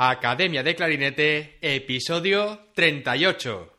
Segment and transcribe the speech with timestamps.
[0.00, 3.77] Academia de Clarinete, episodio 38.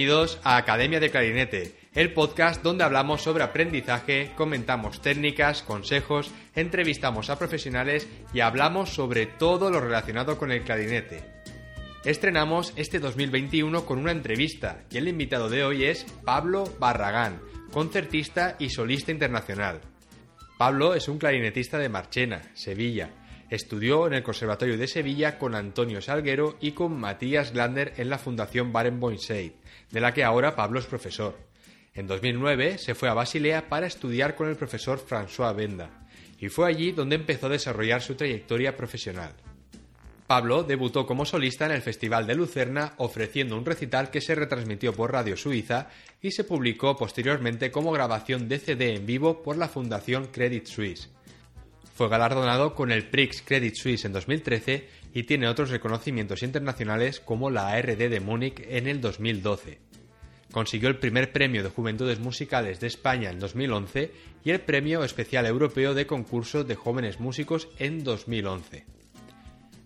[0.00, 7.28] Bienvenidos a Academia de Clarinete, el podcast donde hablamos sobre aprendizaje, comentamos técnicas, consejos, entrevistamos
[7.28, 11.22] a profesionales y hablamos sobre todo lo relacionado con el clarinete.
[12.02, 18.56] Estrenamos este 2021 con una entrevista y el invitado de hoy es Pablo Barragán, concertista
[18.58, 19.82] y solista internacional.
[20.56, 23.10] Pablo es un clarinetista de Marchena, Sevilla,
[23.50, 28.18] Estudió en el Conservatorio de Sevilla con Antonio Salguero y con Matías Glander en la
[28.18, 29.50] Fundación Barenboim Seid,
[29.90, 31.38] de la que ahora Pablo es profesor.
[31.94, 36.06] En 2009 se fue a Basilea para estudiar con el profesor François Benda,
[36.38, 39.34] y fue allí donde empezó a desarrollar su trayectoria profesional.
[40.30, 44.92] Pablo debutó como solista en el Festival de Lucerna ofreciendo un recital que se retransmitió
[44.92, 45.88] por Radio Suiza
[46.22, 51.10] y se publicó posteriormente como grabación de CD en vivo por la Fundación Credit Suisse.
[51.96, 57.50] Fue galardonado con el Prix Credit Suisse en 2013 y tiene otros reconocimientos internacionales como
[57.50, 59.80] la ARD de Múnich en el 2012.
[60.52, 64.12] Consiguió el primer premio de Juventudes Musicales de España en 2011
[64.44, 68.84] y el Premio Especial Europeo de Concurso de Jóvenes Músicos en 2011.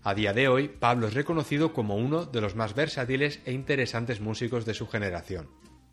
[0.02, 4.20] A día de hoy, Pablo es reconocido como uno de los más versátiles e interesantes
[4.20, 5.48] músicos de su generación.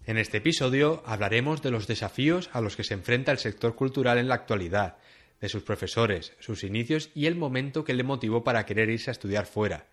[0.06, 4.18] En este episodio hablaremos de los desafíos a los que se enfrenta el sector cultural
[4.18, 4.98] en la actualidad,
[5.42, 9.14] de sus profesores, sus inicios y el momento que le motivó para querer irse a
[9.14, 9.88] estudiar fuera,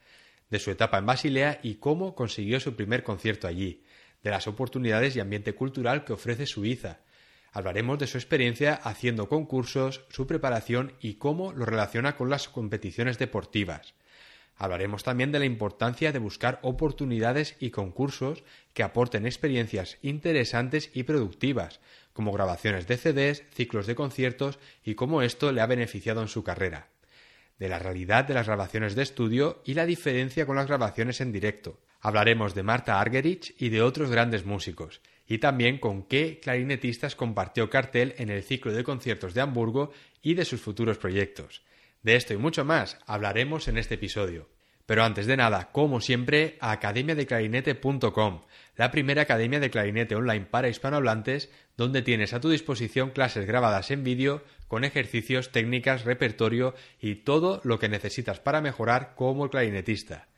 [0.51, 3.83] de su etapa en Basilea y cómo consiguió su primer concierto allí,
[4.23, 7.01] de las oportunidades y ambiente cultural que ofrece Suiza.
[7.51, 13.19] Hablaremos de su experiencia haciendo concursos, su preparación y cómo lo relaciona con las competiciones
[13.19, 13.95] deportivas.
[14.57, 18.43] Hablaremos también de la importancia de buscar oportunidades y concursos
[18.75, 21.81] que aporten experiencias interesantes y productivas,
[22.19, 26.43] como grabaciones de CDs, ciclos de conciertos y cómo esto le ha beneficiado en su
[26.43, 26.89] carrera.
[27.61, 31.31] De la realidad de las grabaciones de estudio y la diferencia con las grabaciones en
[31.31, 31.79] directo.
[32.01, 37.71] Hablaremos de Marta Argerich y de otros grandes músicos, y también con qué clarinetistas compartió
[37.71, 41.63] cartel en el ciclo de conciertos de Hamburgo y de sus futuros proyectos.
[42.03, 44.49] De esto y mucho más hablaremos en este episodio.
[44.87, 48.41] Pero antes de nada, como siempre, academiadeclarinete.com,
[48.79, 53.91] la primera academia de clarinete online para hispanohablantes, donde tienes a tu disposición clases grabadas
[53.91, 60.29] en vídeo con ejercicios, técnicas, repertorio y todo lo que necesitas para mejorar como clarinetista.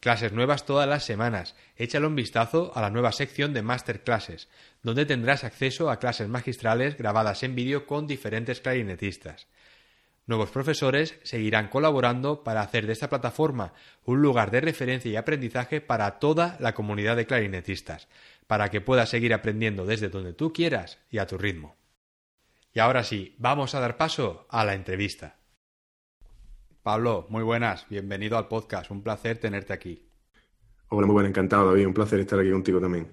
[0.00, 1.56] Clases nuevas todas las semanas.
[1.76, 4.48] Échale un vistazo a la nueva sección de Masterclasses,
[4.82, 9.46] donde tendrás acceso a clases magistrales grabadas en vídeo con diferentes clarinetistas.
[10.28, 13.72] Nuevos profesores seguirán colaborando para hacer de esta plataforma
[14.04, 18.08] un lugar de referencia y aprendizaje para toda la comunidad de clarinetistas,
[18.48, 21.76] para que puedas seguir aprendiendo desde donde tú quieras y a tu ritmo.
[22.72, 25.36] Y ahora sí, vamos a dar paso a la entrevista.
[26.82, 30.08] Pablo, muy buenas, bienvenido al podcast, un placer tenerte aquí.
[30.88, 33.12] Hola, muy buen, encantado, David, un placer estar aquí contigo también.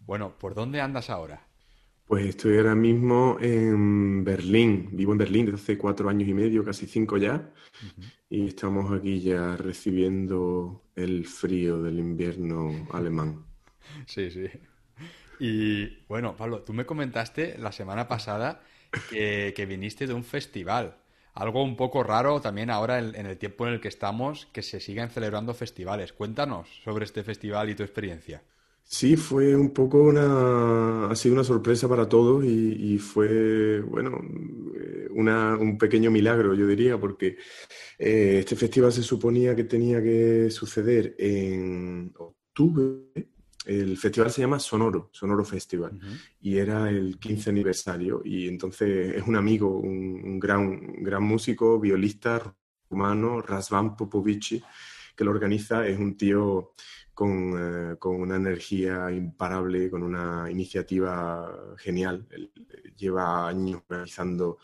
[0.00, 1.46] Bueno, ¿por dónde andas ahora?
[2.06, 4.90] Pues estoy ahora mismo en Berlín.
[4.92, 7.50] Vivo en Berlín desde hace cuatro años y medio, casi cinco ya.
[8.28, 13.46] Y estamos aquí ya recibiendo el frío del invierno alemán.
[14.06, 14.48] Sí, sí.
[15.40, 18.62] Y bueno, Pablo, tú me comentaste la semana pasada
[19.08, 20.98] que, viniste de un festival.
[21.32, 24.62] Algo un poco raro también ahora en, en el tiempo en el que estamos, que
[24.62, 26.12] se sigan celebrando festivales.
[26.12, 28.42] Cuéntanos sobre este festival y tu experiencia.
[28.86, 34.20] Sí, fue un poco una, ha sido una sorpresa para todos y, fue, bueno,
[34.76, 37.38] eh, una, un pequeño milagro, yo diría, porque
[37.98, 43.26] eh, este festival se suponía que tenía que suceder en octubre.
[43.64, 45.98] El festival se llama Sonoro, Sonoro Festival,
[46.42, 48.20] y era el 15 aniversario.
[48.22, 52.54] Y entonces es un amigo, un, gran, gran músico, violista
[52.90, 54.62] rumano, Razvan Popovici,
[55.16, 55.86] que lo organiza.
[55.86, 56.74] Es un tío
[57.16, 62.26] eh, con, una energía imparable, con una iniciativa genial.
[62.30, 62.50] Él
[62.96, 64.58] lleva años realizando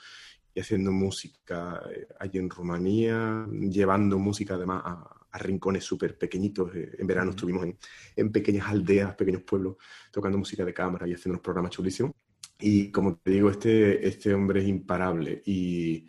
[0.52, 6.75] y haciendo música eh, allí en Rumanía, llevando música además a, rincones súper pequeñitos.
[6.75, 7.79] Eh, en verano estuvimos en,
[8.17, 9.76] en, pequeñas aldeas, pequeños pueblos,
[10.11, 12.12] tocando música de cámara y haciendo unos programas chulísimos.
[12.58, 15.41] Y como te digo, este, este hombre es imparable.
[15.47, 16.08] Y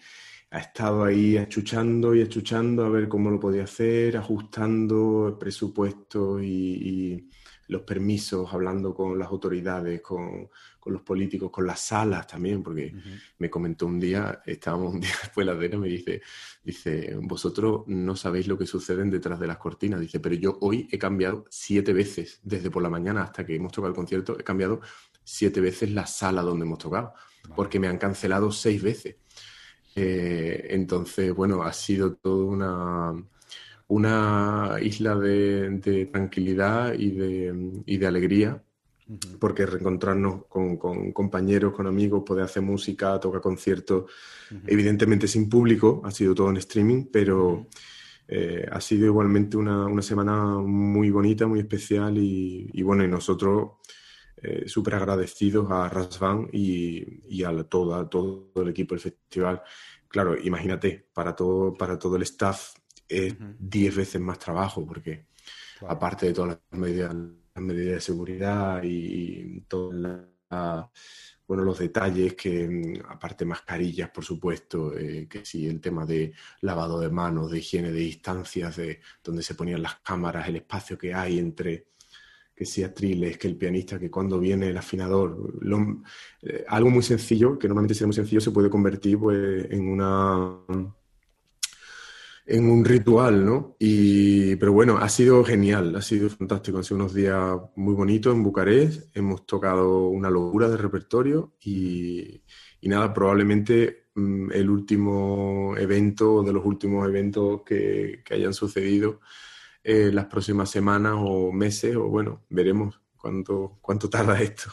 [0.51, 6.41] ha estado ahí achuchando y achuchando a ver cómo lo podía hacer, ajustando el presupuesto
[6.43, 7.29] y,
[7.67, 10.49] los permisos, hablando con las autoridades, con,
[10.87, 12.93] los políticos, con las salas también, porque
[13.37, 16.21] me comentó un día, estábamos un día después de la cena, me dice,
[16.61, 20.85] dice, vosotros no sabéis lo que sucede detrás de las cortinas, dice, pero yo hoy
[20.91, 24.43] he cambiado siete veces, desde por la mañana hasta que hemos tocado el concierto, he
[24.43, 24.81] cambiado
[25.23, 27.13] siete veces la sala donde hemos tocado,
[27.55, 29.15] porque me han cancelado seis veces.
[29.95, 33.23] Eh, entonces, bueno, ha sido toda una,
[33.87, 38.63] una isla de, tranquilidad y de, y de alegría,
[39.39, 40.77] porque reencontrarnos con,
[41.11, 44.09] compañeros, con amigos, poder hacer música, tocar conciertos,
[44.65, 47.67] evidentemente sin público, ha sido todo en streaming, pero
[48.27, 53.71] eh, ha sido igualmente una, semana muy bonita, muy especial y, bueno, y nosotros...
[54.37, 59.61] Eh, súper agradecidos a Rasvan y, y a, todo, todo el equipo del festival.
[60.07, 62.73] Claro, imagínate, para todo, para todo el staff
[63.07, 65.27] es 10 veces más trabajo, porque
[65.87, 69.93] aparte de todas las medidas, las medidas de seguridad y todos
[71.47, 76.97] bueno, los detalles que, aparte mascarillas, por supuesto, eh, que sí, el tema de lavado
[76.97, 81.13] de manos, de higiene de distancias, de donde se ponían las cámaras, el espacio que
[81.13, 81.87] hay entre
[82.61, 85.35] que si Atriles, que el pianista, que cuando viene el afinador,
[86.43, 90.59] eh, algo muy sencillo, que normalmente sería muy sencillo, se puede convertir pues, en una
[92.45, 93.77] en un ritual, ¿no?
[93.79, 98.31] Y, pero bueno, ha sido genial, ha sido fantástico, han sido unos días muy bonitos
[98.31, 102.43] en Bucarest, hemos tocado una locura de repertorio y,
[102.83, 109.19] nada, probablemente mm, el último evento, de los últimos eventos que, que hayan sucedido,
[109.83, 114.71] eh, las próximas semanas o meses, o bueno, veremos cuánto, cuánto tarda esto.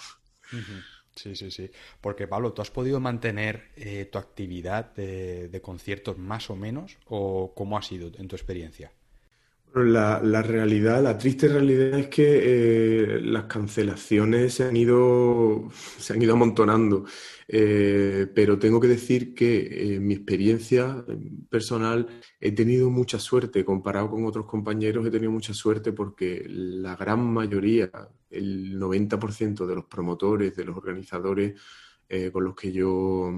[1.14, 1.70] Sí, sí, sí.
[2.00, 6.98] Porque Pablo, ¿tú has podido mantener eh, tu actividad de, conciertos más o menos?
[7.06, 8.92] ¿O cómo ha sido en tu experiencia?
[9.74, 15.68] La, realidad, la triste realidad es que eh, las cancelaciones se han ido,
[15.98, 17.04] se han ido amontonando.
[17.46, 21.04] Eh, pero tengo que decir que en mi experiencia
[21.50, 22.06] personal
[22.40, 23.64] he tenido mucha suerte.
[23.64, 27.90] Comparado con otros compañeros, he tenido mucha suerte porque la gran mayoría,
[28.30, 31.54] el 90% de los promotores, de los organizadores
[32.10, 33.30] eh, con los que yo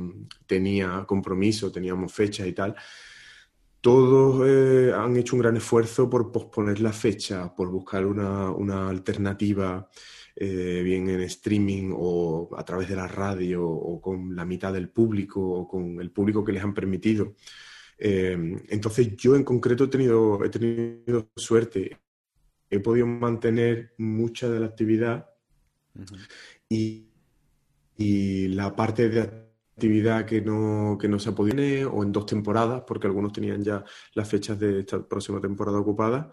[0.47, 2.77] tenía compromiso, teníamos fechas y tal,
[3.81, 9.89] todos eh, han hecho un gran esfuerzo por posponer la fecha, por buscar una, alternativa,
[10.37, 14.91] eh, bien en streaming o a través de la radio o con la mitad del
[14.91, 17.35] público o con el público que les han permitido.
[17.99, 18.37] Eh,
[18.69, 21.99] entonces yo en concreto he tenido, he tenido suerte.
[22.71, 25.29] He podido mantener mucha de la actividad
[26.69, 27.09] y,
[27.97, 29.50] y la parte de
[29.81, 33.63] actividad que no, que no se ha podido o en dos temporadas, porque algunos tenían
[33.63, 33.83] ya
[34.15, 36.27] las fechas de esta próxima temporada ocupadas.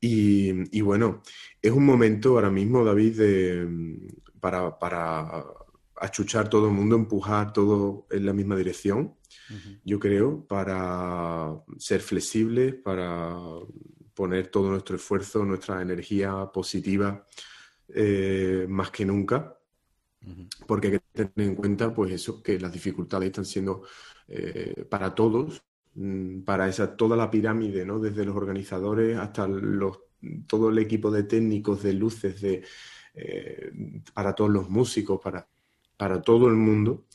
[0.00, 1.22] Y, bueno,
[1.60, 3.98] es un momento ahora mismo, David, de,
[4.38, 5.44] para, para
[5.96, 9.16] achuchar todo el mundo, empujar todo en la misma dirección,
[9.84, 13.34] yo creo, para ser flexibles, para
[14.14, 17.24] poner todo nuestro esfuerzo, nuestra energía positiva
[17.88, 19.55] eh, más que nunca
[20.66, 23.82] porque hay que tener en cuenta pues eso, que las dificultades están siendo
[24.28, 25.62] eh, para todos,
[25.94, 27.98] mm, para esa, toda la pirámide, ¿no?
[27.98, 30.00] desde los organizadores hasta los,
[30.46, 32.64] todo el equipo de técnicos, de luces, de,
[33.14, 33.72] eh,
[34.14, 35.48] para todos los músicos, para,
[35.96, 37.06] para todo el mundo.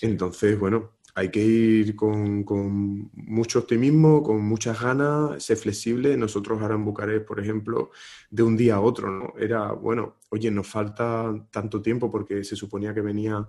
[0.00, 6.16] Entonces, bueno, hay que ir con, mucho optimismo, con muchas ganas, ser flexible.
[6.16, 7.90] Nosotros ahora en Bucarest, por ejemplo,
[8.30, 9.34] de un día a otro, ¿no?
[9.38, 13.46] Era, bueno, oye, nos falta tanto tiempo porque se suponía que venía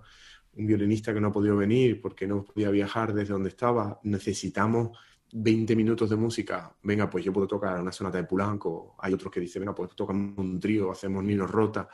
[0.54, 3.98] un violinista que no ha podido venir porque no podía viajar desde donde estaba.
[4.02, 4.90] Necesitamos
[5.32, 6.76] 20 minutos de música.
[6.82, 8.96] Venga, pues yo puedo tocar una sonata de Pulanco.
[8.98, 11.88] Hay otros que dicen, venga, pues tocamos un trío, hacemos Nino Rota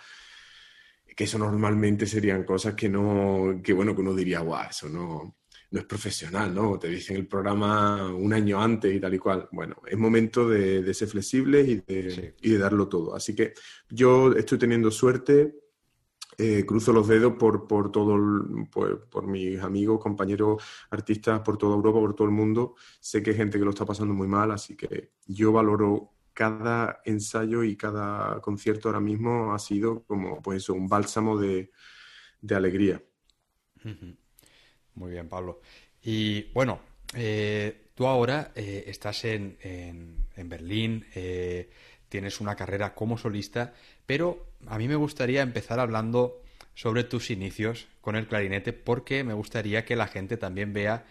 [1.19, 5.38] que eso normalmente serían cosas que no, que bueno, que uno diría, guau, eso no,
[5.71, 6.79] no es profesional, ¿no?
[6.79, 9.49] Te dicen el programa un año antes y tal y cual.
[9.53, 13.15] Bueno, es momento de, ser flexibles y de, y de, darlo todo.
[13.15, 13.53] Así que
[13.91, 15.55] yo estoy teniendo suerte,
[16.39, 18.17] eh, cruzo los dedos por, por todo,
[18.71, 22.77] por, por, mis amigos, compañeros, artistas por toda Europa, por todo el mundo.
[23.01, 27.01] Sé que hay gente que lo está pasando muy mal, así que yo valoro cada
[27.05, 31.73] ensayo y cada concierto ahora mismo ha sido como pues eso, un bálsamo de,
[32.55, 33.03] alegría.
[34.99, 35.61] Muy bien, Pablo.
[36.03, 36.81] Y bueno,
[37.15, 41.71] eh, tú ahora eh, estás en, en, Berlín, eh,
[42.09, 43.75] tienes una carrera como solista,
[44.07, 46.43] pero a mí me gustaría empezar hablando
[46.75, 51.07] sobre tus inicios con el clarinete porque me gustaría que la gente también vea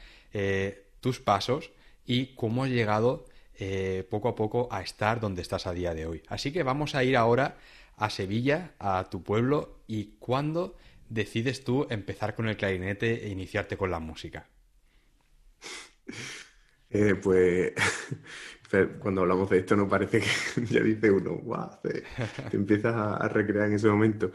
[1.01, 1.72] tus pasos
[2.06, 3.25] y cómo has llegado
[4.10, 6.24] poco a poco a estar donde estás a día de hoy.
[6.27, 7.58] Así que vamos a ir ahora
[7.98, 10.75] a Sevilla, a tu pueblo, y cuándo
[11.09, 14.49] decides tú empezar con el clarinete e iniciarte con la música.
[16.89, 17.73] Eh, pues
[19.01, 22.03] cuando hablamos de esto no parece que ya dice uno, guau, te,
[22.55, 24.31] empiezas a, recrear en ese momento.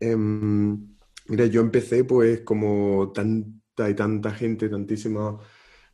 [0.00, 0.96] Em,
[1.28, 5.44] mira, yo empecé pues como tanta y tanta gente, tantísimos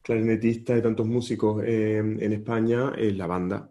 [0.02, 3.70] clarinetistas y tantos músicos en España en la banda.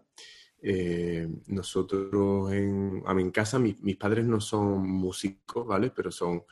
[0.70, 5.90] Eh, nosotros en, a en casa, mis padres no son músicos, ¿vale?
[5.90, 6.42] Pero son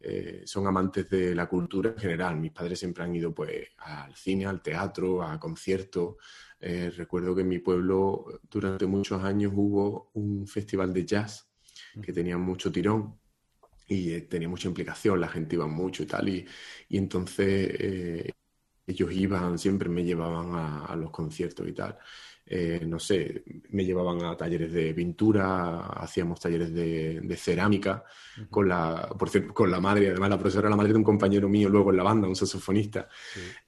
[0.00, 2.36] eh, son amantes de la cultura en general.
[2.36, 6.16] Mis padres siempre han ido pues al cine, al teatro, a conciertos.
[6.60, 11.48] Eh, recuerdo que en mi pueblo durante muchos años hubo un festival de jazz
[12.02, 13.18] que tenía mucho tirón
[13.88, 16.46] y eh, tenía mucha implicación, la gente iba mucho y tal, y,
[16.90, 18.32] entonces
[18.86, 20.54] ellos iban, siempre me llevaban
[20.88, 21.98] a, los conciertos y tal.
[22.48, 28.04] Eh, no sé, me llevaban a talleres de pintura, hacíamos talleres de, cerámica
[28.48, 31.04] con la, por cierto, con la madre, además la profesora era la madre de un
[31.04, 33.08] compañero mío luego en la banda, un saxofonista.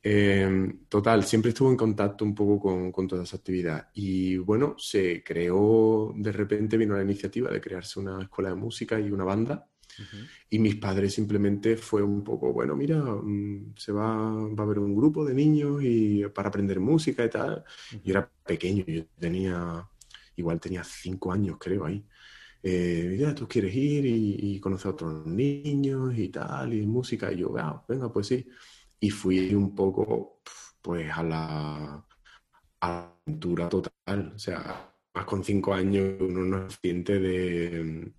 [0.00, 3.88] Em, total, siempre estuvo en contacto un poco con, con, toda esa actividad.
[3.94, 9.00] Y bueno, se creó, de repente vino la iniciativa de crearse una escuela de música
[9.00, 9.66] y una banda.
[10.50, 14.78] Y mis padres simplemente fue un poco, bueno, mira, mm, se va, va a haber
[14.78, 17.64] un grupo de niños y para aprender música y tal.
[18.04, 19.88] Yo era pequeño, yo tenía,
[20.36, 22.04] igual tenía cinco años creo ahí.
[22.62, 27.32] Eh, ya, tú quieres ir y, conocer a otros niños y tal, y música.
[27.32, 28.46] Y yo, ah, venga, pues sí.
[29.00, 30.40] Y fui un poco,
[30.82, 32.04] pues, a la,
[32.80, 34.32] aventura total.
[34.34, 38.12] O sea, más con cinco años uno no es de,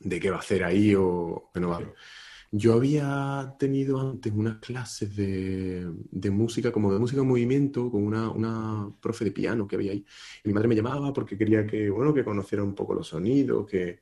[0.00, 1.94] de qué va a hacer ahí o qué no va a
[2.50, 8.04] Yo había tenido antes unas clases de, de, música, como de música en movimiento, con
[8.04, 10.04] una, una, profe de piano que había ahí.
[10.44, 13.66] Y mi madre me llamaba porque quería que, bueno, que conociera un poco los sonidos,
[13.68, 14.00] que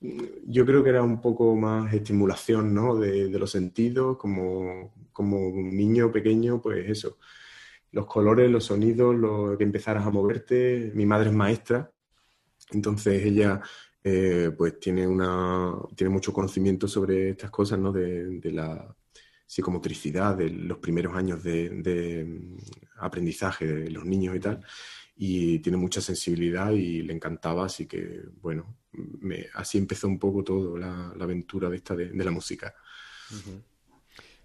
[0.00, 2.96] yo creo que era un poco más estimulación, ¿no?
[2.96, 7.18] De, de los sentidos, como, como un niño pequeño, pues eso.
[7.92, 10.92] Los colores, los sonidos, lo que empezaras a moverte.
[10.94, 11.90] Mi madre es maestra,
[12.70, 13.60] entonces ella
[14.10, 17.92] eh, pues tiene, una, tiene mucho conocimiento sobre estas cosas, ¿no?
[17.92, 18.96] De, la
[19.46, 22.56] psicomotricidad, de los primeros años de, mm,
[23.00, 24.64] aprendizaje de los niños y tal.
[25.16, 28.76] Y tiene mucha sensibilidad y le encantaba, así que, bueno,
[29.54, 32.74] así empezó un poco todo la, aventura de esta de, la música.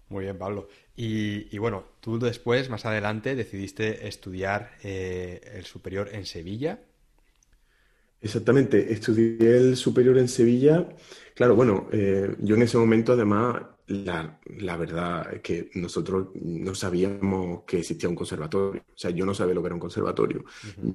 [0.08, 0.68] Muy bien, Pablo.
[0.96, 6.80] Y, bueno, tú después, más adelante, decidiste estudiar eh, el superior en Sevilla.
[8.24, 10.88] Exactamente, estudié el superior en Sevilla.
[11.34, 16.74] Claro, bueno, eh, yo en ese momento además, la, la, verdad es que nosotros no
[16.74, 18.80] sabíamos que existía un conservatorio.
[18.80, 20.42] O sea, yo no sabía lo que era un conservatorio.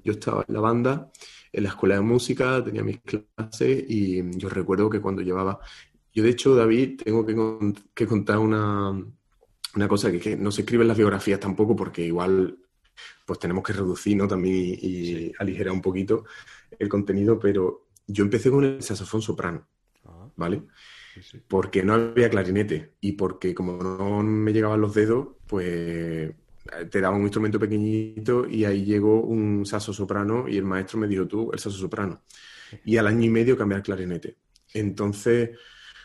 [0.03, 1.12] Yo estaba en la banda,
[1.53, 5.59] en la escuela de música, tenía mis clases y yo recuerdo que cuando llevaba...
[6.12, 7.24] Yo de hecho, David, tengo
[7.93, 8.89] que, contar una,
[9.75, 12.57] una cosa que, que no se escribe en las biografías tampoco porque igual
[13.25, 14.27] pues tenemos que reducir ¿no?
[14.27, 16.25] también y, aligerar un poquito
[16.78, 19.68] el contenido, pero yo empecé con el saxofón soprano,
[20.06, 20.30] ah.
[20.36, 20.64] ¿vale?
[21.48, 26.34] Porque no había clarinete y porque como no me llegaban los dedos, pues
[26.90, 31.08] te daba un instrumento pequeñito y ahí llegó un saxo soprano y el maestro me
[31.08, 32.22] dijo tú el saxo soprano.
[32.86, 34.38] Y al año y medio cambié al clarinete.
[34.74, 35.52] Entonces,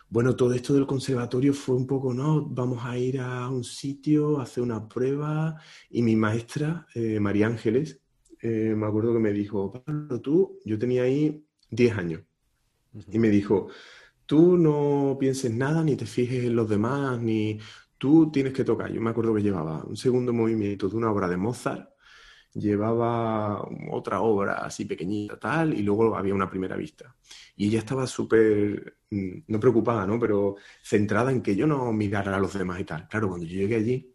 [0.09, 2.47] bueno, todo esto del conservatorio fue un poco, ¿no?
[2.47, 5.61] Vamos a ir a un sitio, a hacer una prueba.
[5.91, 8.01] Y mi maestra, eh, María Ángeles,
[8.45, 12.23] eh, me acuerdo que me dijo, Pablo, tú, yo tenía ahí 10 años.
[13.11, 13.69] Y me dijo,
[14.27, 17.59] tú no pienses nada, ni te fijes en los demás, ni
[17.99, 18.93] tú tienes que tocar.
[18.93, 21.89] Yo me acuerdo que llevaba un segundo movimiento de una obra de Mozart,
[22.53, 27.17] llevaba otra obra así pequeñita, tal, y luego había una primera vista.
[27.57, 30.19] Y ella estaba súper, mm, no preocupada, ¿no?
[30.21, 33.09] Pero centrada en que yo no mirara a los demás y tal.
[33.09, 34.14] Claro, cuando yo llegué allí,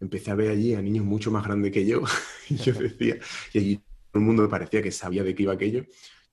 [0.00, 2.02] empecé a ver allí a niños mucho más grandes que yo,
[2.48, 3.18] y yo decía,
[3.52, 5.84] y allí todo el mundo me parecía que sabía de qué iba aquello.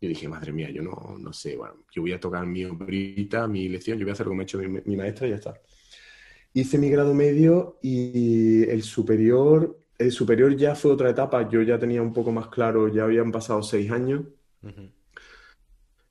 [0.02, 3.48] Yo dije, madre mía, yo no, no sé, bueno, yo voy a tocar mi obrita,
[3.48, 5.60] mi lección, yo voy a hacer como ha hecho mi, mi maestra y ya está.
[6.54, 11.80] Hice mi grado medio y el superior, el superior ya fue otra etapa, yo ya
[11.80, 14.24] tenía un poco más claro, ya habían pasado seis años.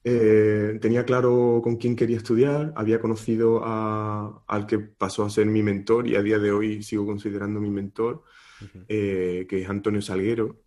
[0.06, 5.46] Eh, tenía claro con quién quería estudiar, había conocido a, al que pasó a ser
[5.46, 8.22] mi mentor y a día de hoy sigo considerando mi mentor,
[8.86, 10.60] eh, que es Antonio Salguero,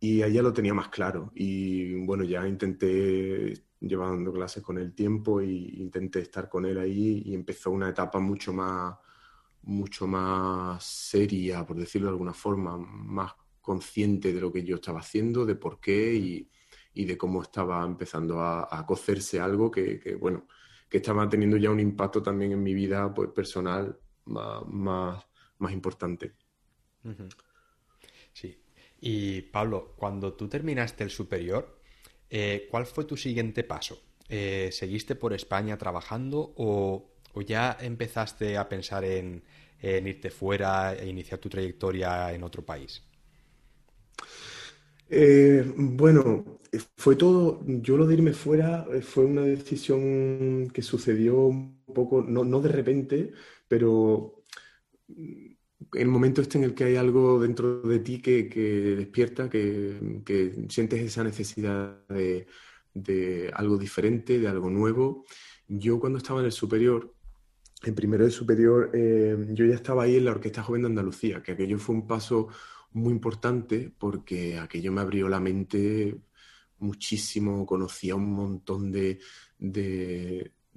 [0.00, 1.30] y allá lo tenía más claro.
[1.36, 7.22] Y bueno, ya intenté llevando clases con el tiempo y intenté estar con él ahí
[7.26, 8.96] y empezó una etapa mucho más,
[9.62, 14.98] mucho más seria, por decirlo de alguna forma, más consciente de lo que yo estaba
[14.98, 16.50] haciendo, de por qué y,
[16.94, 20.46] de cómo estaba empezando a, cocerse algo que, bueno,
[20.88, 25.24] que estaba teniendo ya un impacto también en mi vida pues, personal más,
[25.58, 26.32] más, importante.
[28.32, 28.60] Sí.
[29.00, 31.80] Y Pablo, cuando tú terminaste el superior,
[32.30, 34.02] eh, ¿cuál fue tu siguiente paso?
[34.28, 37.14] Eh, ¿Seguiste por España trabajando o,
[37.46, 39.44] ya empezaste a pensar en,
[39.80, 43.04] irte fuera e iniciar tu trayectoria en otro país?
[45.10, 46.60] Eh, bueno,
[46.96, 52.44] fue todo, yo lo de irme fuera fue una decisión que sucedió un poco, no,
[52.44, 53.32] no de repente,
[53.68, 54.44] pero
[55.94, 58.44] en el momento este en el que hay algo dentro de ti que,
[58.96, 62.46] despierta, que, sientes esa necesidad de,
[63.54, 65.24] algo diferente, de algo nuevo.
[65.68, 67.14] Yo cuando estaba en el superior,
[67.82, 71.42] en primero de superior, eh, yo ya estaba ahí en la Orquesta Joven de Andalucía,
[71.42, 72.48] que aquello fue un paso
[72.92, 76.16] muy importante porque aquello me abrió la mente
[76.78, 79.20] muchísimo, conocía un montón de,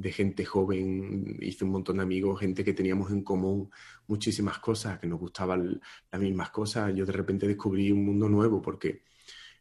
[0.01, 3.69] de gente joven, hice un montón de amigos, gente que teníamos en común
[4.07, 5.79] muchísimas cosas, que nos gustaban
[6.11, 6.93] las mismas cosas.
[6.95, 9.03] Yo de repente descubrí un mundo nuevo porque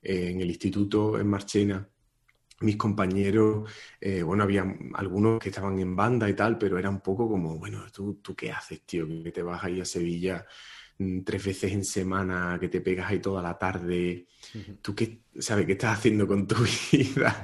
[0.03, 1.89] eh, en el instituto en Marchena,
[2.61, 4.65] mis compañeros, eh, bueno, había
[4.95, 8.35] algunos que estaban en banda y tal, pero era un poco como, bueno, ¿tú, tú
[8.35, 9.07] qué haces, tío?
[9.23, 10.47] Que te vas ahí a Sevilla
[11.25, 14.27] tres veces en semana, que te pegas ahí toda la tarde.
[14.83, 16.57] ¿Tú qué sabes qué estás haciendo con tu
[16.93, 17.43] vida?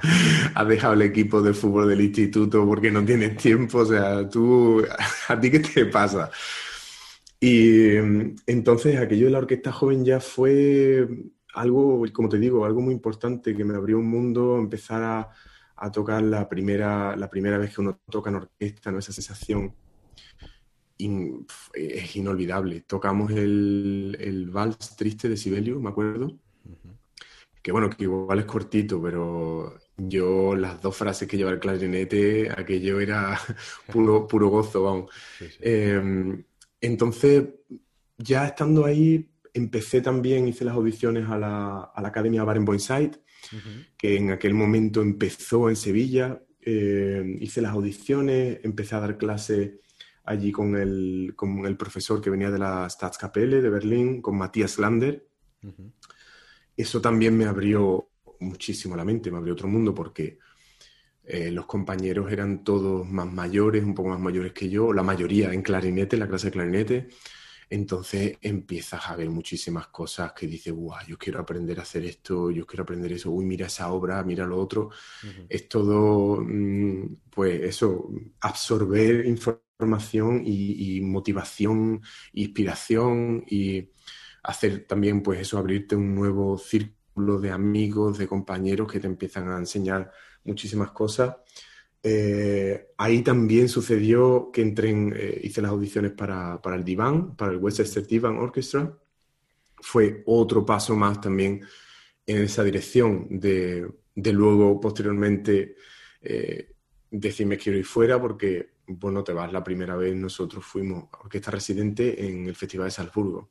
[0.53, 3.79] Has dejado el equipo de fútbol del instituto porque no tienes tiempo.
[3.79, 4.85] O sea, tú,
[5.27, 6.29] ¿a ti qué te pasa?
[7.39, 11.07] Y mm, entonces aquello de la orquesta joven ya fue
[11.53, 15.29] algo, como te digo, algo muy importante que me abrió un mundo, empezar a,
[15.75, 18.99] a tocar la primera, la primera vez que uno toca en orquesta, ¿no?
[18.99, 19.73] Esa sensación
[21.73, 22.81] es inolvidable.
[22.81, 26.37] Tocamos el, el, vals triste de Sibelius, me acuerdo.
[27.61, 32.49] Que bueno, que igual es cortito, pero yo las dos frases que lleva el clarinete,
[32.49, 33.37] aquello era
[33.91, 35.11] puro, puro gozo, vamos.
[35.59, 36.43] Em,
[36.79, 37.45] entonces,
[38.17, 43.19] ya estando ahí, empecé también, hice las audiciones a la, a la Academia Barenboim Site,
[43.97, 46.41] que en aquel momento empezó en Sevilla.
[46.61, 49.71] Em, hice las audiciones, empecé a dar clases
[50.27, 54.77] allí con el, con el profesor que venía de la Staatskapelle de Berlín, con Matías
[54.77, 55.25] Lander.
[56.75, 58.09] Eso también me abrió
[58.41, 60.37] muchísimo la mente, me abrió otro mundo porque
[61.23, 65.53] eh, los compañeros eran todos más mayores, un poco más mayores que yo, la mayoría
[65.53, 67.07] en clarinete, la clase de clarinete.
[67.69, 72.49] Entonces empiezas a ver muchísimas cosas que dices, guau, yo quiero aprender a hacer esto,
[72.51, 74.89] yo quiero aprender eso, uy, mira esa obra, mira lo otro.
[75.49, 78.09] Es todo, mm, pues eso,
[78.41, 82.01] absorber información formación y, motivación,
[82.33, 83.91] inspiración y
[84.43, 89.49] hacer también pues eso, abrirte un nuevo círculo de amigos, de compañeros que te empiezan
[89.49, 90.11] a enseñar
[90.43, 91.35] muchísimas cosas.
[92.09, 97.35] Eh, ahí también sucedió que entré en, eh, hice las audiciones para, para el Divan,
[97.35, 98.97] para el Westchester Divan Orchestra.
[99.75, 101.65] Fue otro paso más también
[102.25, 105.75] en esa dirección de, de luego posteriormente
[106.21, 106.71] eh,
[107.11, 112.25] decirme quiero ir fuera porque bueno, te vas la primera vez, nosotros fuimos orquesta residente
[112.25, 113.49] en el Festival de Salzburgo.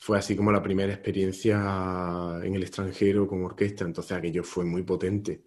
[0.00, 4.84] Fue así como la primera experiencia en el extranjero con orquesta, entonces aquello fue muy
[4.84, 5.42] potente.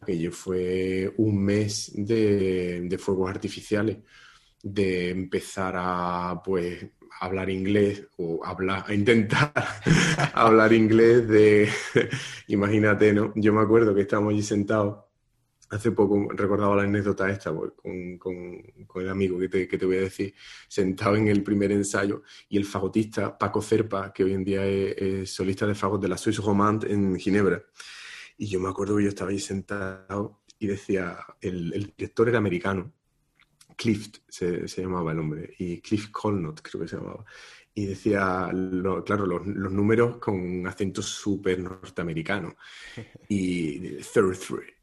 [0.00, 3.98] Aquello fue un mes de, fuegos artificiales,
[4.62, 6.86] de empezar a pues
[7.20, 9.52] hablar inglés o hablar, a intentar
[10.34, 11.68] hablar inglés de,
[12.48, 13.32] imagínate, ¿no?
[13.36, 15.04] Yo me acuerdo que estábamos allí sentados
[15.70, 19.86] hace poco recordaba la anécdota esta pues, con, con, el amigo que te, que te,
[19.86, 20.34] voy a decir,
[20.68, 25.30] sentado en el primer ensayo y el fagotista Paco Cerpa, que hoy en día es,
[25.30, 27.62] solista de fagot de la Suisse Romande en Ginebra.
[28.36, 32.38] Y yo me acuerdo que yo estaba ahí sentado y decía, el, el director era
[32.38, 32.92] americano,
[33.76, 37.24] Cliff se, se, llamaba el hombre, y Cliff Colnott creo que se llamaba.
[37.74, 38.48] Y decía,
[39.04, 42.56] claro, los, los, números con un acento súper norteamericano.
[43.28, 44.74] Y 33,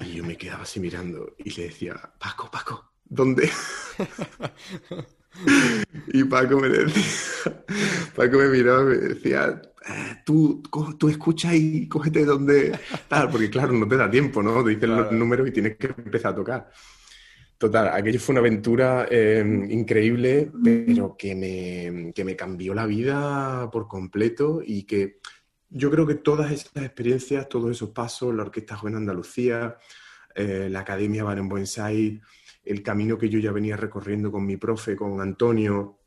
[0.00, 3.50] y yo me quedaba así mirando y le decía, Paco, Paco, ¿dónde?
[6.08, 7.64] y Paco me decía,
[8.14, 9.62] Paco me miraba y me decía,
[10.24, 10.62] tú,
[10.98, 14.64] tú escucha y cógete donde tal, porque claro, no te da tiempo, ¿no?
[14.64, 16.70] Te dicen los números y tienes que empezar a tocar.
[17.58, 23.70] Total, aquello fue una aventura em, increíble, pero que me, que me cambió la vida
[23.70, 25.20] por completo y que
[25.70, 29.78] yo creo que todas esas experiencias, todos esos pasos, la Orquesta Joven Andalucía,
[30.34, 31.64] eh, la Academia Barenboim
[32.64, 36.00] el camino que yo ya venía recorriendo con mi profe, con Antonio,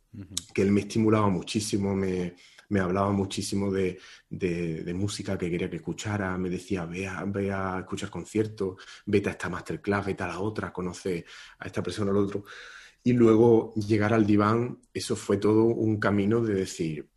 [0.54, 2.36] que él me estimulaba muchísimo, me,
[2.70, 7.52] me hablaba muchísimo de, de, música que quería que escuchara, me decía, ve a, ve
[7.52, 11.26] a escuchar conciertos, vete a esta masterclass, vete a la otra, conoce
[11.60, 12.46] a esta persona al otro.
[13.04, 17.10] Y luego llegar al diván, eso fue todo un camino de decir,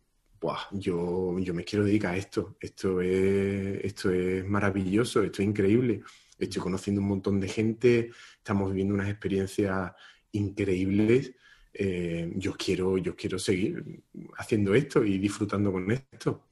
[0.71, 6.01] yo, yo me quiero dedicar a esto, esto es, esto es maravilloso, esto es increíble,
[6.37, 9.93] estoy conociendo un montón de gente, estamos viviendo unas experiencias
[10.31, 11.33] increíbles,
[11.73, 14.01] eh, yo, quiero, yo quiero seguir
[14.37, 16.47] haciendo esto y disfrutando con esto.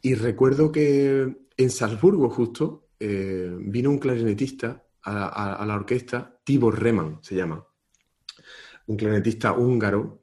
[0.00, 7.18] Y recuerdo que en Salzburgo justo eh, vino un clarinetista a, la orquesta, Tibor Reman
[7.22, 7.66] se llama,
[8.86, 10.22] un clarinetista húngaro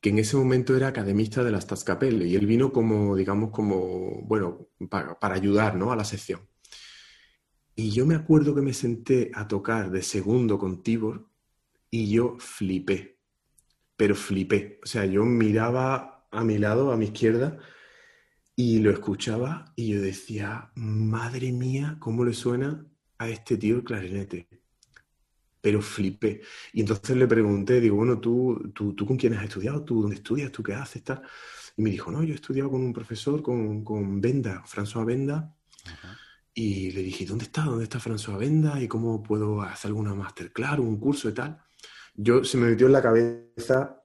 [0.00, 4.22] que en ese momento era academista de la Staatskapelle y él vino como, digamos, como,
[4.22, 5.90] bueno, para, para ayudar, ¿no?
[5.90, 6.40] A la sección.
[7.74, 11.28] Y yo me acuerdo que me senté a tocar de segundo con Tibor
[11.90, 13.17] y yo flipé,
[13.98, 14.80] pero flipé.
[14.84, 17.58] O sea, yo miraba a mi lado, a mi izquierda,
[18.56, 22.86] y lo escuchaba y yo decía, madre mía, ¿cómo le suena
[23.18, 24.48] a este tío el clarinete?
[25.60, 26.40] pero flipé.
[26.72, 29.84] Y entonces le pregunté, digo, bueno, ¿tú, tú, tú con quién has estudiado?
[29.84, 30.52] ¿Tú dónde estudias?
[30.52, 31.02] ¿Tú qué haces?
[31.02, 31.20] Tal?
[31.76, 35.54] Y me dijo, no, yo he estudiado con un profesor, con, con Benda, François Benda.
[36.54, 37.64] Y le dije, ¿dónde está?
[37.64, 38.80] ¿Dónde está François Benda?
[38.80, 41.60] ¿Y cómo puedo hacer alguna masterclass, un curso y tal?
[42.20, 44.02] Yo se me metió en la cabeza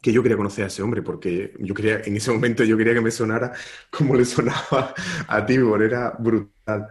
[0.00, 2.94] que yo quería conocer a ese hombre, porque yo quería, en ese momento yo quería
[2.94, 3.52] que me sonara
[3.90, 4.94] como le sonaba
[5.28, 6.88] a Tibor, era brutal.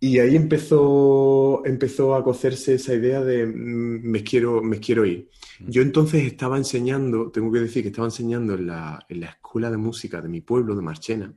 [0.00, 5.28] Y ahí empezó, empezó a cocerse esa idea de mm, me quiero, me quiero ir.
[5.60, 5.70] Mm.
[5.70, 9.70] Yo entonces estaba enseñando, tengo que decir que estaba enseñando en la, en la escuela
[9.70, 11.34] de música de mi pueblo, de Marchena.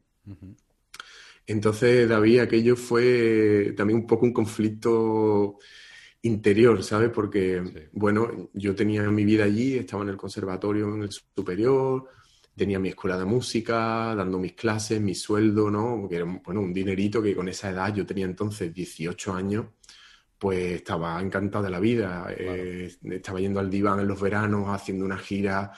[1.46, 5.58] Entonces, David, aquello fue también un poco un conflicto
[6.22, 7.10] interior, ¿sabes?
[7.10, 12.06] Porque, bueno, yo tenía mi vida allí, estaba en el conservatorio en el superior,
[12.56, 16.08] tenía mi escuela de música, dando mis clases, mi sueldo, ¿no?
[16.10, 19.68] Que era bueno, un dinerito que con esa edad, yo tenía entonces 18 años,
[20.38, 22.28] pues estaba encantado de la vida.
[22.38, 25.72] Eh, estaba yendo al diván en los veranos, haciendo una gira,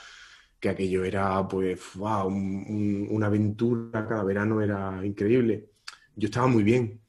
[0.58, 5.70] que aquello era, pues, wow, una aventura, cada verano era increíble.
[6.16, 7.00] Yo estaba muy bien.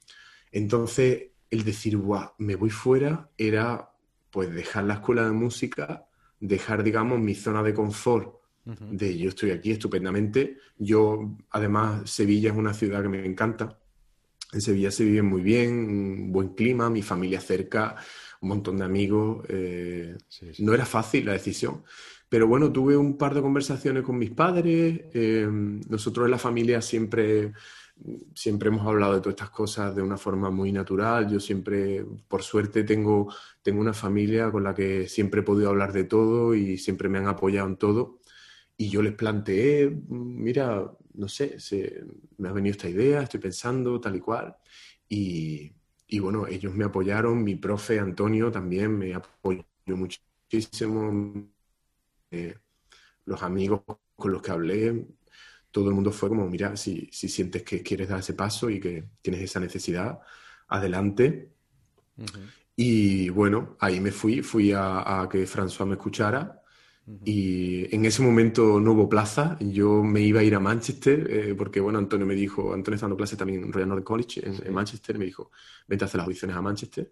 [0.52, 3.92] Entonces, el decir, wow, me voy fuera, era,
[4.32, 6.08] pues, dejar la escuela de música,
[6.40, 10.58] dejar, digamos, mi zona de confort de yo estoy aquí estupendamente.
[10.78, 13.78] Yo, además, Sevilla es una ciudad que me encanta.
[14.52, 17.96] En Sevilla se vive muy bien, un buen clima, mi familia cerca,
[18.42, 19.46] un montón de amigos.
[19.50, 20.18] Eh,
[20.60, 21.84] no era fácil la decisión.
[22.30, 25.02] Pero bueno, tuve un par de conversaciones con mis padres.
[25.14, 25.48] Eh,
[25.88, 27.54] nosotros en la familia siempre,
[28.36, 31.30] siempre hemos hablado de todas estas cosas de una forma muy natural.
[31.30, 35.94] Yo siempre, por suerte, tengo, tengo una familia con la que siempre he podido hablar
[35.94, 38.20] de todo y siempre me han apoyado en todo.
[38.78, 42.04] Y yo les planteé, mira, no sé, se,
[42.38, 44.56] me ha venido esta idea, estoy pensando tal y cual.
[45.08, 45.72] Y,
[46.08, 51.48] y bueno, ellos me apoyaron, mi profe Antonio también me apoyó muchísimo,
[52.32, 52.58] eh,
[53.26, 53.82] los amigos
[54.16, 55.06] con los que hablé,
[55.74, 58.80] todo el mundo fue como, mira, si, si, sientes que quieres dar ese paso y
[58.80, 60.20] que tienes esa necesidad,
[60.68, 61.50] adelante.
[62.76, 66.62] Y bueno, ahí me fui, fui a, a que François me escuchara.
[67.26, 71.56] Y en ese momento no hubo plaza, yo me iba a ir a Manchester, eh,
[71.56, 74.74] porque bueno, Antonio me dijo, Antonio está dando clases también en Royal North College, en,
[74.74, 75.52] Manchester, me dijo,
[75.86, 77.12] vente a hacer las audiciones a Manchester.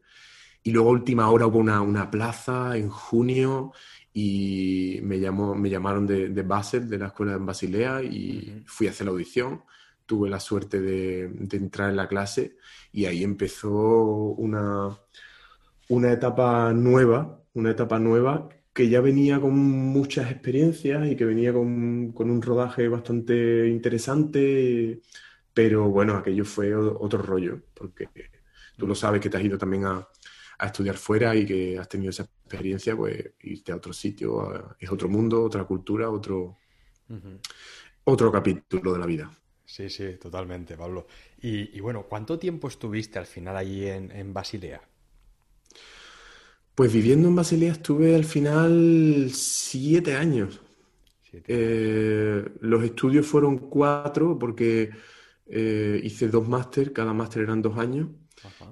[0.63, 3.73] Y luego a última hora hubo una, una plaza en junio
[4.13, 8.87] y me, llamó, me llamaron de, de Basel, de la escuela en Basilea, y fui
[8.87, 9.63] a hacer la audición.
[10.05, 12.57] Tuve la suerte de, de, entrar en la clase
[12.91, 14.89] y ahí empezó una,
[15.89, 21.53] una etapa nueva, una etapa nueva que ya venía con muchas experiencias y que venía
[21.53, 25.01] con, un rodaje bastante interesante,
[25.53, 28.07] pero bueno, aquello fue otro rollo, porque
[28.77, 30.07] tú lo sabes que te has ido también a,
[30.67, 35.09] estudiar fuera y que has tenido esa experiencia, pues irte a otro sitio, es otro
[35.09, 36.57] mundo, otra cultura, otro,
[38.03, 39.31] otro capítulo de la vida.
[39.65, 41.07] Sí, sí, totalmente, Pablo.
[41.41, 44.81] Y, bueno, ¿cuánto tiempo estuviste al final allí en, en Basilea?
[46.75, 50.61] Pues viviendo en Basilea estuve al final siete años.
[51.47, 54.91] Eh, los estudios fueron cuatro porque
[55.47, 58.09] eh, hice dos máster, cada máster eran dos años,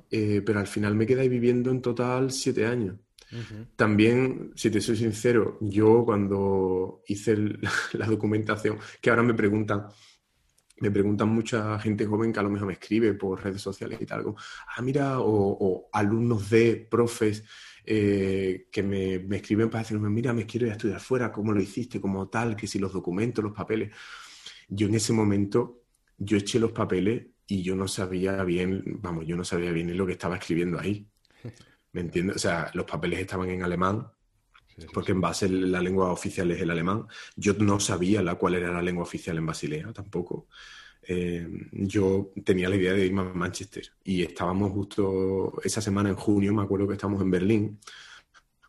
[0.10, 2.96] eh, pero al final me quedé viviendo en total siete años.
[3.76, 7.38] También, si te soy sincero, yo cuando hice
[7.94, 9.86] la documentación, que ahora me preguntan,
[10.80, 14.06] me preguntan mucha gente joven que a lo mejor me escribe por redes sociales y
[14.08, 14.34] tal,
[14.76, 17.44] ah, mira, o alumnos de profes
[17.92, 21.52] eh, que me, me, escriben para decirme, mira, me quiero ir a estudiar fuera, ¿cómo
[21.54, 22.00] lo hiciste?
[22.00, 23.96] Como tal, que si los documentos, los papeles.
[24.68, 29.36] Yo en ese momento, yo eché los papeles y yo no sabía bien, vamos, yo
[29.36, 31.08] no sabía bien lo que estaba escribiendo ahí.
[31.92, 32.36] ¿Me entiendes?
[32.36, 34.08] O sea, los papeles estaban en alemán,
[34.94, 37.08] porque en base la lengua oficial es el alemán.
[37.36, 40.48] Yo no sabía la, cuál era la lengua oficial en Basilea tampoco.
[41.02, 46.16] Eh, yo tenía la idea de irme a Manchester y estábamos justo esa semana en
[46.16, 47.80] junio, me acuerdo que estábamos en Berlín,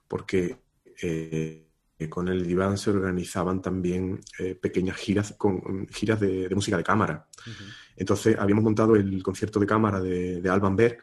[0.09, 0.57] porque
[1.03, 1.71] eh,
[2.09, 7.29] con el diván se organizaban también eh, pequeñas giras, con, giras de, música de cámara.
[8.01, 10.99] Entonces habíamos montado el concierto de cámara de, Alban Berg.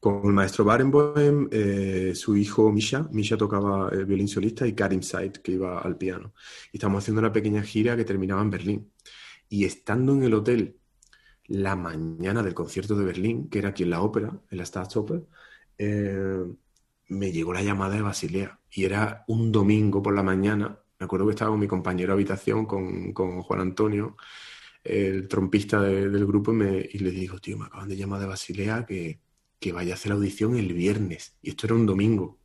[0.00, 1.48] Con el maestro Barenboim,
[2.14, 6.34] su hijo Misha, Misha tocaba el violín solista y Karim Said, que iba al piano.
[6.72, 8.92] Y estábamos haciendo una pequeña gira que terminaba en Berlín.
[9.48, 10.76] Y estando en el hotel
[11.46, 15.22] la mañana del concierto de Berlín, que era aquí en la ópera, en la Staatsoper,
[15.78, 16.44] eh,
[17.08, 18.58] me llegó la llamada de Basilea.
[18.70, 20.78] Y era un domingo por la mañana.
[20.98, 24.16] Me acuerdo que estaba con mi compañero de habitación, con, Juan Antonio,
[24.84, 28.26] el trompista del grupo, y, me, y, le digo, tío, me acaban de llamar de
[28.26, 29.20] Basilea que,
[29.58, 31.36] que vaya a hacer la audición el viernes.
[31.42, 32.38] Y esto era un domingo.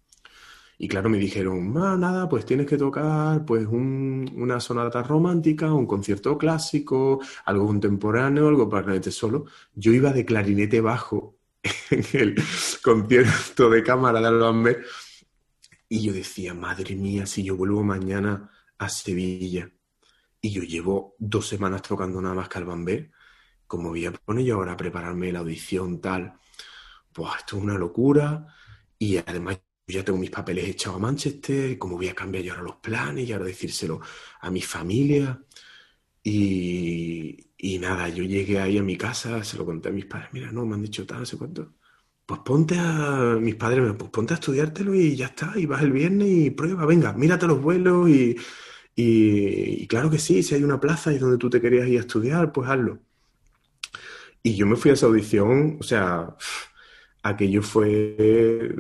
[0.77, 5.85] Y claro, me dijeron, ah, nada, pues tienes que tocar pues una sonata romántica, un
[5.85, 9.45] concierto clásico, algo contemporáneo, algo para clarinete solo.
[9.75, 11.35] Yo iba de clarinete bajo
[11.91, 12.35] en el
[12.81, 14.85] concierto de cámara de Albamber
[15.89, 19.69] y yo decía, madre mía, si yo vuelvo mañana a Sevilla
[20.41, 23.11] y yo llevo dos semanas tocando nada más que Albamber,
[23.67, 26.39] ¿cómo voy a poner yo ahora a prepararme la audición tal?
[27.13, 28.47] Pues esto es una locura
[28.97, 32.63] y además ya tengo mis papeles echados a Manchester, cómo voy a cambiar yo ahora
[32.63, 34.01] los planes y ahora decírselo
[34.41, 35.41] a mi familia.
[36.23, 40.29] Y, y, nada, yo llegué ahí a mi casa, se lo conté a mis padres,
[40.33, 41.73] mira, no, me han dicho tal, no sé cuánto.
[42.25, 45.81] Pues ponte a, mis padres me pues ponte a estudiártelo y ya está, y vas
[45.81, 48.37] el viernes y prueba, venga, mírate los vuelos y,
[49.01, 51.97] y, y claro que sí, si hay una plaza y donde tú te querías ir
[51.97, 52.99] a estudiar, pues hazlo.
[54.43, 56.35] Y yo me fui a esa audición, o sea,
[57.23, 58.75] aquello fue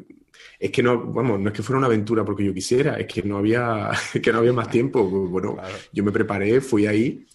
[0.59, 3.23] es que no, vamos, no es que fuera una aventura porque yo quisiera, es que
[3.23, 5.03] no había, que no había más tiempo.
[5.05, 5.57] Bueno,
[5.93, 7.25] yo me preparé, fui ahí.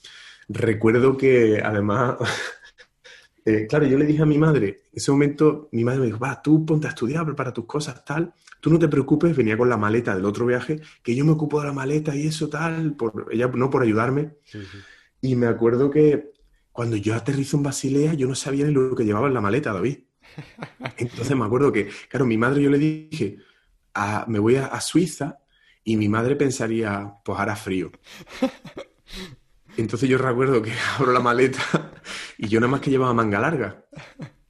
[0.49, 2.16] Recuerdo que además,
[3.47, 6.18] eh, claro, yo le dije a mi madre, en ese momento mi madre me dijo,
[6.18, 8.35] va, tú ponte a estudiar, prepara tus cosas, tal.
[8.64, 11.61] Tú no te preocupes, venía con la maleta del otro viaje, que yo me ocupo
[11.61, 14.37] de la maleta y eso, tal, por, ella no por ayudarme.
[15.20, 16.33] Y me acuerdo que
[16.72, 19.70] cuando yo aterrizo en Basilea, yo no sabía ni lo que llevaba en la maleta,
[19.74, 19.98] David.
[20.96, 23.37] Entonces me acuerdo que, claro, mi madre yo le dije,
[23.92, 25.40] ah, me voy a, Suiza
[25.85, 27.92] y mi madre pensaría, pues hará frío.
[29.77, 31.92] Entonces yo recuerdo que abro la maleta
[32.38, 33.85] y yo nada más que llevaba manga larga.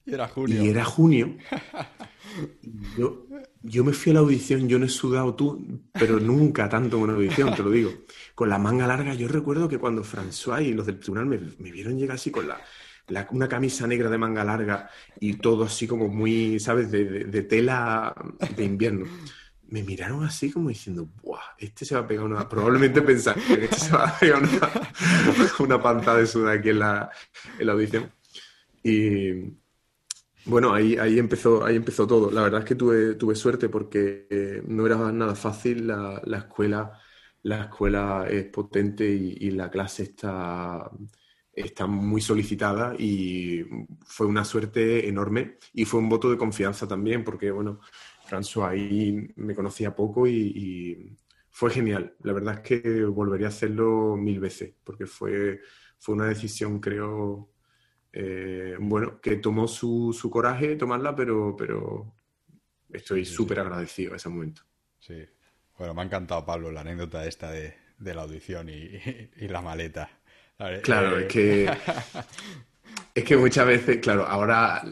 [0.05, 0.63] Y era junio.
[0.63, 1.35] Y era junio.
[2.97, 3.24] yo,
[3.65, 7.03] yo me fui a la audición, yo no he sudado tú, pero nunca tanto en
[7.03, 7.91] una audición, te lo digo.
[8.35, 11.71] Con la manga larga, yo recuerdo que cuando François y los del tribunal me, me
[11.71, 12.59] vieron llegar así con la,
[13.31, 18.13] una camisa negra de manga larga y todo así como muy, ¿sabes?, de, tela
[18.55, 19.05] de invierno.
[19.67, 21.39] Me miraron así como diciendo, ¡buah!
[21.57, 22.47] Este se va a pegar una.
[22.47, 24.69] Probablemente pensaron que este se va a pegar una,
[25.59, 27.09] una panta de suda aquí en la,
[27.57, 28.11] en la audición.
[28.83, 29.55] Y
[30.45, 32.31] bueno, ahí, ahí, empezó, ahí empezó todo.
[32.31, 35.87] La verdad es que tuve, tuve suerte porque eh, no era nada fácil.
[35.87, 36.99] La, la, escuela,
[37.43, 40.89] la escuela es potente y la clase está
[41.55, 43.63] está muy solicitada y
[44.05, 47.79] fue una suerte enorme y fue un voto de confianza también porque, bueno,
[48.29, 51.17] François ahí me conocía poco y,
[51.57, 52.13] fue genial.
[52.23, 55.61] La verdad es que volvería a hacerlo mil veces porque fue,
[55.97, 57.49] fue una decisión, creo,
[58.15, 62.11] eh, bueno, que tomó su, su, coraje tomarla, pero, pero
[62.91, 64.63] estoy súper agradecido a ese momento.
[64.99, 65.23] Sí.
[65.77, 68.99] Bueno, me ha encantado, Pablo, la anécdota esta de, la audición y
[69.47, 70.09] la maleta
[70.81, 71.71] claro, es eh, que.
[73.13, 74.83] Es que muchas veces, claro, ahora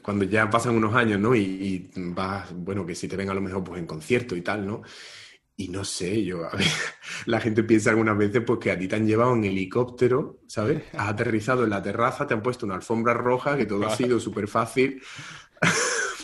[0.00, 1.34] cuando ya pasan unos años, ¿no?
[1.34, 4.64] Y, vas, bueno, que si te ven a lo mejor pues en concierto y tal,
[4.64, 4.82] ¿no?
[5.56, 6.66] Y no sé, yo, a ver,
[7.26, 10.82] la gente piensa algunas veces pues que a ti te han llevado en helicóptero, ¿sabes?
[10.94, 14.18] Has aterrizado en la terraza, te han puesto una alfombra roja, que todo ha sido
[14.20, 15.00] súper fácil.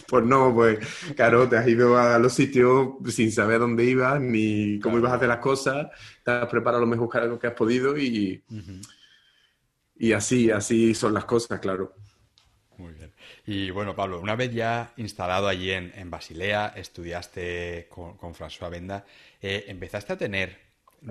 [0.09, 0.81] Pues no, pues
[1.15, 5.15] claro, te has ido a los sitios sin saber dónde ibas ni cómo ibas a
[5.15, 5.87] hacer las cosas,
[6.25, 8.43] te has preparado lo mejor que has podido y,
[9.95, 11.95] y así, así son las cosas, claro.
[12.77, 13.13] Muy bien.
[13.53, 19.05] Y bueno, Pablo, una vez ya instalado allí en, Basilea, estudiaste con, François Benda,
[19.43, 20.57] eh, ¿empezaste a tener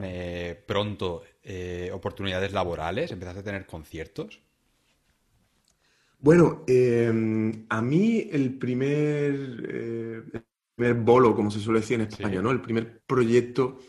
[0.01, 3.11] eh, pronto eh, oportunidades laborales?
[3.11, 4.39] ¿Empezaste a tener conciertos?
[6.19, 10.23] Bueno, em, a mí el primer,
[10.77, 12.51] eh, bolo, como se suele decir en España, ¿no?
[12.51, 13.79] El primer proyecto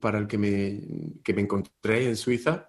[0.00, 0.80] para el que me,
[1.24, 2.68] que me encontré en Suiza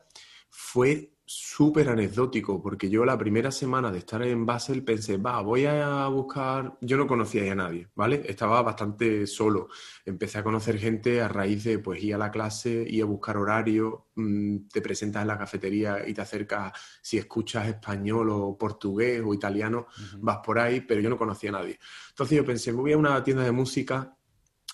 [0.49, 5.65] fue súper anecdótico, porque yo la primera semana de estar en Basel pensé, va, voy
[5.65, 8.23] a buscar, yo no conocía a nadie, ¿vale?
[8.25, 9.67] Estaba bastante solo.
[10.05, 13.37] Empecé a conocer gente a raíz de, pues, ir a la clase, ir a buscar
[13.37, 19.21] horario, mm, te presentas en la cafetería y te acercas, si escuchas español o portugués
[19.25, 19.87] o italiano,
[20.19, 21.79] vas por ahí, pero yo no conocía a nadie.
[22.09, 24.15] Entonces yo pensé, voy a una tienda de música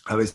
[0.06, 0.28] a ver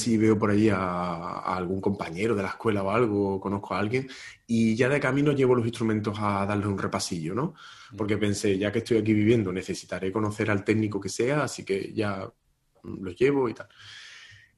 [0.00, 4.08] si veo por ahí a, algún compañero de la escuela o algo, conozco a alguien,
[4.46, 7.54] y ya de camino llevo los instrumentos a darle un repasillo, ¿no?
[7.96, 11.92] Porque pensé, ya que estoy aquí viviendo, necesitaré conocer al técnico que sea, así que
[11.92, 12.30] ya
[12.82, 13.68] los llevo y tal.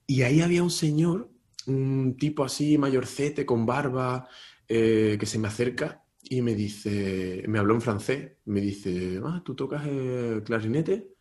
[0.07, 1.31] Y ahí había un señor,
[1.67, 4.29] un tipo así, mayorcete, con barba,
[4.69, 9.43] eh, que se me acerca y me dice, me habló en francés, me dice, ah,
[9.45, 9.83] ¿tú tocas
[10.45, 11.13] clarinete?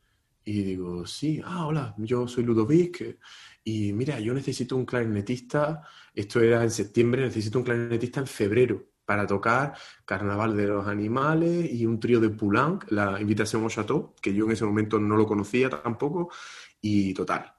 [0.43, 3.19] Y digo, sí, ah, hola, yo soy Ludovic
[3.63, 8.91] y mira, yo necesito un clarinetista, esto era en septiembre, necesito un clarinetista en febrero
[9.05, 14.15] para tocar Carnaval de los Animales y un trío de Poulenc, la invitación au Chateau,
[14.21, 16.31] que yo en ese momento no lo conocía tampoco,
[16.79, 17.53] y total,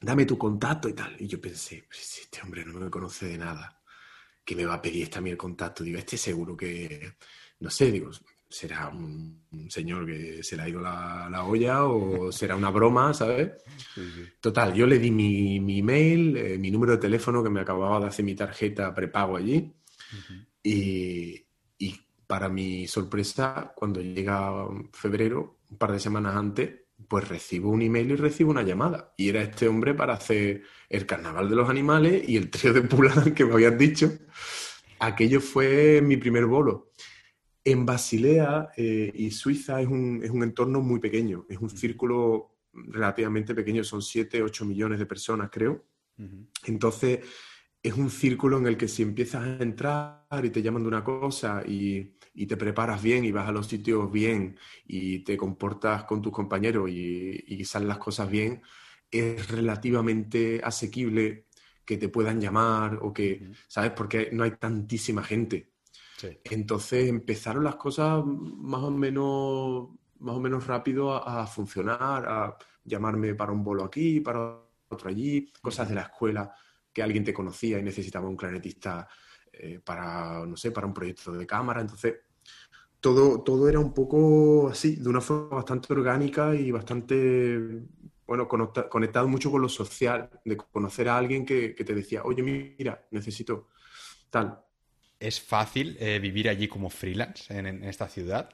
[0.00, 1.16] dame tu contacto y tal.
[1.18, 3.82] Y yo pensé, pues este hombre no me conoce de nada,
[4.44, 5.84] que me va a pedir este el contacto.
[5.84, 7.16] Digo, este seguro que,
[7.60, 8.10] no sé, digo,
[8.48, 13.50] será un, señor que se le ha ido la, olla o será una broma, ¿sabes?
[14.40, 18.00] Total, yo le di mi, mi email, eh, mi número de teléfono que me acababa
[18.00, 19.72] de hacer mi tarjeta prepago allí
[20.62, 21.46] y,
[21.78, 26.70] y, para mi sorpresa, cuando llega febrero, un par de semanas antes,
[27.06, 29.14] pues recibo un email y recibo una llamada.
[29.16, 32.82] Y era este hombre para hacer el Carnaval de los Animales y el trío de
[32.82, 34.10] Pulán que me habían dicho.
[34.98, 36.90] Aquello fue mi primer bolo.
[37.70, 42.56] En Basilea eh, y Suiza es un, es un, entorno muy pequeño, es un círculo
[42.72, 45.84] relativamente pequeño, son 7, 8 millones de personas, creo.
[46.64, 47.20] Entonces,
[47.82, 51.04] es un círculo en el que si empiezas a entrar y te llaman de una
[51.04, 56.04] cosa y, y, te preparas bien y vas a los sitios bien y te comportas
[56.04, 58.62] con tus compañeros y, y salen las cosas bien,
[59.10, 61.48] es relativamente asequible
[61.84, 63.90] que te puedan llamar o que, ¿sabes?
[63.90, 65.68] Porque no hay tantísima gente.
[66.44, 73.34] Entonces empezaron las cosas más o menos, más o menos rápido a, funcionar, a llamarme
[73.34, 76.52] para un bolo aquí, para otro allí, cosas de la escuela
[76.92, 79.06] que alguien te conocía y necesitaba un clarinetista
[79.52, 81.80] eh, para, no sé, para un proyecto de cámara.
[81.80, 82.16] Entonces,
[83.00, 87.82] todo, todo era un poco así, de una forma bastante orgánica y bastante,
[88.26, 92.42] bueno, conectado mucho con lo social, de conocer a alguien que, que te decía, oye,
[92.42, 93.68] mira, necesito
[94.30, 94.67] tal.
[95.20, 98.50] ¿Es fácil eh, vivir allí como freelance en, esta ciudad?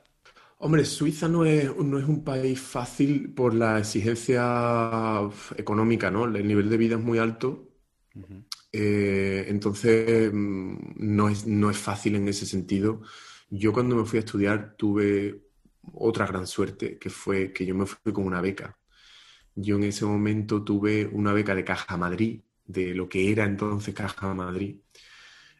[0.58, 6.24] Hombre, Suiza no es, no es, un país fácil por la exigencia económica, ¿no?
[6.24, 7.68] El nivel de vida es muy alto.
[8.72, 13.02] Eh, entonces, mm, no es, no es fácil en ese sentido.
[13.50, 15.44] Yo cuando me fui a estudiar tuve
[15.92, 18.78] otra gran suerte, que fue que yo me fui con una beca.
[19.54, 23.94] Yo en ese momento tuve una beca de Caja Madrid, de lo que era entonces
[23.94, 24.76] Caja Madrid,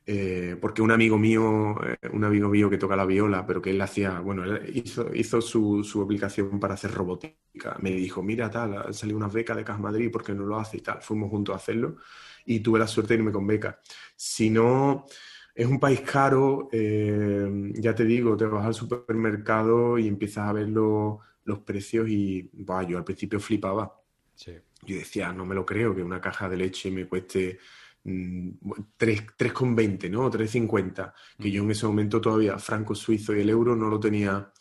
[0.07, 3.71] eh, porque un amigo mío, eh, un amigo mío que toca la viola, pero que
[3.71, 7.77] él hacía, bueno, él hizo, hizo su, su, aplicación para hacer robótica.
[7.81, 10.59] Me dijo, mira, tal, ha salido una beca de Cas Madrid, ¿por qué no lo
[10.59, 10.77] hace?
[10.79, 11.01] Y tal.
[11.01, 11.97] Fuimos juntos a hacerlo
[12.45, 13.81] y tuve la suerte de irme con beca.
[14.17, 15.07] Si no,
[15.55, 20.53] es un país caro, eh, ya te digo, te vas al supermercado y empiezas a
[20.53, 24.01] ver los precios y, bah, yo al principio flipaba.
[24.37, 27.59] Yo decía, no me lo creo que una caja de leche me cueste
[28.05, 30.31] 3,20, mm, ¿no?
[30.31, 34.53] 3,50, que yo en ese momento todavía franco suizo y el euro no lo tenía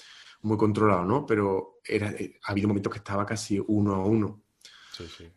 [0.44, 1.26] muy controlado, ¿no?
[1.26, 4.42] Pero era, eh, ha habido momentos que estaba casi uno a uno.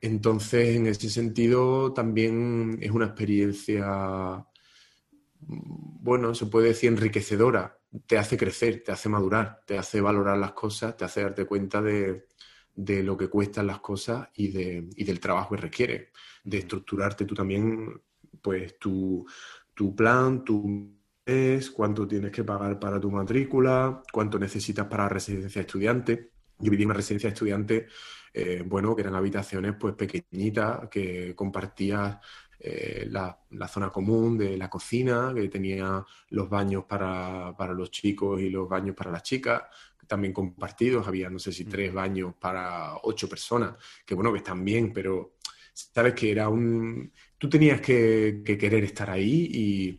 [0.01, 4.47] Entonces, en ese sentido, también es una experiencia,
[5.41, 7.79] bueno, se puede decir enriquecedora.
[8.07, 11.81] Te hace crecer, te hace madurar, te hace valorar las cosas, te hace darte cuenta
[11.81, 12.27] de,
[12.77, 16.13] de lo que cuestan las cosas y, de, y del trabajo que requiere,
[16.45, 18.01] de estructurarte tú también,
[18.43, 19.27] pues tu,
[19.75, 20.95] tu plan, tu
[21.27, 26.31] mes, cuánto tienes que pagar para tu matrícula, cuánto necesitas para la residencia de estudiante.
[26.59, 27.87] Yo viví en una residencia de estudiante,
[28.33, 32.19] eh, bueno, que eran habitaciones pues pequeñitas, que compartías
[32.59, 37.91] eh, la, la, zona común de la cocina, que tenía los baños para, para, los
[37.91, 39.65] chicos y los baños para las chicas,
[40.07, 44.65] también compartidos, había no sé si tres baños para ocho personas, que bueno, que están
[44.65, 45.37] bien, pero
[45.73, 47.13] sabes que era un...
[47.39, 49.99] Tú tenías que, querer estar ahí y,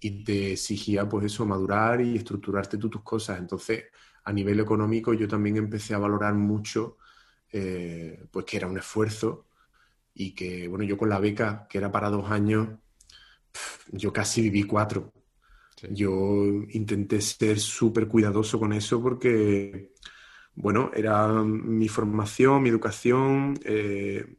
[0.00, 3.38] y, te exigía pues eso, madurar y estructurarte tú tus cosas.
[3.38, 3.84] Entonces,
[4.24, 6.98] a nivel económico yo también empecé a valorar mucho
[7.50, 9.46] eh, pues que era un esfuerzo
[10.14, 12.68] y que, bueno, yo con la beca, que era para dos años,
[13.92, 15.12] yo casi viví cuatro.
[15.90, 19.92] Yo intenté ser súper cuidadoso con eso porque,
[20.54, 24.36] bueno, era mi formación, mi educación, eh,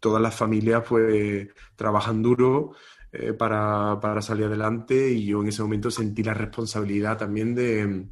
[0.00, 2.72] todas las familias pues trabajan duro
[3.12, 8.06] eh, para, para, salir adelante y yo en ese momento sentí la responsabilidad también de,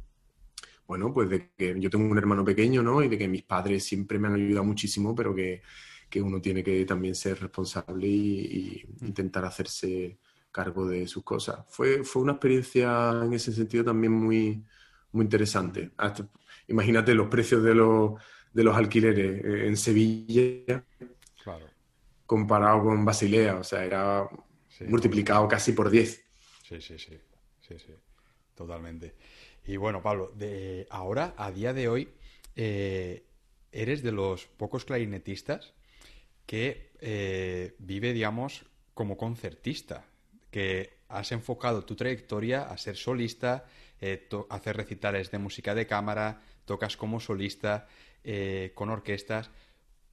[0.87, 3.03] bueno, pues de que yo tengo un hermano pequeño, ¿no?
[3.03, 5.61] Y de que mis padres siempre me han ayudado muchísimo, pero que,
[6.09, 10.17] que uno tiene que también ser responsable y intentar hacerse
[10.63, 11.59] cargo de sus cosas.
[11.69, 14.61] Fue, fue una experiencia en ese sentido también muy,
[15.13, 15.91] muy interesante.
[16.67, 18.13] imagínate los precios de los,
[18.53, 20.83] de los alquileres eh, en Sevilla
[22.25, 24.29] comparado con Basilea, o sea, era
[24.87, 26.23] multiplicado casi por 10.
[26.61, 27.17] Sí, sí, sí,
[27.59, 27.93] sí, sí,
[28.53, 29.15] totalmente.
[29.65, 32.09] Y bueno, Pablo, de ahora, a día de hoy,
[32.55, 33.23] eh,
[33.71, 35.73] eres de los pocos clarinetistas
[36.45, 40.05] que eh, vive, digamos, como concertista
[40.51, 43.65] que has enfocado tu trayectoria a ser solista,
[43.99, 47.87] eh, hacer recitales de música de cámara, tocas como solista,
[48.23, 49.49] eh, con orquestas.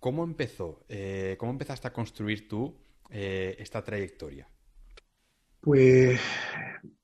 [0.00, 0.84] ¿Cómo empezó?
[0.88, 2.76] Eh, ¿Cómo empezaste a construir tú
[3.08, 4.48] esta trayectoria?
[5.60, 6.20] Pues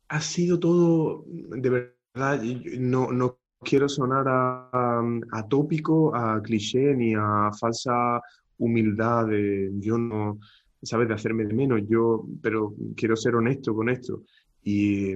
[0.09, 7.15] ha sido todo, de verdad, no, no quiero sonar a, a, tópico, a cliché ni
[7.15, 8.21] a falsa
[8.59, 10.39] humildad de yo no,
[10.83, 11.09] ¿sabes?
[11.09, 11.81] De hacerme de menos.
[11.89, 14.25] Yo, pero quiero ser honesto con esto.
[14.65, 15.15] Y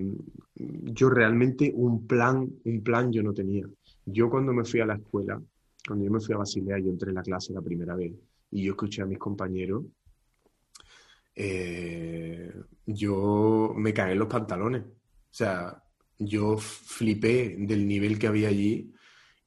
[0.55, 3.67] yo realmente un plan, un plan yo no tenía.
[4.05, 5.41] Yo cuando me fui a la escuela,
[5.87, 8.13] cuando yo me fui a Basilea, yo entré en la clase la primera vez
[8.51, 9.85] y yo escuché a mis compañeros,
[11.35, 12.53] eh,
[12.87, 14.83] yo me caí en los pantalones.
[14.83, 15.83] O sea,
[16.19, 18.93] yo flipé del nivel que había allí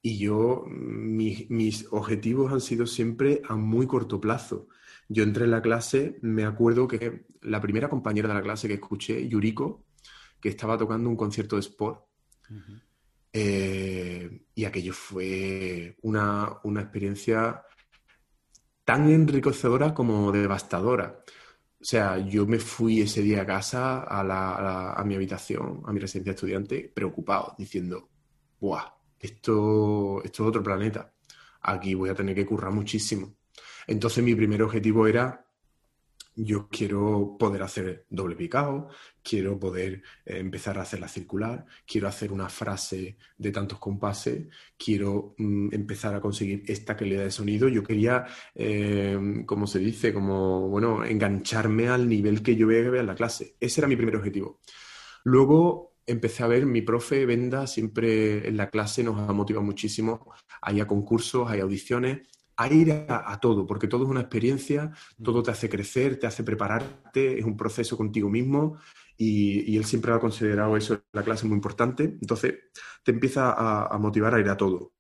[0.02, 4.68] y yo, mis objetivos han sido siempre a muy corto plazo.
[5.12, 8.76] Yo entré en la clase, me acuerdo que la primera compañera de la clase que
[8.76, 9.88] escuché, Yuriko,
[10.40, 12.06] que estaba tocando un concierto de sport.
[13.34, 17.64] Eh, y aquello fue una, experiencia
[18.84, 21.24] tan enriquecedora como devastadora.
[21.82, 26.00] O sea, yo me fui ese día a casa, a, a mi habitación, a mi
[26.00, 28.10] residencia de estudiante, preocupado, diciendo,
[28.60, 28.94] ¡buah!
[29.20, 31.14] Esto, esto es otro planeta.
[31.62, 33.39] Aquí voy a tener que currar muchísimo.
[33.90, 35.48] Entonces mi primer objetivo era,
[36.36, 38.90] yo quiero poder hacer doble picado,
[39.24, 44.46] quiero poder eh, empezar a hacer la circular, quiero hacer una frase de tantos compases,
[44.78, 47.68] quiero mm, empezar a conseguir esta calidad de sonido.
[47.68, 53.08] Yo quería, eh, como se dice, como, bueno, engancharme al nivel que yo veía en
[53.08, 53.56] la clase.
[53.60, 54.60] Ese era mi primer objetivo.
[55.24, 60.32] Luego empecé a ver, mi profe Venda siempre en la clase nos ha motivado muchísimo.
[60.62, 62.20] Hay concursos, hay audiciones
[62.60, 64.92] a ir a, todo, porque todo es una experiencia,
[65.24, 68.78] todo te hace crecer, te hace prepararte, es un proceso contigo mismo
[69.16, 72.04] y, él siempre ha considerado eso en la clase muy importante.
[72.04, 72.56] Entonces,
[73.02, 73.54] te empieza
[73.88, 74.92] a, motivar a ir a todo.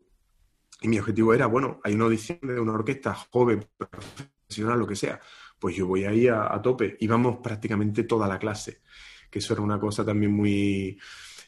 [0.81, 4.95] Y mi objetivo era, bueno, hay una audición de una orquesta joven, profesional, lo que
[4.95, 5.19] sea,
[5.59, 6.95] pues yo voy ahí a, a tope.
[6.97, 8.83] y vamos prácticamente toda la clase,
[9.29, 10.97] que eso era una cosa también muy,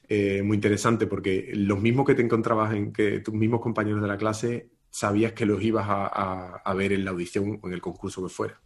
[0.09, 4.09] eh, muy interesante, porque los mismos que te encontrabas en que tus mismos compañeros de
[4.09, 8.22] la clase sabías que los ibas a, ver en la audición o en el concurso
[8.22, 8.62] que fuera.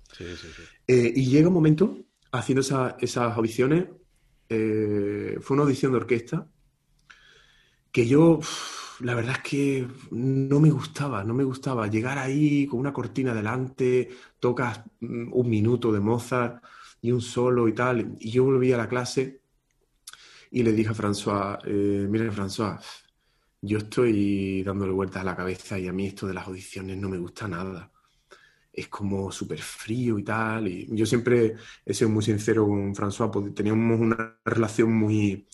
[0.87, 1.97] Eh, y llega un momento,
[2.31, 3.85] haciendo esas audiciones,
[4.49, 6.47] eh, fue una audición de orquesta
[7.91, 8.39] que yo,
[8.99, 13.33] la verdad es que no me gustaba, no me gustaba llegar ahí con una cortina
[13.33, 14.09] delante,
[14.39, 16.61] tocas mm, un minuto de Mozart
[17.01, 19.41] y un solo y tal, y yo volví a la clase
[20.51, 22.79] y le dije a François, eh, mira François,
[23.65, 27.09] yo estoy dándole vueltas a la cabeza y a mí esto de las audiciones no
[27.09, 27.91] me gusta nada.
[28.71, 30.67] Es como súper frío y tal.
[30.67, 31.55] Y yo siempre
[31.85, 35.47] he sido muy sincero con François, porque teníamos una relación muy,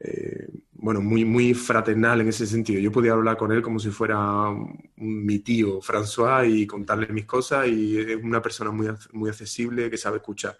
[0.00, 2.80] eh, bueno, muy, muy fraternal en ese sentido.
[2.80, 4.50] Yo podía hablar con él como si fuera
[4.96, 9.98] mi tío François y contarle mis cosas y es una persona muy, muy accesible que
[9.98, 10.56] sabe escuchar.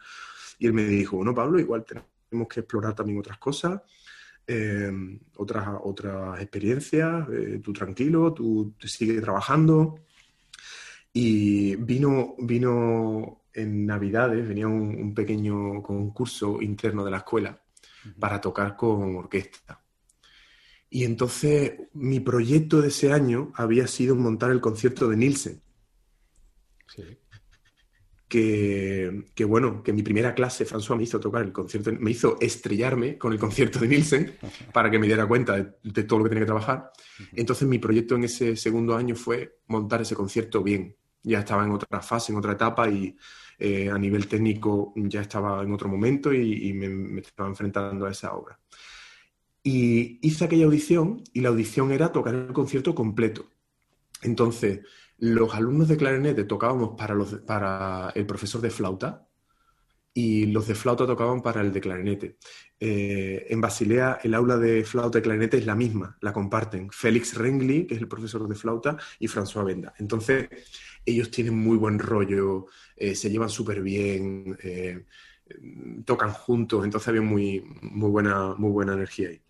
[0.59, 3.81] Y él me dijo, bueno, Pablo, igual tenemos que explorar también otras cosas
[4.47, 10.01] Em, otras, otras experiencias, eh, tú tranquilo, tú, sigues trabajando.
[11.13, 17.61] Y vino, vino en Navidades, venía un, pequeño concurso interno de la escuela
[18.19, 19.81] para tocar con orquesta.
[20.91, 25.62] Y entonces mi proyecto de ese año había sido montar el concierto de Nielsen.
[28.33, 32.39] Que, que, bueno, que mi primera clase, François me hizo tocar el concierto, me hizo
[32.41, 34.39] estrellarme con el concierto de Nielsen
[34.73, 36.93] para que me diera cuenta de, todo lo que tenía que trabajar.
[37.35, 40.97] Entonces mi proyecto en ese segundo año fue montar ese concierto bien.
[41.23, 43.15] Ya estaba en otra fase, en otra etapa y
[43.59, 48.13] eh, a nivel técnico ya estaba en otro momento y, me, me, estaba enfrentando a
[48.13, 48.59] esa obra.
[49.63, 53.45] Y hice aquella audición y la audición era tocar el concierto completo.
[54.23, 54.81] Entonces,
[55.23, 59.29] los alumnos de clarinete tocábamos para, el profesor de flauta
[60.13, 62.39] y los de flauta tocaban para el de clarinete.
[62.81, 67.37] Eh, en Basilea el aula de flauta y clarinete es la misma, la comparten Félix
[67.37, 69.95] Rengli, que es el profesor de flauta, y François Benda.
[69.99, 70.49] Entonces,
[71.07, 72.67] ellos tienen muy buen rollo,
[72.97, 75.05] eh, se llevan súper bien, eh,
[76.05, 79.41] tocan juntos, entonces había muy, muy, buena, muy buena energía ahí.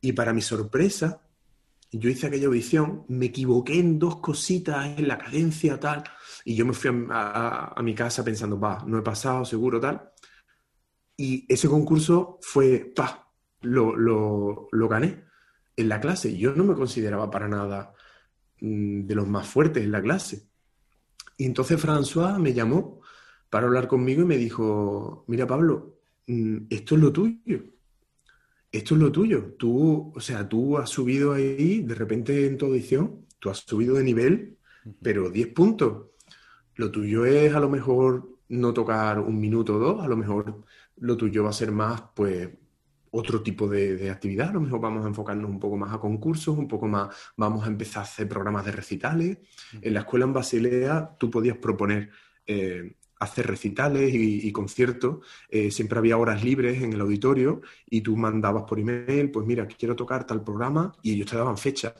[0.00, 1.22] Y para mi sorpresa,
[1.90, 6.04] yo hice aquella audición, me equivoqué en dos cositas, en la cadencia, tal,
[6.44, 10.10] y yo me fui a, mi casa pensando, va, no he pasado, seguro, tal.
[11.16, 13.30] Y ese concurso fue, pa,
[13.62, 15.24] lo, lo, gané
[15.76, 16.36] en la clase.
[16.36, 17.94] Yo no me consideraba para nada
[18.60, 20.48] mm, de los más fuertes en la clase.
[21.36, 23.00] Y entonces François me llamó
[23.50, 27.77] para hablar conmigo y me dijo, mira Pablo, mm, esto es lo tuyo
[28.78, 29.54] esto es lo tuyo.
[29.58, 33.96] Tú, o sea, tú has subido ahí, de repente en tu audición, tú has subido
[33.96, 34.58] de nivel,
[35.02, 36.06] pero 10 puntos.
[36.76, 40.64] Lo tuyo es a lo mejor no tocar un minuto o dos, a lo mejor
[40.96, 42.48] lo tuyo va a ser más, pues,
[43.10, 44.50] otro tipo de, actividad.
[44.50, 47.64] A lo mejor vamos a enfocarnos un poco más a concursos, un poco más, vamos
[47.64, 49.38] a empezar a hacer programas de recitales.
[49.80, 52.10] En la escuela en Basilea tú podías proponer
[52.46, 58.16] eh, hacer recitales y, conciertos, eh, siempre había horas libres en el auditorio y tú
[58.16, 61.94] mandabas por email, pues mira, quiero tocar tal programa y ellos te daban fecha.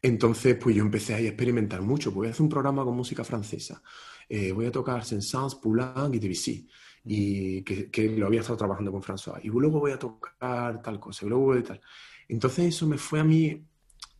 [0.00, 2.12] Entonces, pues yo empecé a experimentar mucho.
[2.12, 3.82] Voy a hacer un programa con música francesa.
[4.28, 6.68] Eh, voy a tocar Saint-Saëns, Poulenc y Debussy.
[7.04, 9.40] Y que, lo había estado trabajando con François.
[9.42, 11.26] Y luego voy a tocar tal cosa.
[11.26, 11.80] Y luego voy a tal.
[12.28, 13.64] Entonces eso me fue a mí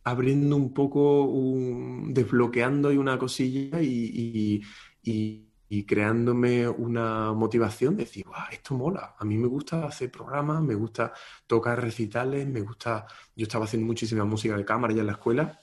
[0.03, 4.61] abriendo un poco, un, desbloqueando y una cosilla y, y
[5.03, 5.48] y
[5.85, 11.13] creándome una motivación de decir, esto mola, a mí me gusta hacer programas, me gusta
[11.45, 13.05] tocar recitales, me gusta,
[13.35, 15.59] yo estaba haciendo muchísima música de cámara ya en la escuela.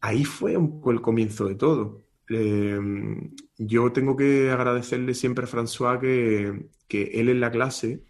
[0.00, 2.04] Ahí fue un poco el comienzo de todo.
[2.28, 8.04] Em, yo tengo que agradecerle siempre a François que, que él en la clase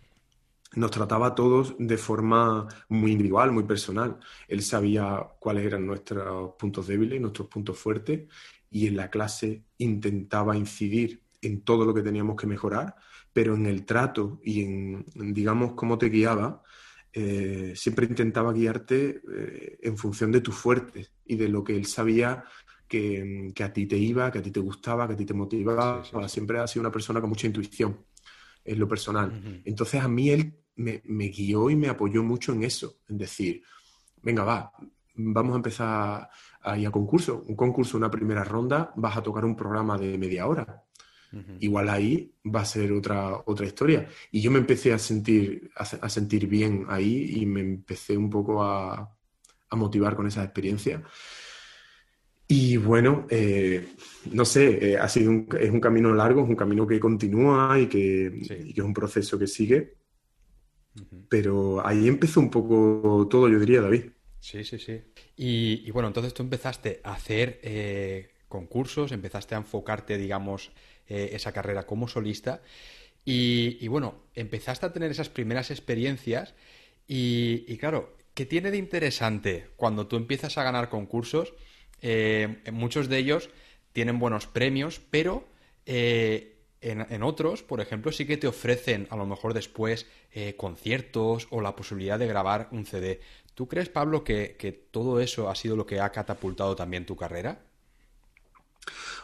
[0.74, 4.18] nos trataba a todos de forma muy individual, muy personal.
[4.48, 8.28] Él sabía cuáles eran nuestros puntos débiles, nuestros puntos fuertes
[8.72, 12.96] y en la clase intentaba incidir en todo lo que teníamos que mejorar,
[13.32, 16.62] pero en el trato y en, digamos, cómo te guiaba,
[17.12, 21.84] eh, siempre intentaba guiarte eh, en función de tus fuertes y de lo que él
[21.84, 22.44] sabía
[22.88, 26.02] que, a ti te iba, que a ti te gustaba, que a ti te motivaba.
[26.28, 28.04] Siempre ha sido una persona con mucha intuición
[28.64, 29.62] en lo personal.
[29.64, 33.62] Entonces a mí él me, me, guió y me apoyó mucho en eso, en decir,
[34.22, 34.72] venga, va,
[35.14, 36.28] vamos a empezar
[36.62, 37.44] ahí a concurso.
[37.46, 40.84] Un concurso, una primera ronda, vas a tocar un programa de media hora.
[41.60, 44.06] Igual ahí va a ser otra, otra historia.
[44.30, 48.62] Y yo me empecé a sentir, a, sentir bien ahí y me empecé un poco
[48.62, 49.16] a,
[49.70, 51.02] a motivar con esa experiencia.
[52.46, 53.94] Y bueno, eh,
[54.30, 57.78] no sé, eh, ha sido un, es un camino largo, es un camino que continúa
[57.80, 58.30] y que,
[58.66, 59.96] y que es un proceso que sigue.
[61.30, 64.10] Pero ahí empezó un poco todo, yo diría, David.
[64.42, 65.00] Sí, sí, sí.
[65.36, 70.72] Y, bueno, entonces tú empezaste a hacer eh, concursos, empezaste a enfocarte, digamos,
[71.08, 72.60] eh, esa carrera como solista.
[73.24, 76.54] Y, bueno, empezaste a tener esas primeras experiencias.
[77.06, 81.54] Y, claro, ¿qué tiene de interesante cuando tú empiezas a ganar concursos?
[82.00, 83.48] Eh, muchos de ellos
[83.92, 85.46] tienen buenos premios, pero
[85.86, 90.08] en, otros, por ejemplo, sí que te ofrecen a lo mejor después
[90.56, 93.20] conciertos o la posibilidad de grabar un CD.
[93.54, 97.60] ¿Tú crees, Pablo, que, todo eso ha sido lo que ha catapultado también tu carrera?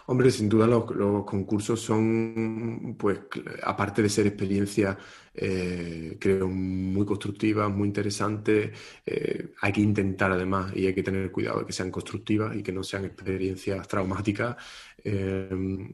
[0.06, 0.84] Hombre, sin duda los,
[1.24, 3.20] concursos son, pues,
[3.62, 4.96] aparte de ser experiencias,
[5.34, 8.70] eh, creo, muy constructivas, muy interesantes,
[9.04, 12.62] eh, hay que intentar además y hay que tener cuidado de que sean constructivas y
[12.62, 14.56] que no sean experiencias traumáticas.
[15.04, 15.92] Eh,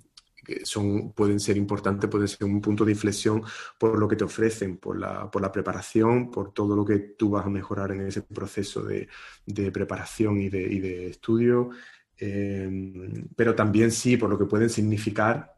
[0.65, 3.43] son, pueden ser importantes, pueden ser un punto de inflexión
[3.79, 7.31] por lo que te ofrecen, por la, por la preparación, por todo lo que tú
[7.31, 9.09] vas a mejorar en ese proceso de,
[9.47, 11.71] de preparación y de, y de estudio,
[12.19, 15.55] eh, pero también sí por lo que pueden significar.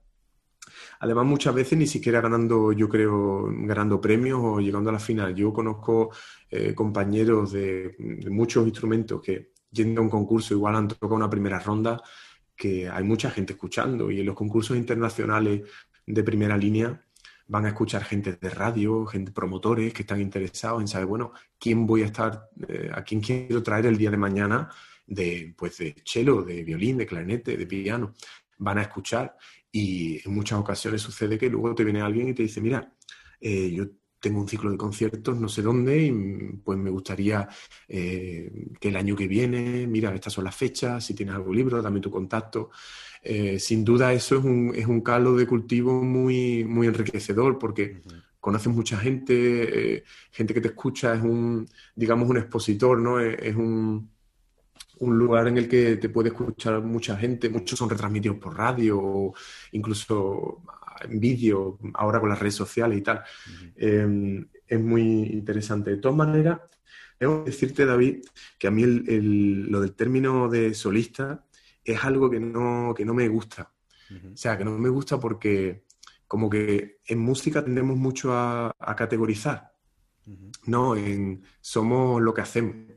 [1.00, 5.34] Además, muchas veces ni siquiera ganando, yo creo, ganando premios o llegando a la final.
[5.34, 6.10] Yo conozco
[6.50, 11.28] eh, compañeros de, de muchos instrumentos que yendo a un concurso igual han tocado una
[11.28, 12.00] primera ronda
[12.56, 15.62] que hay mucha gente escuchando y en los concursos internacionales
[16.06, 17.02] de primera línea
[17.48, 21.86] van a escuchar gente de radio, gente promotores que están interesados en saber, bueno, quién
[21.86, 24.68] voy a estar, eh, a quién quiero traer el día de mañana
[25.06, 28.14] de, pues, de cello, de violín, de clarinete, de piano.
[28.58, 29.36] Van a escuchar
[29.70, 32.92] y en muchas ocasiones sucede que luego te viene alguien y te dice, mira,
[33.40, 33.84] eh, yo
[34.26, 36.10] tengo un ciclo de conciertos no sé dónde y
[36.64, 37.48] pues me gustaría
[37.86, 38.50] eh,
[38.80, 42.00] que el año que viene, mira, estas son las fechas, si tienes algún libro, dame
[42.00, 42.70] tu contacto.
[43.22, 48.02] Eh, sin duda eso es un, es un caldo de cultivo muy, muy enriquecedor porque
[48.40, 50.02] conoces mucha gente,
[50.32, 53.20] gente que te escucha, es un, digamos, un expositor, ¿no?
[53.20, 54.10] Es, un,
[54.98, 58.98] un lugar en el que te puede escuchar mucha gente, muchos son retransmitidos por radio
[58.98, 59.34] o
[59.70, 60.62] incluso
[61.02, 63.22] en vídeo, ahora con las redes sociales y tal.
[63.76, 65.90] Em, es muy interesante.
[65.90, 66.60] De todas maneras,
[67.18, 68.24] debo decirte, David,
[68.58, 71.44] que a mí lo del término de solista
[71.84, 73.72] es algo que no, que no me gusta.
[74.32, 75.84] O sea, que no me gusta porque
[76.28, 79.72] como que en música tendemos mucho a, categorizar,
[80.66, 80.96] ¿no?
[80.96, 82.95] En somos lo que hacemos.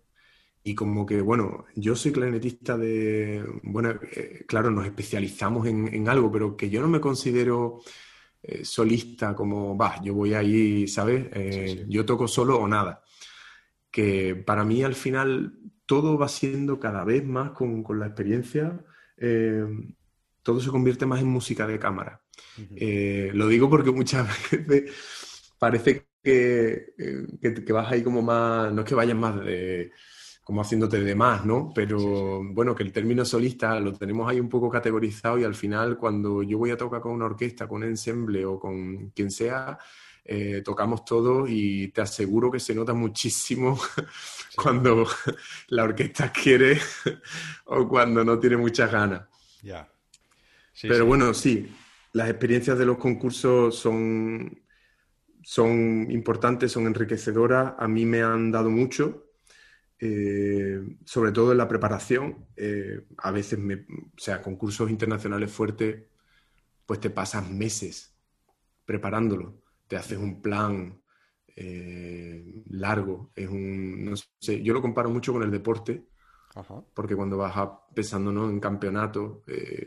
[0.70, 6.32] Y como que, bueno, yo soy clarinetista de, bueno, eh, claro, nos especializamos en, algo,
[6.32, 7.82] pero que yo no me considero
[8.44, 11.26] eh, solista como, va, yo voy ahí, ¿sabes?
[11.34, 13.02] Eh, yo toco solo o nada.
[13.90, 15.58] Que para mí al final
[15.88, 18.86] todo va siendo cada vez más con, la experiencia,
[20.44, 22.22] todo se convierte más en música de cámara.
[22.78, 26.94] lo digo porque muchas veces parece que,
[27.42, 29.92] que, vas ahí como más, no es que vayas más de
[30.50, 31.72] como haciéndote de más, ¿no?
[31.76, 35.96] Pero bueno, que el término solista lo tenemos ahí un poco categorizado y al final
[35.96, 39.78] cuando yo voy a tocar con una orquesta, con un ensemble o con quien sea,
[40.26, 43.80] eh, tocamos todo y te aseguro que se nota muchísimo
[44.56, 45.06] cuando
[45.68, 46.80] la orquesta quiere
[47.66, 49.28] o cuando no tiene muchas ganas.
[49.62, 49.88] Ya.
[50.82, 51.72] Pero bueno, sí,
[52.14, 54.64] las experiencias de los concursos son,
[55.44, 59.29] son importantes, son enriquecedoras, a mí me han dado mucho
[60.02, 66.04] eh, sobre todo en la preparación, eh, a veces, me, o sea, concursos internacionales fuertes,
[66.86, 68.16] pues te pasas meses
[68.86, 71.02] preparándolo, te haces un plan
[71.54, 76.06] eh, largo, es un, no sé, yo lo comparo mucho con el deporte,
[76.94, 77.54] porque cuando vas
[77.94, 78.50] pensando ¿no?
[78.50, 79.44] en campeonatos,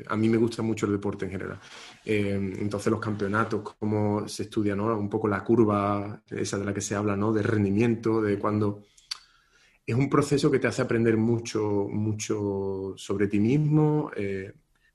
[0.07, 1.61] a mí me gusta mucho el deporte en general,
[2.05, 4.97] entonces los campeonatos, cómo se estudia ¿no?
[4.97, 7.33] un poco la curva, esa de la que se habla, ¿no?
[7.33, 8.85] de rendimiento, de cuando
[9.87, 14.11] es un proceso que te hace aprender mucho, mucho sobre ti mismo.
[14.17, 14.53] Eh,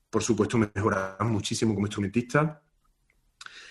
[0.09, 2.61] por supuesto, mejorar muchísimo como instrumentista.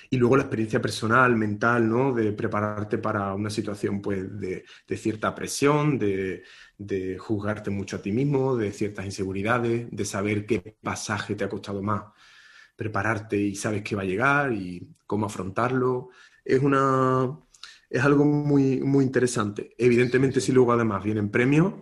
[0.09, 2.13] Y luego la experiencia personal, mental, ¿no?
[2.13, 4.65] De prepararte para una situación pues, de,
[4.97, 6.45] cierta presión, de,
[6.79, 11.49] de, juzgarte mucho a ti mismo, de ciertas inseguridades, de saber qué pasaje te ha
[11.49, 12.05] costado más
[12.77, 16.11] prepararte y sabes que va a llegar y cómo afrontarlo.
[16.45, 17.37] Es una,
[17.89, 19.75] es algo muy, muy interesante.
[19.79, 21.75] Evidentemente, si luego además vienen premios,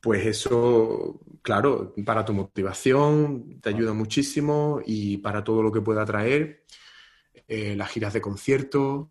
[0.00, 6.04] pues eso, claro, para tu motivación te ayuda muchísimo y para todo lo que pueda
[6.04, 6.64] traer,
[7.48, 9.08] eh, las giras de conciertos,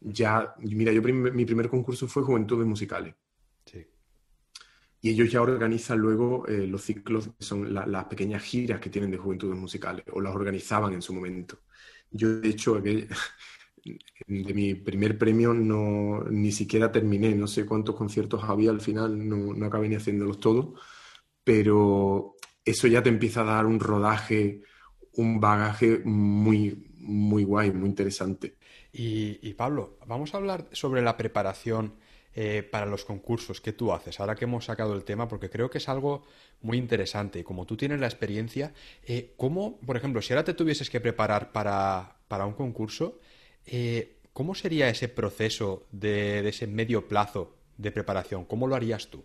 [0.00, 3.14] ya, mira, yo mi primer concurso fue Juventudes Musicales.
[3.64, 3.84] Sí.
[5.00, 9.10] Y ellos ya organizan luego eh, los ciclos, que son las pequeñas giras que tienen
[9.10, 11.58] de Juventudes Musicales, o las organizaban en su momento.
[12.10, 12.80] Yo, de hecho,
[14.26, 19.28] de mi primer premio no, ni siquiera terminé, no sé cuántos conciertos había al final,
[19.28, 20.80] no, no acabé ni haciéndolos todos,
[21.44, 24.62] pero eso ya te empieza a dar un rodaje,
[25.14, 28.56] un bagaje muy, muy guay, muy interesante.
[28.92, 31.94] Y, Pablo, vamos a hablar sobre la preparación
[32.34, 35.70] eh, para los concursos que tú haces, ahora que hemos sacado el tema, porque creo
[35.70, 36.24] que es algo
[36.62, 37.38] muy interesante.
[37.40, 38.72] Y como tú tienes la experiencia,
[39.04, 43.18] eh, ¿cómo, por ejemplo, si ahora te tuvieses que preparar para, para un concurso,
[43.70, 48.44] eh, ¿Cómo sería ese proceso de, ese medio plazo de preparación?
[48.44, 49.24] ¿Cómo lo harías tú?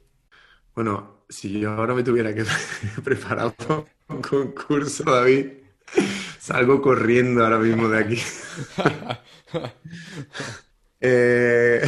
[0.75, 2.43] Bueno, si yo ahora me tuviera que
[3.03, 5.47] preparar para un concurso, David,
[6.39, 8.21] salgo corriendo ahora mismo de aquí.
[11.05, 11.81] Eh,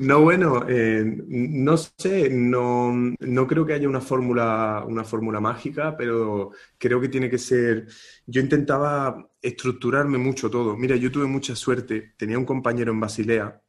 [0.00, 5.96] no, bueno, eh, no sé, no, no, creo que haya una fórmula, una fórmula mágica,
[5.96, 7.86] pero creo que tiene que ser.
[8.26, 10.76] Yo intentaba estructurarme mucho todo.
[10.76, 12.14] Mira, yo tuve mucha suerte.
[12.16, 13.62] Tenía un compañero en Basilea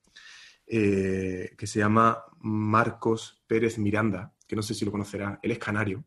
[0.67, 5.38] eh, que se llama Marcos Pérez Miranda, que no sé si lo conocerá.
[5.43, 6.05] Él es canario.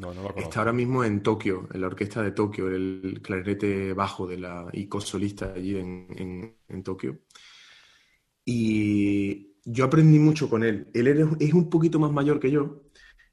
[0.00, 3.92] No, no lo Está ahora mismo en Tokio, en la orquesta de Tokio, el clarinete
[3.92, 7.18] bajo de la y solista allí en, en, Tokio.
[8.44, 10.88] Y yo aprendí mucho con él.
[10.94, 12.82] Él es un poquito más mayor que yo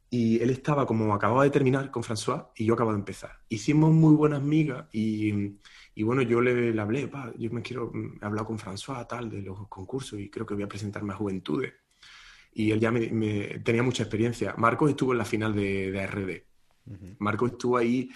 [0.09, 3.39] y él estaba como acababa de terminar con François y yo acababa de empezar.
[3.49, 5.57] Hicimos muy buenas migas y,
[5.95, 9.41] y bueno, yo le, le hablé, yo me quiero, he hablado con François tal de
[9.41, 11.73] los concursos y creo que voy a presentarme a Juventudes.
[12.53, 14.55] Y él ya me, tenía mucha experiencia.
[14.57, 16.43] Marcos estuvo en la final de, de RD.
[17.19, 18.09] Marcos estuvo ahí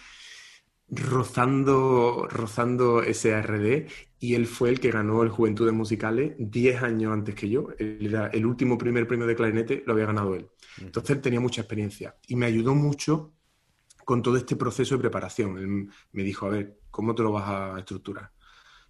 [0.91, 3.87] rozando, rozando ese RD
[4.19, 7.69] y él fue el que ganó el Juventudes Musicales 10 años antes que yo.
[7.79, 10.49] era el último primer premio de clarinete lo había ganado él.
[10.79, 13.33] Entonces él tenía mucha experiencia y me ayudó mucho
[14.05, 15.57] con todo este proceso de preparación.
[15.57, 18.31] Él me dijo, a ver, ¿cómo te lo vas a estructurar?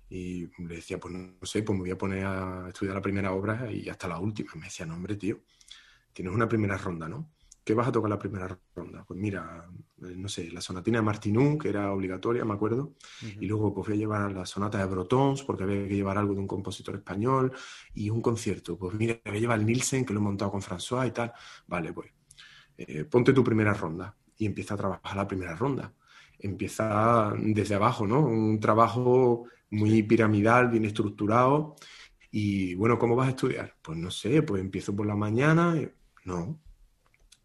[0.09, 3.31] Y le decía, pues no sé, pues me voy a poner a estudiar la primera
[3.31, 4.51] obra y hasta la última.
[4.55, 5.39] Me decía, no, hombre, tío,
[6.13, 7.31] tienes una primera ronda, ¿no?
[7.63, 9.03] ¿Qué vas a tocar la primera ronda?
[9.05, 9.69] Pues mira,
[10.03, 13.87] eh, no sé, la sonatina de Martinún, que era obligatoria, me acuerdo, y luego pues
[13.87, 16.95] voy a llevar la sonata de Brotons, porque había que llevar algo de un compositor
[16.95, 17.51] español,
[17.93, 20.61] y un concierto, pues mira, voy a llevar el Nielsen, que lo he montado con
[20.61, 21.31] François y tal.
[21.67, 22.11] Vale, pues
[22.77, 25.93] eh, ponte tu primera ronda y empieza a trabajar la primera ronda.
[26.39, 28.21] Empieza desde abajo, ¿no?
[28.21, 31.75] Un trabajo muy piramidal, bien estructurado.
[32.31, 33.75] Y bueno, ¿cómo vas a estudiar?
[33.81, 35.75] Pues no sé, pues empiezo por la mañana.
[36.25, 36.59] No,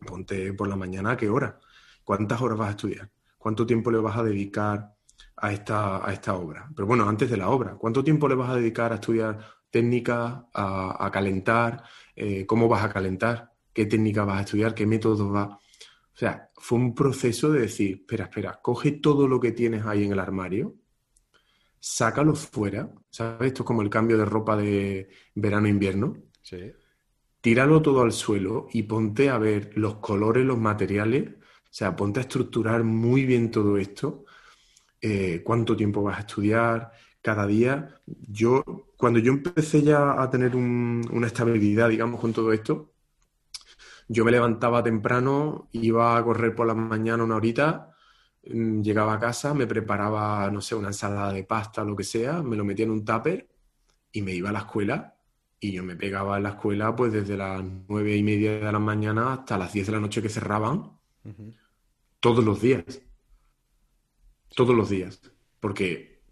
[0.04, 1.58] ponte por la mañana a qué hora.
[2.04, 3.10] ¿Cuántas horas vas a estudiar?
[3.38, 4.94] ¿Cuánto tiempo le vas a dedicar
[5.36, 6.68] a esta, a esta obra?
[6.74, 9.38] Pero bueno, antes de la obra, ¿cuánto tiempo le vas a dedicar a estudiar
[9.70, 11.82] técnica, a, calentar?
[12.14, 13.52] Eh, ¿Cómo vas a calentar?
[13.72, 14.74] ¿Qué técnica vas a estudiar?
[14.74, 15.48] ¿Qué métodos vas?
[15.48, 20.04] O sea, fue un proceso de decir, espera, espera, coge todo lo que tienes ahí
[20.04, 20.76] en el armario,
[21.78, 23.48] sácalo fuera, ¿sabes?
[23.48, 26.16] Esto es como el cambio de ropa de verano-invierno.
[26.40, 26.72] Sí.
[27.46, 32.18] Tíralo todo al suelo y ponte a ver los colores, los materiales, o sea, ponte
[32.18, 34.24] a estructurar muy bien todo esto,
[35.00, 36.90] eh, cuánto tiempo vas a estudiar,
[37.22, 38.00] cada día.
[38.04, 38.64] Yo,
[38.96, 42.92] cuando yo empecé ya a tener una estabilidad, digamos, con todo esto,
[44.08, 47.96] yo me levantaba temprano, iba a correr por la mañana una horita,
[48.48, 52.42] Mm, llegaba a casa, me preparaba, no sé, una ensalada de pasta, lo que sea,
[52.42, 53.48] me lo metía en un tupper
[54.12, 55.15] y me iba a la escuela
[55.66, 58.78] y yo me pegaba en la escuela pues desde las nueve y media de la
[58.78, 60.92] mañana hasta las diez de la noche que cerraban,
[62.20, 63.02] todos los días.
[64.54, 65.20] Todos los días.
[65.58, 66.22] Porque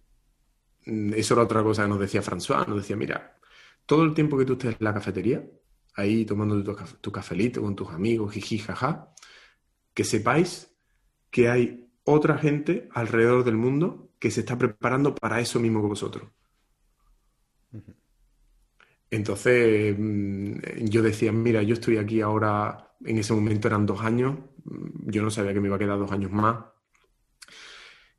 [0.86, 3.38] mm, eso era otra cosa que nos decía François, nos decía, mira,
[3.86, 5.44] todo el tiempo que tú estés en la cafetería,
[5.96, 9.12] ahí tomando tu, tu cafelito con tus amigos, jiji, jaja,
[9.92, 10.74] que sepáis
[11.30, 15.88] que hay otra gente alrededor del mundo que se está preparando para eso mismo que
[15.88, 16.30] vosotros.
[19.10, 24.36] Entonces mm, yo decía, mira, yo estoy aquí ahora, en ese momento eran dos años,
[24.64, 26.56] mm, yo no sabía que me iba a quedar dos años más.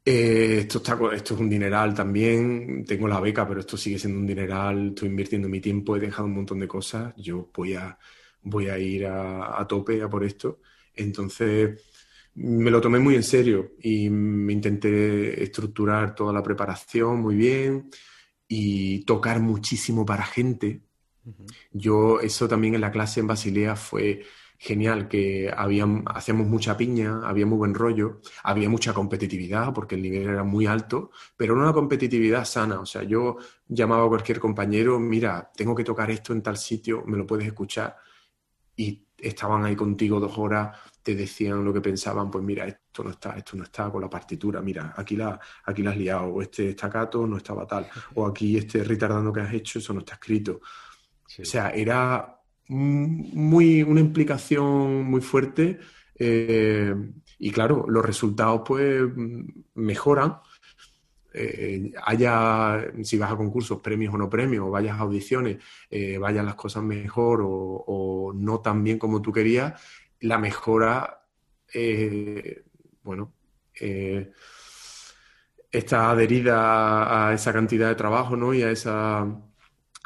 [0.07, 4.19] Eh, esto, está, esto es un dineral también, tengo la beca, pero esto sigue siendo
[4.19, 7.97] un dineral, estoy invirtiendo mi tiempo, he dejado un montón de cosas, yo voy a,
[8.43, 10.61] voy a ir a, a tope a por esto.
[10.93, 11.81] Entonces,
[12.35, 17.89] me lo tomé muy en serio y me intenté estructurar toda la preparación muy bien
[18.47, 20.81] y tocar muchísimo para gente.
[21.71, 24.21] Yo, eso también en la clase en Basilea fue
[24.57, 30.01] genial, que habían, hacíamos mucha piña, había muy buen rollo, había mucha competitividad porque el
[30.01, 32.79] nivel era muy alto, pero no una competitividad sana.
[32.79, 33.37] O sea, yo
[33.67, 37.47] llamaba a cualquier compañero, mira, tengo que tocar esto en tal sitio, me lo puedes
[37.47, 37.97] escuchar.
[38.75, 43.11] Y estaban ahí contigo dos horas te decían lo que pensaban, pues mira, esto no
[43.11, 46.41] está, esto no está con la partitura, mira, aquí la, aquí la has liado, o
[46.41, 50.15] este estacato no estaba tal, o aquí este retardando que has hecho, eso no está
[50.15, 50.61] escrito.
[50.63, 55.77] O sea, era muy, una implicación muy fuerte
[56.17, 56.95] eh,
[57.37, 59.03] y claro, los resultados pues
[59.75, 60.37] mejoran.
[61.37, 65.57] Eh, haya, si vas a concursos, premios o no premios, o vayas a audiciones,
[65.91, 69.73] eh, vayan las cosas mejor o, o, no tan bien como tú querías,
[70.21, 71.25] la mejora,
[71.73, 72.63] eh,
[73.03, 73.33] bueno,
[73.79, 74.31] eh,
[75.71, 78.53] está adherida a esa cantidad de trabajo, ¿no?
[78.53, 79.27] Y a esa,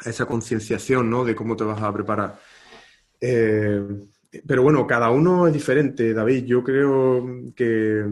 [0.04, 1.24] esa concienciación, ¿no?
[1.24, 2.38] De cómo te vas a preparar.
[3.20, 3.82] Eh,
[4.46, 6.44] pero bueno, cada uno es diferente, David.
[6.44, 8.04] Yo creo que,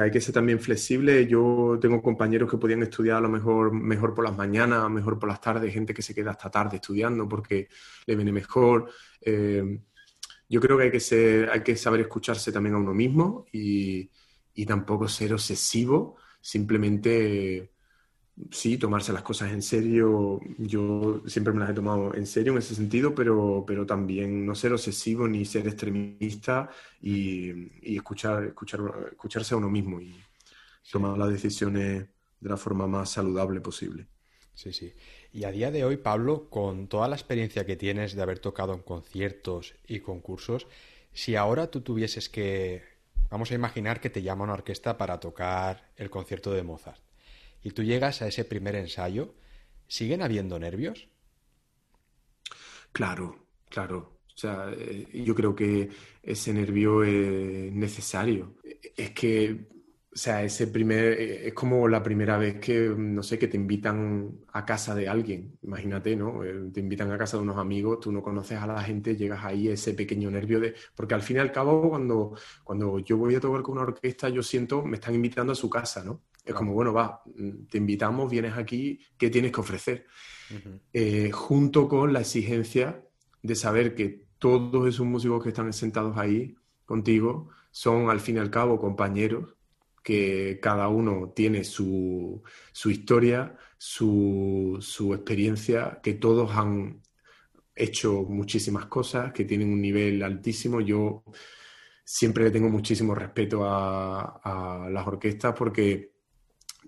[0.00, 1.26] hay que ser también flexible.
[1.26, 5.30] Yo tengo compañeros que podían estudiar a lo mejor mejor por las mañanas, mejor por
[5.30, 7.68] las tardes, gente que se queda hasta tarde estudiando porque
[8.06, 8.90] le viene mejor
[10.52, 14.10] yo creo que hay que, ser, hay que saber escucharse también a uno mismo y,
[14.66, 17.72] tampoco ser obsesivo, simplemente
[18.50, 20.40] sí, tomarse las cosas en serio.
[20.58, 24.54] Yo siempre me las he tomado en serio en ese sentido, pero, pero también no
[24.54, 26.68] ser obsesivo ni ser extremista
[27.00, 28.80] y, escuchar, escuchar,
[29.10, 30.14] escucharse a uno mismo y
[30.90, 32.08] tomar las decisiones
[32.40, 34.06] de la forma más saludable posible.
[34.52, 34.92] Sí, sí.
[35.32, 38.74] Y a día de hoy, Pablo, con toda la experiencia que tienes de haber tocado
[38.74, 40.66] en conciertos y concursos,
[41.14, 42.82] Si ahora tú tuvieses que,
[43.30, 47.02] vamos a imaginar que te llama una orquesta para tocar el concierto de Mozart,
[47.62, 49.34] y tú llegas a ese primer ensayo,
[49.88, 51.08] ¿siguen habiendo nervios?
[52.92, 54.18] Claro, claro.
[54.34, 55.90] O sea, eh, yo creo que
[56.22, 58.54] ese nervio es necesario.
[58.96, 59.66] Es que
[60.14, 63.56] o sea, ese primer, eh, es como la primera vez que, no sé, que te
[63.56, 65.56] invitan a casa de alguien.
[65.62, 66.44] Imagínate, ¿no?
[66.44, 69.42] Eh, te invitan a casa de unos amigos, tú no conoces a la gente, llegas
[69.42, 70.74] ahí ese pequeño nervio de...
[70.94, 74.28] Porque al fin y al cabo, cuando, cuando yo voy a tocar con una orquesta,
[74.28, 76.20] yo siento, me están invitando a su casa, ¿no?
[76.44, 77.22] Es como, bueno, va,
[77.70, 80.06] te invitamos, vienes aquí, ¿qué tienes que ofrecer?
[80.92, 83.02] Eh, junto con la exigencia
[83.42, 86.54] de saber que todos esos músicos que están sentados ahí
[86.84, 89.56] contigo son, al fin y al cabo, compañeros
[90.02, 92.42] que cada uno tiene su,
[92.84, 94.78] historia, su,
[95.14, 97.02] experiencia, que todos han
[97.74, 100.80] hecho muchísimas cosas, que tienen un nivel altísimo.
[100.80, 101.24] Yo
[102.04, 106.12] siempre le tengo muchísimo respeto a, las orquestas porque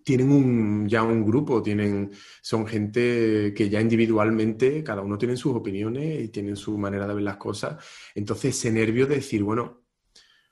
[0.04, 2.10] tienen un, ya un grupo, tienen,
[2.42, 7.14] son gente que ya individualmente, cada uno tiene sus opiniones y tienen su manera de
[7.14, 7.82] ver las cosas.
[8.14, 9.84] Entonces, ese nervio de decir, bueno,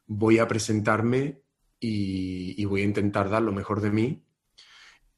[0.07, 1.43] voy a presentarme
[1.83, 4.23] y, voy a intentar dar lo mejor de mí.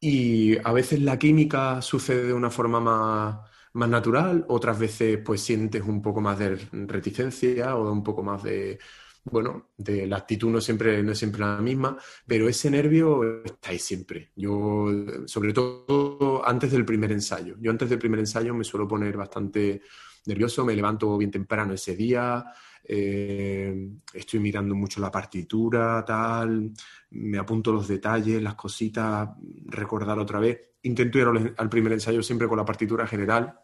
[0.01, 3.39] Y a veces la química sucede de una forma más,
[3.75, 8.43] más natural, otras veces pues sientes un poco más de reticencia o un poco más
[8.43, 8.79] de,
[9.25, 11.97] bueno, de la actitud no siempre, no es siempre la misma,
[12.27, 14.33] pero ese nervio está ahí siempre.
[14.37, 14.89] Yo,
[15.27, 17.57] sobre todo antes del primer ensayo.
[17.61, 19.83] Yo antes del primer ensayo me suelo poner bastante
[20.27, 22.45] nervioso, me levanto bien temprano ese día,
[22.87, 26.73] eh, estoy mirando mucho la partitura, tal,
[27.11, 29.31] me apunto los detalles, las cositas,
[29.67, 30.61] recordar otra vez.
[30.83, 33.59] Intento ir al primer ensayo siempre con la partitura general.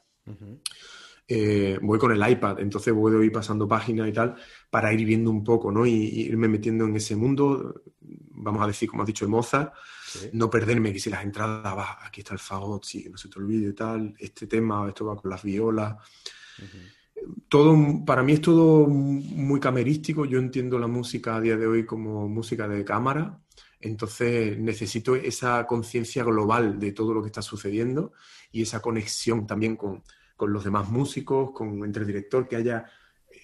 [1.28, 4.34] Eh, voy con el iPad, entonces voy a ir pasando páginas y tal
[4.68, 5.86] para ir viendo un poco, ¿no?
[5.86, 9.72] Y, irme metiendo en ese mundo, vamos a decir, como has dicho, de Mozart,
[10.32, 13.38] no perderme, que si las entradas, va, aquí está el fagot, sí, no se te
[13.38, 15.96] olvide tal, este tema, esto va con las violas
[17.48, 20.24] todo, para mí es todo muy camerístico.
[20.24, 23.40] Yo entiendo la música a día de hoy como música de cámara.
[23.80, 28.12] Entonces necesito esa conciencia global de todo lo que está sucediendo
[28.52, 30.02] y esa conexión también con,
[30.38, 32.86] los demás músicos, con entre el director, que haya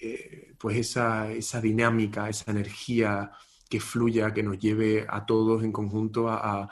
[0.01, 3.31] eh, pues esa, dinámica, esa energía
[3.69, 6.69] que fluya, que nos lleve a todos en conjunto a,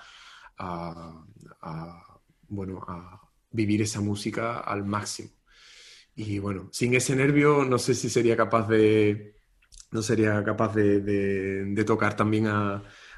[2.47, 5.34] bueno, a vivir esa música al máximo.
[6.15, 9.35] Y bueno, sin ese nervio no sé si sería capaz de,
[9.91, 12.47] no sería capaz de, tocar también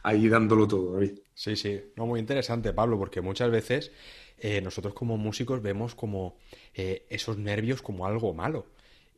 [0.03, 0.99] ahí dándolo todo.
[1.33, 3.91] Sí, sí, no, muy interesante, Pablo, porque muchas veces
[4.37, 6.37] eh, nosotros como músicos vemos como
[6.73, 8.67] eh, esos nervios como algo malo.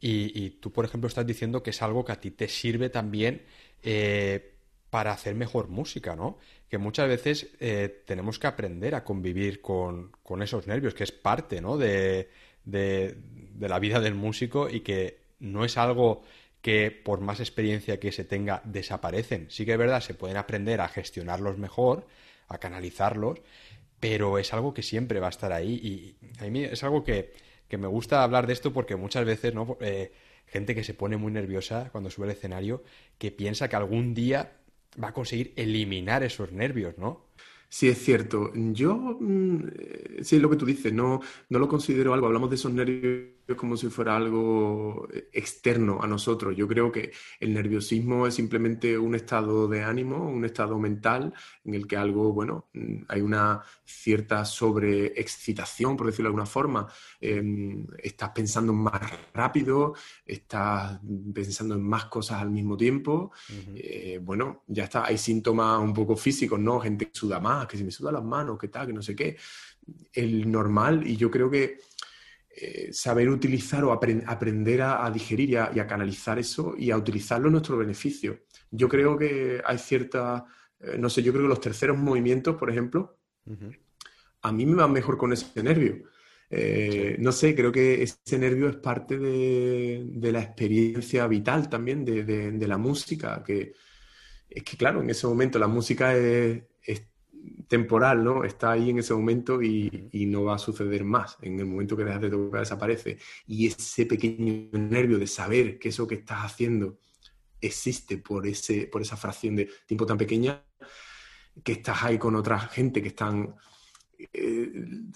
[0.01, 3.41] Y, tú, por ejemplo, estás diciendo que es algo que a ti te sirve también
[3.83, 4.53] eh,
[4.89, 6.39] para hacer mejor música, ¿no?
[6.69, 7.49] Que muchas veces
[8.05, 11.77] tenemos que aprender a convivir con, con, esos nervios, que es parte, ¿no?
[11.77, 12.29] De,
[12.71, 13.15] de,
[13.59, 16.23] la vida del músico y que no es algo
[16.61, 19.47] que por más experiencia que se tenga desaparecen.
[19.49, 22.05] Sí que es verdad, se pueden aprender a gestionarlos mejor,
[22.47, 23.41] a canalizarlos,
[23.99, 27.33] pero es algo que siempre va a estar ahí y a mí es algo que,
[27.77, 29.77] me gusta hablar de esto porque muchas veces, ¿no?
[29.79, 30.11] Eh,
[30.47, 32.83] gente que se pone muy nerviosa cuando sube al escenario,
[33.17, 34.53] que piensa que algún día
[35.01, 37.25] va a conseguir eliminar esos nervios, ¿no?
[37.69, 38.51] Sí, es cierto.
[38.55, 42.27] Yo, mm, eh, sí, es lo que tú dices, no, no lo considero algo.
[42.27, 46.55] Hablamos de esos nervios como si fuera algo eh, externo a nosotros.
[46.55, 51.33] Yo creo que el nerviosismo es simplemente un estado de ánimo, un estado mental
[51.63, 56.87] en el que algo, bueno, mm, hay una cierta sobreexcitación, por decirlo de alguna forma.
[57.19, 59.01] Em, estás pensando más
[59.33, 59.93] rápido,
[60.25, 60.99] estás
[61.33, 63.31] pensando en más cosas al mismo tiempo.
[63.75, 65.05] Eh, bueno, ya está.
[65.05, 66.79] Hay síntomas un poco físicos, ¿no?
[66.79, 69.15] Gente que suda más, que se me suda las manos, que tal, que no sé
[69.15, 69.37] qué.
[70.13, 71.79] El normal, y yo creo que
[72.61, 77.53] eh, saber utilizar o aprender a, digerir y a, canalizar eso y a utilizarlo en
[77.53, 78.41] nuestro beneficio.
[78.69, 80.43] Yo creo que hay cierta,
[80.81, 83.17] eh, no sé, yo creo que los terceros movimientos, por ejemplo,
[84.41, 86.03] a mí me van mejor con ese nervio.
[86.49, 92.67] Eh, no sé, creo que ese nervio es parte de, la experiencia vital también de,
[92.67, 93.73] la música, que
[94.49, 96.63] es que claro, en ese momento la música es,
[97.67, 98.43] temporal, ¿no?
[98.43, 101.37] Está ahí en ese momento y, no va a suceder más.
[101.41, 103.17] En el momento que dejas de tocar desaparece.
[103.47, 106.99] Y ese pequeño nervio de saber que eso que estás haciendo
[107.61, 110.63] existe por, ese, por esa fracción de tiempo tan pequeña,
[111.63, 113.55] que estás ahí con otra gente que están,
[114.33, 114.71] eh,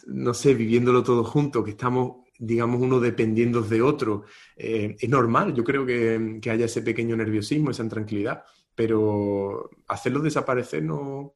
[0.07, 4.24] no sé, viviéndolo todo junto, que estamos digamos, uno dependiendo de otro.
[4.55, 8.43] Eh, es normal, yo creo que, haya ese pequeño nerviosismo, esa intranquilidad,
[8.76, 11.36] pero hacerlo desaparecer no,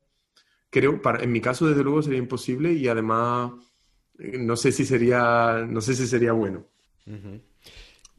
[0.69, 3.53] creo, para, en mi caso desde luego sería imposible y además
[4.19, 6.65] eh, no sé si sería, no sé si sería bueno.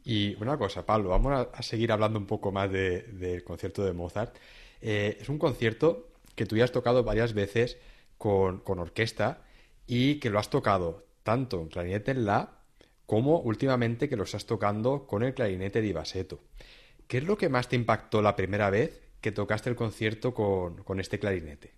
[0.03, 4.35] Y una cosa, Pablo, vamos a, seguir hablando un poco más del concierto de Mozart.
[4.81, 7.77] Eh, es un concierto que tú ya has tocado varias veces
[8.17, 9.43] con, con orquesta
[9.85, 12.59] y que lo has tocado tanto en clarinete en la
[13.05, 16.41] como últimamente que lo estás tocando con el clarinete de Baseto.
[17.07, 20.99] ¿Qué es lo que más te impactó la primera vez que tocaste el concierto con,
[20.99, 21.73] este clarinete?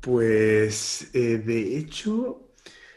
[0.00, 2.52] Pues eh, de hecho,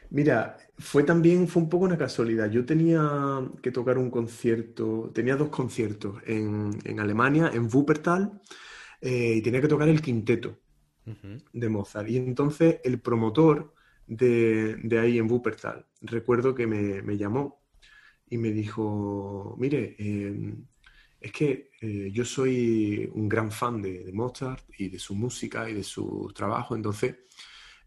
[0.10, 2.50] mira, fue también, fue un poco una casualidad.
[2.52, 8.42] Yo tenía que tocar un concierto, tenía dos conciertos en, Alemania, en Wuppertal,
[9.02, 10.60] eh, y tenía que tocar el quinteto
[11.54, 12.10] de Mozart.
[12.10, 13.74] Y entonces el promotor
[14.08, 17.62] de, ahí en Wuppertal, recuerdo que me, llamó
[18.30, 20.66] y me dijo, mire, em,
[21.22, 25.76] es que eh, yo soy un gran fan de, Mozart y de su música y
[25.76, 27.16] de su trabajo, entonces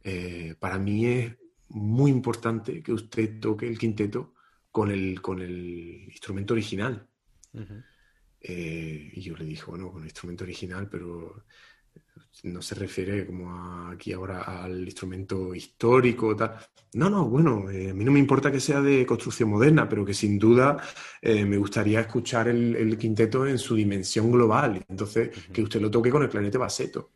[0.05, 1.37] eh, para mí es
[1.71, 4.35] muy importante que usted toque el quinteto
[4.71, 7.09] con el, con el instrumento original.
[8.41, 11.45] Eh, y yo le dije, bueno, con el instrumento original, pero
[12.43, 16.59] no se refiere como aquí ahora al instrumento histórico, tal.
[16.95, 20.05] No, no, bueno, eh, a mí no me importa que sea de construcción moderna, pero
[20.05, 20.77] que sin duda
[21.23, 24.85] eh, me gustaría escuchar el, quinteto en su dimensión global.
[24.89, 27.13] Entonces, que usted lo toque con el clarinete baseto.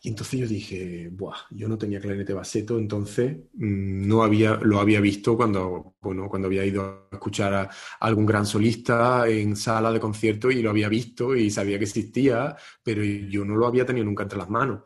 [0.00, 4.78] Y entonces yo dije, Buah, yo no tenía clarinete baseto, entonces mm, no había, lo
[4.78, 7.70] había visto cuando, bueno, cuando había ido a escuchar a,
[8.00, 12.56] algún gran solista en sala de concierto y lo había visto y sabía que existía,
[12.82, 14.82] pero yo no lo había tenido nunca entre las manos.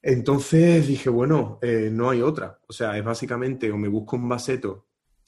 [0.00, 2.60] Entonces dije, bueno, eh, no hay otra.
[2.68, 4.86] O sea, es básicamente o me busco un baseto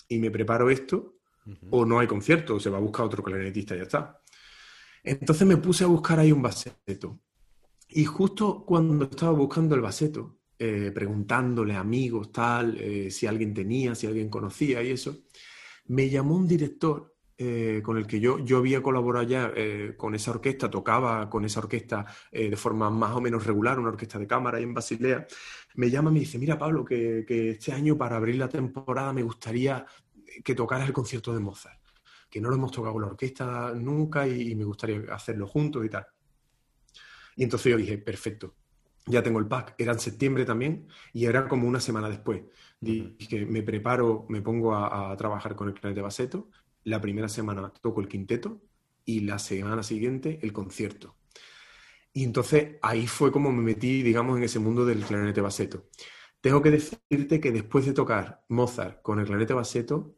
[0.08, 1.14] y me preparo esto,
[1.70, 4.22] o no hay concierto, o se va a buscar otro clarinetista y ya está.
[5.02, 7.20] Entonces me puse a buscar ahí un baseto
[7.88, 13.52] y justo cuando estaba buscando el baseto, eh, preguntándole a amigos, tal, eh, si alguien
[13.52, 15.14] tenía, si alguien conocía y eso,
[15.86, 19.52] me llamó un director eh, con el que yo, yo había colaborado ya
[19.98, 24.18] con esa orquesta, tocaba con esa orquesta de forma más o menos regular, una orquesta
[24.18, 25.26] de cámara ahí en Basilea.
[25.74, 29.22] Me llama y me dice, mira Pablo, que, este año para abrir la temporada me
[29.22, 29.84] gustaría
[30.42, 31.80] que tocaras el concierto de Mozart,
[32.30, 35.90] que no lo hemos tocado con la orquesta nunca y me gustaría hacerlo juntos y
[35.90, 36.06] tal.
[37.36, 38.54] Y entonces yo dije, perfecto,
[39.06, 39.74] ya tengo el pack.
[39.78, 42.42] Era en septiembre también y era como una semana después.
[42.80, 46.50] Dije, me preparo, me pongo a, trabajar con el clarinete baseto.
[46.84, 48.60] La primera semana toco el quinteto
[49.04, 51.16] y la semana siguiente el concierto.
[52.12, 55.88] Y entonces ahí fue como me metí, digamos, en ese mundo del clarinete baseto.
[56.40, 60.16] Tengo que decirte que después de tocar Mozart con el clarinete baseto,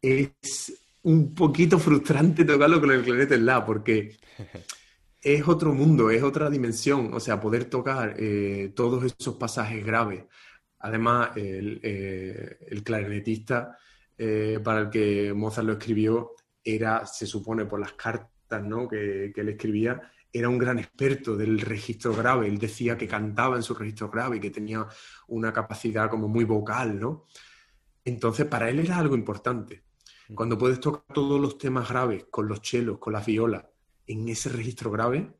[0.00, 4.16] es un poquito frustrante tocarlo con el clarinete en la, porque
[5.24, 10.24] es otro mundo, es otra dimensión, o sea, poder tocar eh, todos esos pasajes graves.
[10.80, 13.78] Además, el, eh, clarinetista
[14.18, 18.86] eh, para el que Mozart lo escribió era, se supone por las cartas ¿no?
[18.86, 22.46] que, que él escribía, era un gran experto del registro grave.
[22.46, 24.86] Él decía que cantaba en su registro grave y que tenía
[25.28, 27.24] una capacidad como muy vocal, ¿no?
[28.04, 29.84] Entonces, para él era algo importante.
[30.34, 33.64] Cuando puedes tocar todos los temas graves con los chelos, con las violas,
[34.06, 35.30] en ese registro grave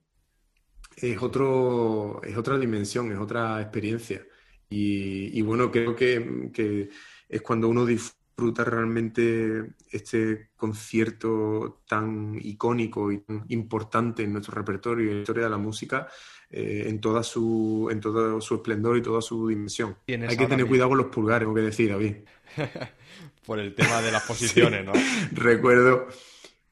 [0.97, 4.25] es, otro, es otra dimensión, es otra experiencia.
[4.71, 6.91] Y, bueno, creo que,
[7.29, 15.07] es cuando uno disfruta realmente este concierto tan icónico y tan importante en nuestro repertorio
[15.07, 16.09] y en la historia de la música
[16.51, 19.97] eh, en, toda su, en todo su esplendor y toda su dimensión.
[20.09, 22.17] Hay que tener cuidado con los pulgares, tengo que decir, David.
[23.47, 24.93] Por el tema de las posiciones, ¿no?
[25.33, 26.09] Recuerdo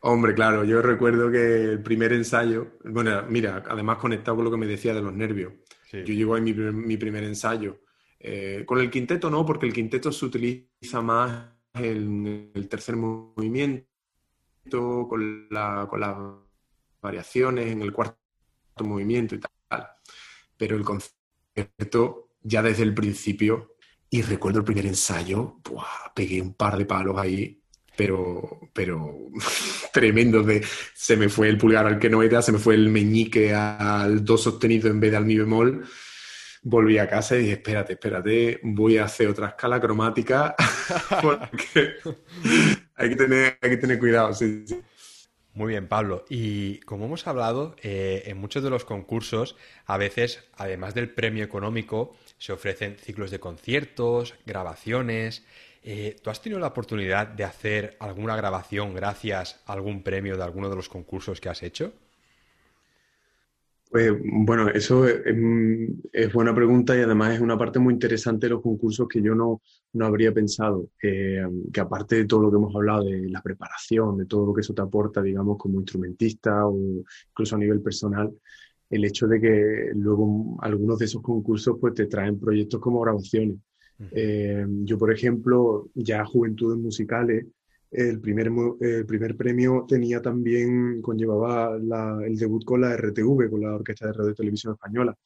[0.04, 4.56] Hombre, claro, yo recuerdo que el primer ensayo, bueno, mira, además conectado con lo que
[4.56, 5.52] me decía de los nervios,
[5.92, 7.82] yo llego a mi, mi primer ensayo.
[8.18, 13.86] Eh, con el quinteto no, porque el quinteto se utiliza más en el tercer movimiento,
[15.08, 16.16] con, la, con las
[17.00, 18.18] variaciones en el cuarto
[18.80, 19.86] movimiento y tal.
[20.56, 23.76] Pero el concierto, ya desde el principio,
[24.10, 25.60] y recuerdo el primer ensayo,
[26.12, 27.61] pegué un par de palos ahí
[27.96, 29.18] pero, pero
[29.92, 30.64] tremendo de
[30.94, 34.24] se me fue el pulgar al que no era, se me fue el meñique al
[34.24, 35.84] do sostenido en vez de al mi bemol.
[36.64, 40.54] Volví a casa y dije, espérate, espérate, voy a hacer otra escala cromática
[41.22, 41.94] porque
[42.94, 44.32] hay que tener, hay que tener cuidado.
[44.32, 44.64] Sí,
[45.54, 46.24] Muy bien, Pablo.
[46.28, 51.42] Y como hemos hablado, eh, en muchos de los concursos, a veces, además del premio
[51.42, 55.44] económico, se ofrecen ciclos de conciertos, grabaciones.
[55.84, 60.44] Eh, ¿Tú has tenido la oportunidad de hacer alguna grabación gracias a algún premio de
[60.44, 61.92] alguno de los concursos que has hecho?
[63.90, 68.62] Pues bueno, eso es, buena pregunta y además es una parte muy interesante de los
[68.62, 69.60] concursos que yo no,
[69.92, 70.88] no habría pensado.
[70.98, 71.42] que
[71.78, 74.72] aparte de todo lo que hemos hablado, de la preparación, de todo lo que eso
[74.72, 78.32] te aporta, digamos, como instrumentista o incluso a nivel personal,
[78.88, 83.56] el hecho de que luego algunos de esos concursos pues te traen proyectos como grabaciones.
[84.10, 87.46] Eh, yo, por ejemplo, ya Juventudes Musicales,
[87.90, 93.74] el primer, el primer premio tenía también, conllevaba el debut con la RTV, con la
[93.74, 95.16] Orquesta de Radio y Televisión Española.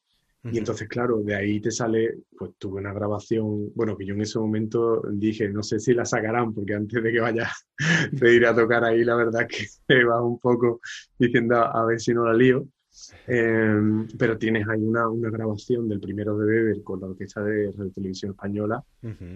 [0.51, 4.21] Y entonces, claro, de ahí te sale, pues tuve una grabación, bueno, que yo en
[4.21, 7.49] ese momento dije, no sé si la sacarán, porque antes de que vaya
[8.11, 10.79] de ir a tocar ahí, la verdad es que va un poco
[11.17, 12.65] diciendo a ver si no la lío.
[13.27, 17.71] Em, pero tienes ahí una, una, grabación del primero de Weber con la orquesta de
[17.71, 18.83] Radio Televisión Española,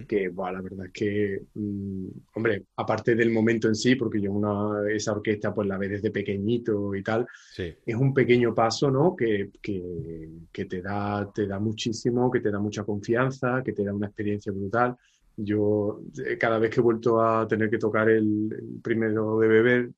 [0.07, 4.31] que, bueno, la verdad es que, mm, hombre, aparte del momento en sí, porque yo
[4.31, 9.15] una, esa orquesta pues la ve desde pequeñito y tal, es un pequeño paso, ¿no?
[9.15, 13.83] Que, que, que, te, da, te da muchísimo, que te da mucha confianza, que te
[13.83, 14.95] da una experiencia brutal.
[15.37, 19.47] Yo eh, cada vez que he vuelto a tener que tocar el, el primero de
[19.47, 19.91] Weber,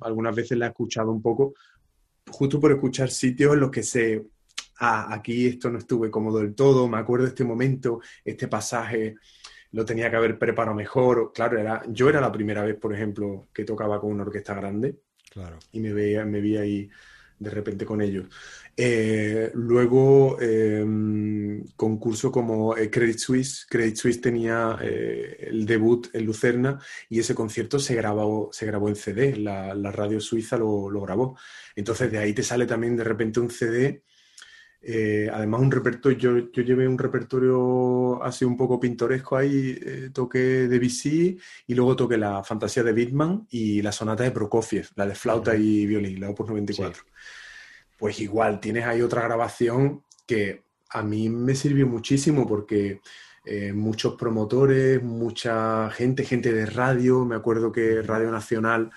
[0.00, 1.54] algunas veces la he escuchado un poco
[2.30, 4.24] justo por escuchar sitios en los que sé,
[4.80, 9.16] ah, aquí esto no estuve cómodo del todo, me acuerdo de este momento, este pasaje
[9.72, 11.32] lo tenía que haber preparado mejor.
[11.34, 15.00] Claro, era, yo era la primera vez, por ejemplo, que tocaba con una orquesta grande.
[15.30, 15.58] Claro.
[15.72, 16.90] Y me veía, me vi ahí
[17.38, 18.26] de repente con ellos.
[18.80, 20.86] Eh, luego, eh,
[21.74, 23.66] concurso como eh, Credit Suisse.
[23.68, 28.94] Credit Suisse tenía el debut en Lucerna y ese concierto se grabó, se grabó en
[28.94, 29.34] CD.
[29.36, 31.36] La, radio suiza lo, lo, grabó.
[31.74, 34.04] Entonces, de ahí te sale también de repente un CD.
[35.32, 39.76] además, un repertorio, yo, yo, llevé un repertorio así un poco pintoresco ahí,
[40.12, 45.06] toqué Debussy y luego toqué la Fantasía de Wittmann y la Sonata de Prokofiev, la
[45.06, 47.02] de flauta y violín, la Opus 94
[47.98, 53.00] pues igual tienes ahí otra grabación que a mí me sirvió muchísimo porque
[53.44, 58.90] eh, muchos promotores, mucha gente, gente de radio, me acuerdo que Radio Nacional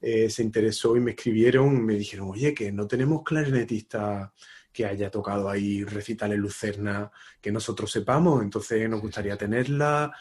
[0.00, 4.32] eh, se interesó y me escribieron, me dijeron, oye, que no tenemos clarinetista
[4.72, 10.12] que haya tocado ahí recital en Lucerna, que nosotros sepamos, entonces nos gustaría tenerla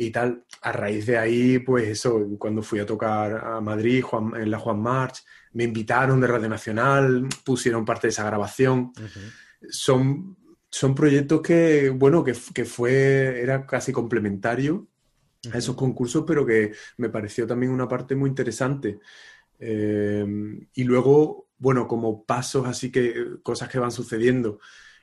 [0.00, 0.44] y tal.
[0.62, 4.02] A raíz de ahí, pues eso, cuando fui a tocar a Madrid,
[4.34, 5.22] en la Juan March,
[5.52, 8.92] me invitaron de Radio Nacional, pusieron parte de esa grabación.
[9.68, 10.38] Son,
[10.70, 14.88] son proyectos que, bueno, que, que, fue, era casi complementario
[15.52, 19.00] a esos concursos, pero que me pareció también una parte muy interesante.
[19.58, 20.24] Eh,
[20.72, 24.60] y luego, bueno, como pasos así que, cosas que van sucediendo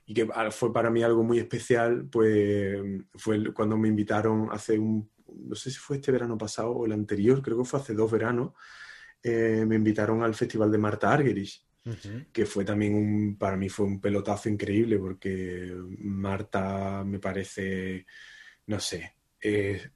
[0.10, 2.80] y que fue para mí algo muy especial, pues
[3.16, 6.94] fue cuando me invitaron hace un, no sé si fue este verano pasado o el
[6.94, 8.54] anterior, creo que fue hace dos veranos,
[9.22, 11.62] eh, me invitaron al Festival de Marta Argerich,
[12.32, 18.06] que fue también un, para mí fue un pelotazo increíble porque Marta me parece,
[18.66, 19.90] no sé, es,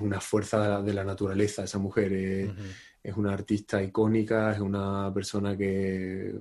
[0.00, 2.12] una fuerza de la, naturaleza, esa mujer.
[2.12, 2.50] Es,
[3.16, 6.34] una artista icónica, es una persona que,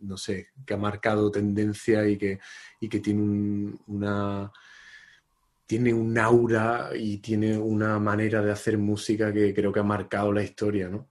[0.00, 2.38] no sé, que ha marcado tendencia y que,
[2.80, 4.50] y que tiene una
[5.68, 10.32] tiene un aura y tiene una manera de hacer música que creo que ha marcado
[10.32, 11.08] la historia, ¿no?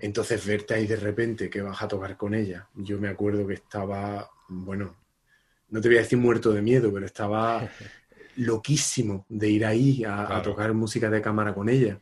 [0.00, 3.54] Entonces verte ahí de repente que vas a tocar con ella, yo me acuerdo que
[3.54, 4.94] estaba, bueno,
[5.70, 7.66] no te voy a decir muerto de miedo, pero estaba
[8.36, 11.98] loquísimo de ir ahí a, tocar música de cámara con ella.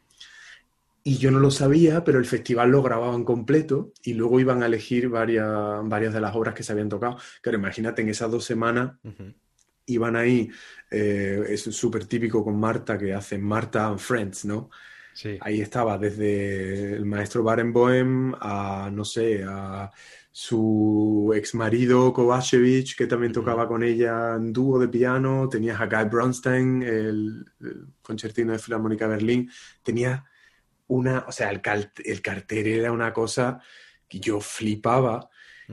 [1.09, 4.66] Y yo no lo sabía, pero el festival lo grababan completo y luego iban a
[4.66, 5.49] elegir varias,
[5.84, 7.16] varias de las obras que se habían tocado.
[7.41, 8.96] Pero imagínate, en esas dos semanas
[9.87, 10.50] iban ahí,
[10.91, 14.68] eh, es súper típico con Marta, que hacen Marta and Friends, ¿no?
[15.14, 15.38] Sí.
[15.42, 19.88] Ahí estaba desde el maestro Barenboim a, no sé, a
[20.33, 25.87] su ex marido Kovacevic, que también tocaba con ella en dúo de piano, tenías a
[25.87, 27.46] Guy Bronstein, el,
[28.03, 29.49] concertino de Filarmónica Berlín,
[29.84, 30.24] tenía
[30.88, 31.61] una, o sea, el,
[32.04, 33.61] el cartel era una cosa
[34.08, 35.29] que yo flipaba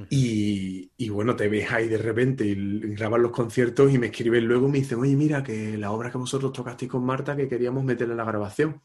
[0.09, 2.55] y, bueno, te ves ahí de repente y
[2.95, 6.09] graban los conciertos y me escriben luego y me dicen, oye, mira, que la obra
[6.09, 8.81] que vosotros tocasteis con Marta, que queríamos meterla en la grabación.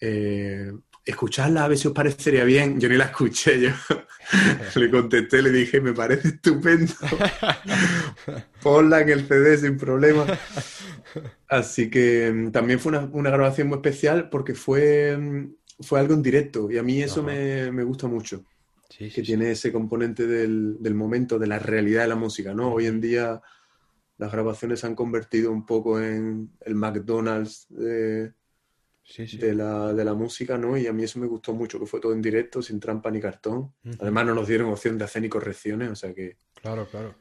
[0.00, 0.72] Eh,
[1.06, 2.78] escuchadla a ver si os parecería bien.
[2.78, 3.70] Yo ni la escuché, yo
[4.74, 6.92] le contesté, le dije, me parece estupendo.
[8.62, 10.26] Ponla en el CD sin problema.
[11.48, 16.22] Así que mm, también fue una, grabación muy especial porque fue, mm, fue algo en
[16.22, 18.44] directo y a mí eso me, me gusta mucho
[18.88, 22.72] que tiene ese componente del, momento, de la realidad de la música, ¿no?
[22.72, 23.42] Hoy en día
[24.16, 28.32] las grabaciones se han convertido un poco en el McDonald's de,
[29.14, 30.76] De, la, de, la, música, ¿no?
[30.76, 33.20] Y a mí eso me gustó mucho, que fue todo en directo, sin trampa ni
[33.20, 33.72] cartón.
[34.00, 36.36] Además no nos dieron opción de hacer ni correcciones, o sea que...
[36.60, 37.14] Claro, claro.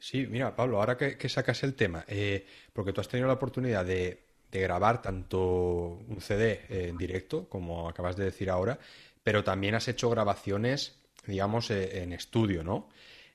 [0.00, 3.84] Sí, mira, Pablo, ahora que, sacas el tema, eh, porque tú has tenido la oportunidad
[3.84, 8.78] de, grabar tanto un CD en directo, como acabas de decir ahora,
[9.22, 12.88] pero también has hecho grabaciones, digamos, eh, en estudio, ¿no?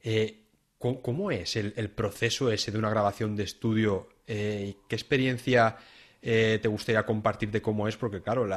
[0.04, 4.10] Eh, ¿cómo, es el, proceso ese de una grabación de estudio?
[4.26, 5.78] ¿Qué experiencia
[6.26, 7.98] te gustaría compartir de cómo es?
[7.98, 8.48] Porque, claro,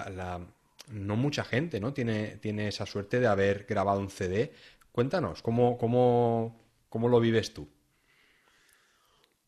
[0.91, 1.93] no mucha gente ¿no?
[1.93, 4.53] Tiene, tiene esa suerte de haber grabado un CD.
[4.91, 7.69] Cuéntanos, ¿cómo, cómo, cómo lo vives tú?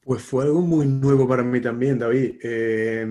[0.03, 2.37] Pues fue algo muy nuevo para mí también, David.
[2.43, 3.07] Eh,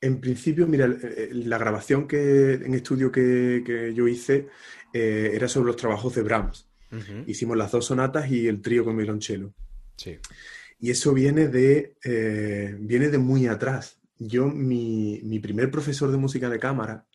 [0.00, 0.88] en principio, mira,
[1.30, 4.48] la grabación que, en estudio que, yo hice
[4.92, 6.68] eh, era sobre los trabajos de Brahms.
[7.26, 9.54] Hicimos las dos sonatas y el trío con violonchelo.
[9.96, 10.18] Sí.
[10.78, 14.01] Y eso viene de, eh, viene de muy atrás.
[14.26, 17.06] Yo, mi, mi, primer profesor de música de cámara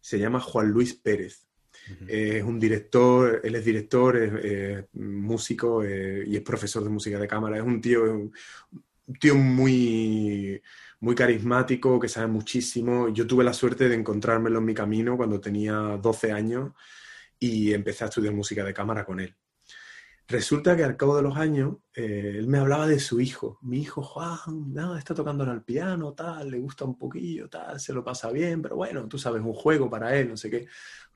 [0.00, 1.46] se llama Juan Luis Pérez.
[2.06, 7.26] Es un director, él es director, es, músico eh, y es profesor de música de
[7.26, 7.56] cámara.
[7.56, 8.32] Es un tío, un,
[9.18, 10.62] tío muy,
[11.00, 13.08] muy carismático, que sabe muchísimo.
[13.08, 16.72] Yo tuve la suerte de encontrármelo en mi camino cuando tenía 12 años
[17.38, 19.34] y empecé a estudiar música de cámara con él.
[20.28, 23.58] Resulta que al cabo de los años, eh, él me hablaba de su hijo.
[23.62, 27.92] Mi hijo Juan, no, está tocando el piano, tal, le gusta un poquillo, tal, se
[27.92, 30.66] lo pasa bien, pero bueno, tú sabes, un juego para él, no sé qué.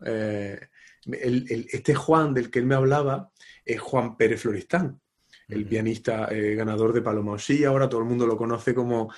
[0.05, 0.61] Eh,
[1.09, 3.31] este Juan del que él me hablaba
[3.65, 5.01] es Juan Pérez Floristán,
[5.49, 9.13] el pianista eh, ganador de Paloma Sí, ahora todo el mundo lo conoce como,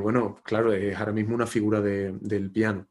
[0.00, 2.88] bueno, claro, es ahora mismo una figura del piano.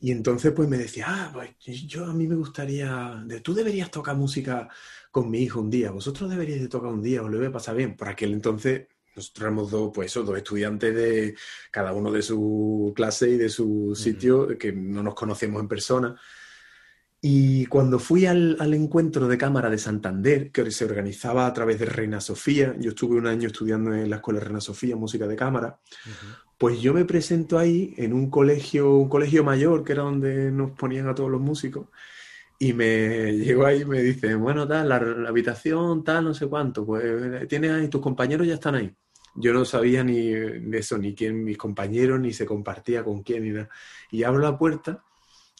[0.00, 1.56] Y entonces pues me decía, ah, pues
[1.86, 4.68] yo a mí me gustaría, de, tú deberías tocar música
[5.10, 7.52] con mi hijo un día, vosotros deberíais de tocar un día, os lo voy a
[7.52, 7.96] pasar bien.
[7.96, 11.34] Por aquel entonces nosotros éramos dos, pues dos estudiantes de
[11.70, 16.16] cada uno de su clase y de su sitio, que no nos conocíamos en persona.
[17.22, 21.84] Y cuando fui al, encuentro de cámara de Santander, que se organizaba a través de
[21.84, 25.78] Reina Sofía, yo estuve un año estudiando en la Escuela Reina Sofía, música de cámara,
[26.56, 30.70] pues yo me presento ahí en un colegio, un colegio mayor, que era donde nos
[30.70, 31.88] ponían a todos los músicos,
[32.62, 36.84] y me llegó ahí y me dice, bueno, tal, la, habitación, tal, no sé cuánto,
[36.84, 38.94] pues tienes ahí, tus compañeros ya están ahí.
[39.34, 43.44] Yo no sabía ni de eso, ni quién, mis compañeros, ni se compartía con quién,
[43.44, 43.70] ni nada.
[44.10, 45.02] Y abro la puerta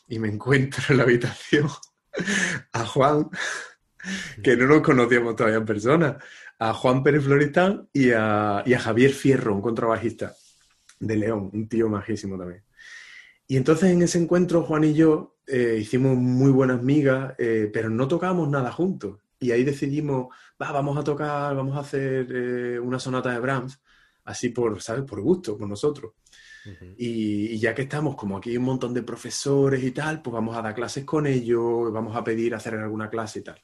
[0.08, 1.70] y me encuentro en la habitación
[2.72, 3.30] a Juan,
[4.42, 6.18] que no nos conocíamos todavía en persona,
[6.58, 10.34] a Juan Pérez Floristán y a, y a Javier Fierro, un contrabajista
[10.98, 12.62] de León, un tío majísimo también.
[13.46, 17.90] Y entonces en ese encuentro Juan y yo eh, hicimos muy buenas migas, eh, pero
[17.90, 19.18] no tocábamos nada juntos.
[19.40, 20.28] Y ahí decidimos,
[20.60, 23.80] va, vamos a tocar, vamos a hacer eh, una sonata de Brahms,
[24.24, 25.04] así por, ¿sabes?
[25.04, 26.12] Por gusto, por nosotros.
[26.98, 30.62] y, ya que estamos como aquí un montón de profesores y tal, pues vamos a
[30.62, 33.60] dar clases con ellos, vamos a pedir hacer alguna clase y tal.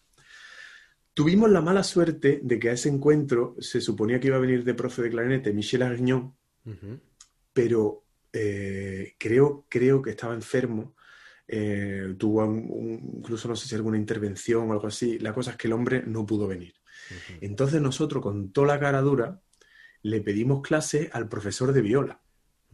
[1.15, 4.65] Tuvimos la mala suerte de que a ese encuentro se suponía que iba a venir
[4.65, 6.35] de profe de clarinete Michel Agriñón,
[7.53, 8.03] pero
[8.33, 10.96] creo, creo que estaba enfermo
[11.49, 15.19] eh, tuvo incluso no sé si alguna intervención o algo así.
[15.19, 16.75] La cosa es que el hombre no pudo venir.
[17.41, 19.41] Entonces nosotros con toda la cara dura
[20.03, 22.21] le pedimos clase al profesor de viola,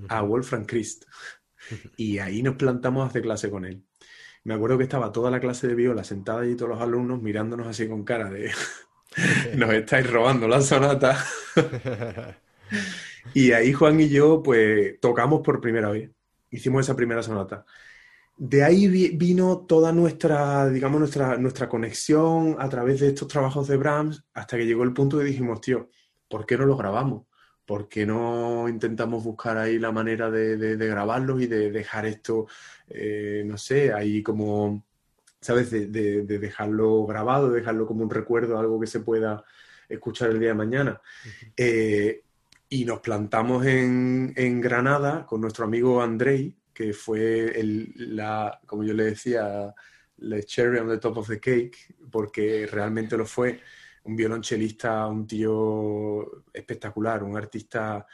[0.08, 1.04] a Wolfram Christ.
[1.96, 3.84] y ahí nos plantamos a hacer clase con él.
[4.44, 7.66] Me acuerdo que estaba toda la clase de viola sentada allí todos los alumnos mirándonos
[7.66, 8.50] así con cara de
[9.56, 11.24] nos estáis robando la sonata.
[13.34, 16.10] y ahí Juan y yo pues tocamos por primera vez.
[16.50, 17.64] Hicimos esa primera sonata
[18.36, 23.76] de ahí vino toda nuestra, digamos, nuestra, nuestra conexión a través de estos trabajos de
[23.76, 25.90] Brahms hasta que llegó el punto que dijimos, tío,
[26.28, 27.26] ¿por qué no lo grabamos?
[27.64, 32.46] ¿Por qué no intentamos buscar ahí la manera de, de, grabarlos y de dejar esto,
[32.88, 34.84] eh, no sé, ahí como,
[35.40, 35.70] ¿sabes?
[35.70, 39.44] De, de, dejarlo grabado, de dejarlo como un recuerdo, algo que se pueda
[39.88, 41.00] escuchar el día de mañana.
[41.56, 42.22] Eh,
[42.68, 48.84] y nos plantamos en, en Granada con nuestro amigo Andrei, que fue el, la, como
[48.84, 49.74] yo le decía,
[50.18, 53.60] la cherry on the top of the cake, porque realmente lo fue
[54.04, 58.06] un violonchelista, un tío espectacular, un artista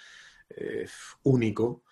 [0.51, 0.87] eh,
[1.25, 1.85] único.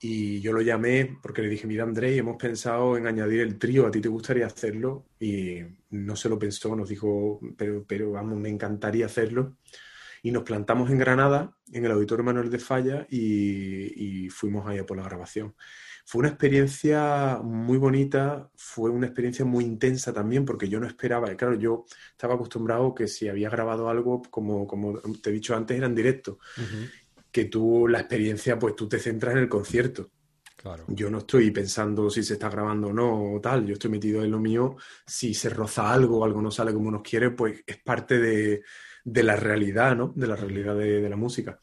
[0.00, 3.86] Y yo lo llamé porque le dije, mira André, hemos pensado en añadir el trío,
[3.86, 5.06] ¿a ti te gustaría hacerlo?
[5.18, 5.60] Y
[5.90, 9.56] no se lo pensó, nos dijo, pero, pero vamos, me encantaría hacerlo.
[10.22, 14.84] Y nos plantamos en Granada, en el Auditorio Manuel de Falla, y, y fuimos allá
[14.84, 15.54] por la grabación.
[16.04, 21.34] Fue una experiencia muy bonita, fue una experiencia muy intensa también, porque yo no esperaba,
[21.34, 25.76] claro, yo estaba acostumbrado que si había grabado algo, como, como te he dicho antes,
[25.76, 26.38] era en directo,
[27.30, 30.10] que tú la experiencia, pues tú te centras en el concierto.
[30.56, 30.84] Claro.
[30.88, 34.22] Yo no estoy pensando si se está grabando o no o tal, yo estoy metido
[34.22, 34.76] en lo mío,
[35.06, 38.62] si se roza algo algo no sale como uno quiere, pues es parte de,
[39.04, 40.12] de la realidad, ¿no?
[40.16, 41.60] De la realidad de, la música.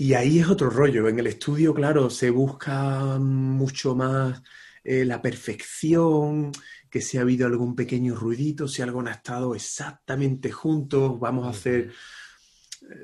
[0.00, 1.08] Y ahí es otro rollo.
[1.08, 4.40] En el estudio, claro, se busca mucho más
[4.84, 6.52] eh, la perfección,
[6.88, 11.46] que si ha habido algún pequeño ruidito, si algo no ha estado exactamente juntos, vamos
[11.46, 11.92] a hacer...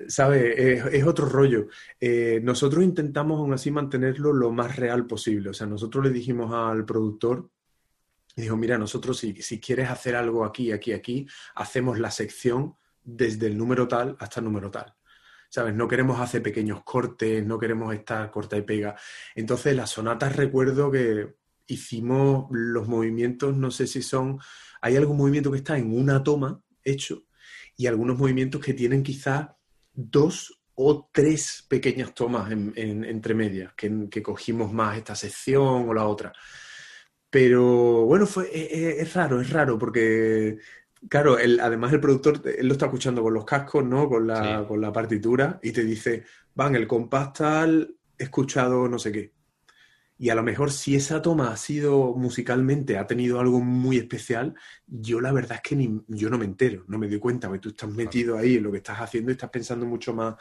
[0.09, 0.55] ¿Sabes?
[0.93, 1.67] Es, otro rollo.
[2.01, 5.51] Eh, nosotros intentamos aún así mantenerlo lo más real posible.
[5.51, 7.51] O sea, nosotros le dijimos al productor,
[8.37, 11.27] dijo, mira, nosotros si, si quieres hacer algo aquí, aquí, aquí,
[11.57, 14.95] hacemos la sección desde el número tal hasta el número tal.
[15.55, 15.73] ¿Sabes?
[15.73, 18.97] No queremos hacer pequeños cortes, no queremos estar corta y pega.
[19.37, 21.37] Entonces, las sonatas recuerdo que
[21.69, 24.41] hicimos los movimientos, no sé si son,
[24.81, 27.27] hay algún movimiento que está en una toma hecho
[27.77, 29.47] y algunos movimientos que tienen quizás
[29.93, 36.33] dos o tres pequeñas tomas entre medias, que, cogimos más esta sección o la otra.
[37.31, 40.59] Pero bueno, fue, es, e, es raro, es raro, porque
[41.09, 44.09] Claro, además el productor, él lo está escuchando con los cascos, ¿no?
[44.09, 46.25] Con la, con la partitura y te dice,
[46.55, 49.33] van, el compás tal, he escuchado no sé qué.
[50.17, 54.55] Y a lo mejor si esa toma ha sido musicalmente, ha tenido algo muy especial,
[54.87, 57.61] yo la verdad es que ni, yo no me entero, no me doy cuenta, porque
[57.61, 60.37] tú estás metido ahí en lo que estás haciendo y estás pensando mucho más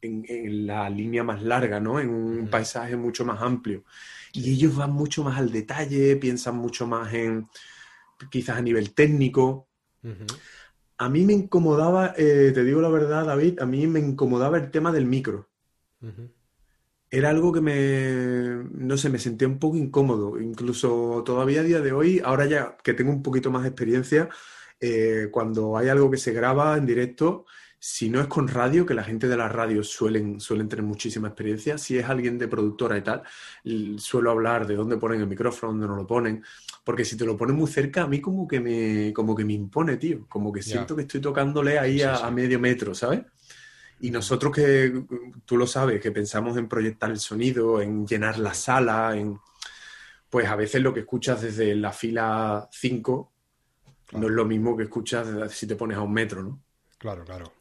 [0.00, 1.98] en, la línea más larga, ¿no?
[1.98, 3.84] En un paisaje mucho más amplio.
[4.32, 7.48] Y ellos van mucho más al detalle, piensan mucho más en,
[8.30, 9.68] quizás a nivel técnico.
[10.98, 14.70] A mí me incomodaba, eh, te digo la verdad, David, a mí me incomodaba el
[14.70, 15.48] tema del micro.
[17.10, 20.40] Era algo que me, no sé, me sentía un poco incómodo.
[20.40, 24.28] Incluso todavía a día de hoy, ahora ya que tengo un poquito más de experiencia,
[24.80, 27.46] eh, cuando hay algo que se graba en directo,
[27.78, 31.26] si no es con radio, que la gente de las radios suelen, suelen tener muchísima
[31.26, 33.22] experiencia, si es alguien de productora y tal,
[33.98, 36.44] suelo hablar de dónde ponen el micrófono, dónde no lo ponen,
[36.84, 39.52] porque si te lo ponen muy cerca, a mí como que me, como que me
[39.52, 43.22] impone, tío, como que siento que estoy tocándole ahí a, medio metro, ¿sabes?
[44.00, 45.04] Y nosotros que,
[45.44, 49.38] tú lo sabes, que pensamos en proyectar el sonido, en llenar la sala, en...
[50.28, 53.32] Pues a veces lo que escuchas desde la fila 5
[54.12, 56.62] no es lo mismo que escuchas si te pones a un metro, ¿no?
[56.98, 57.52] Claro, claro.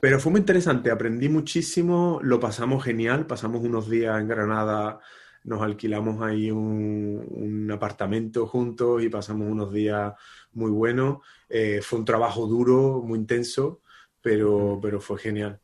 [0.00, 5.00] Pero fue muy interesante, aprendí muchísimo, lo pasamos genial, pasamos unos días en Granada,
[5.44, 10.12] nos alquilamos ahí un, apartamento juntos y pasamos unos días
[10.52, 11.18] muy buenos.
[11.48, 13.82] Eh, fue un trabajo duro, muy intenso,
[14.20, 15.60] pero, pero fue genial.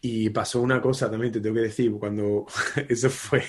[0.00, 2.46] Y pasó una cosa también, te tengo que decir, cuando
[2.88, 3.42] eso fue,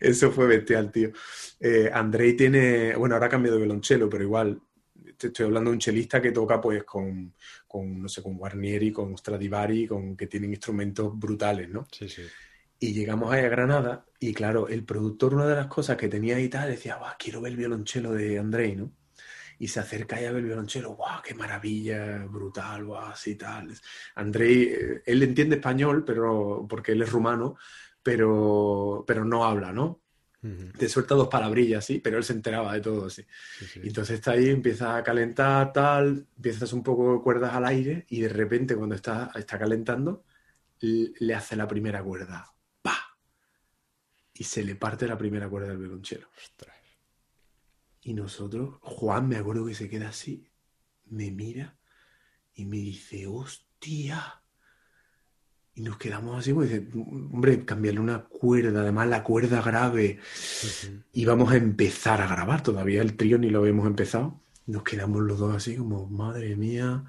[0.00, 1.10] eso fue bestial, tío.
[1.58, 4.60] Eh, Andrei tiene, bueno, ahora ha cambiado de violonchelo, pero igual
[5.18, 7.34] estoy hablando de un chelista que toca pues con,
[7.66, 11.86] con, no sé, con Guarnieri, con Stradivari, con que tienen instrumentos brutales, ¿no?
[11.90, 12.22] Sí, sí.
[12.78, 16.36] Y llegamos ahí a Granada y claro, el productor, una de las cosas que tenía
[16.36, 18.92] ahí tal, decía, guau, quiero ver el violonchelo de Andrei, ¿no?
[19.58, 23.74] Y se acerca y a ver el violonchelo, guau, qué maravilla, brutal, guau, así tal.
[24.14, 27.56] Andrei, eh, él entiende español, pero porque él es rumano,
[28.02, 30.00] pero, pero no habla, ¿no?
[30.76, 33.24] Te suelta dos palabrillas, sí, pero él se enteraba de todo, sí.
[33.82, 38.06] Y entonces está ahí, empieza a calentar, tal, empiezas un poco de cuerdas al aire
[38.08, 40.24] y de repente cuando está, está calentando,
[40.80, 42.52] le hace la primera cuerda.
[44.42, 46.26] Y se le parte la primera cuerda del violonchelo.
[48.00, 50.50] Y nosotros, Juan, me acuerdo que se queda así,
[51.10, 51.76] me mira
[52.52, 54.42] y me dice, hostia
[55.76, 60.18] y nos quedamos así, pues, hombre, cambiarle una cuerda, además la cuerda grave,
[61.12, 64.40] y vamos a empezar a grabar, todavía el trío ni lo habíamos empezado.
[64.66, 67.04] Nos quedamos los dos así como, madre mía,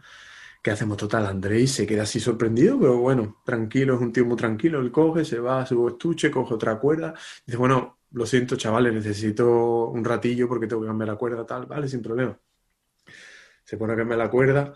[0.64, 1.26] ¿qué hacemos total?
[1.28, 5.26] Andrés se queda así sorprendido, pero bueno, tranquilo, es un tío muy tranquilo, él coge,
[5.26, 7.14] se va a su estuche, coge otra cuerda,
[7.46, 11.66] dice, bueno, lo siento chavales, necesito un ratillo porque tengo que cambiar la cuerda, tal,
[11.66, 12.40] vale, sin problema.
[13.66, 14.74] Se pone a cambiar la cuerda,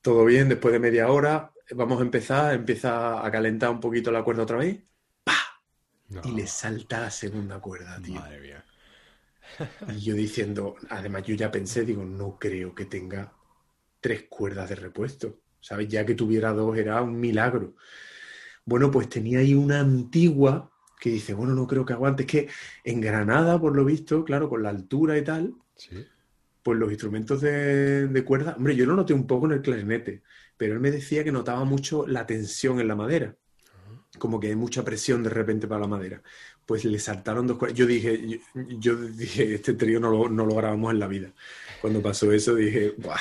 [0.00, 4.22] todo bien, después de media hora, vamos a empezar, empieza a calentar un poquito la
[4.22, 4.82] cuerda otra vez,
[5.24, 5.34] ¡pa!
[6.22, 8.20] Y le salta la segunda cuerda, tío.
[8.20, 8.64] Madre mía.
[9.88, 13.32] y yo diciendo, además yo ya pensé, digo, no creo que tenga
[14.04, 15.40] tres cuerdas de repuesto.
[15.60, 15.88] ¿Sabes?
[15.88, 17.74] Ya que tuviera dos era un milagro.
[18.66, 20.70] Bueno, pues tenía ahí una antigua
[21.00, 22.24] que dice, bueno, no creo que aguante.
[22.24, 22.48] Es que
[22.84, 25.54] en Granada, por lo visto, claro, con la altura y tal,
[26.62, 30.22] pues los instrumentos de, de cuerda, hombre, yo lo noté un poco en el clarinete,
[30.58, 33.34] pero él me decía que notaba mucho la tensión en la madera,
[34.18, 36.22] como que hay mucha presión de repente para la madera.
[36.66, 37.78] pues le saltaron dos cuerdas.
[37.78, 38.40] Yo dije,
[38.78, 41.32] yo, dije, este trío no lo, no lo grabamos en la vida.
[41.80, 43.18] Cuando pasó eso dije, Buah,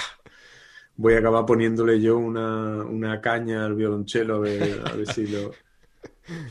[0.96, 5.52] voy a acabar poniéndole yo una, caña al violonchelo a ver, si lo...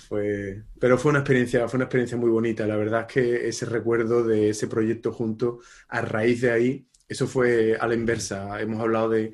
[0.08, 0.62] Fue...
[0.78, 2.66] Pero fue una experiencia, fue una experiencia muy bonita.
[2.66, 7.26] La verdad es que ese recuerdo de ese proyecto junto, a raíz de ahí, eso
[7.26, 8.60] fue a la inversa.
[8.60, 9.32] Hemos hablado de,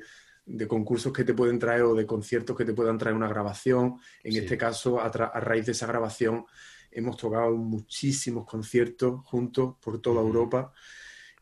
[0.67, 3.97] concursos que te pueden traer o de conciertos que te puedan traer una grabación.
[4.23, 6.45] En este caso, a, raíz de esa grabación,
[6.89, 10.71] hemos tocado muchísimos conciertos juntos por toda Europa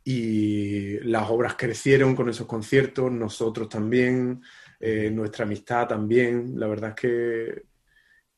[0.10, 4.42] y las obras crecieron con esos conciertos, nosotros también,
[4.80, 6.58] eh, nuestra amistad también.
[6.58, 7.64] La verdad es que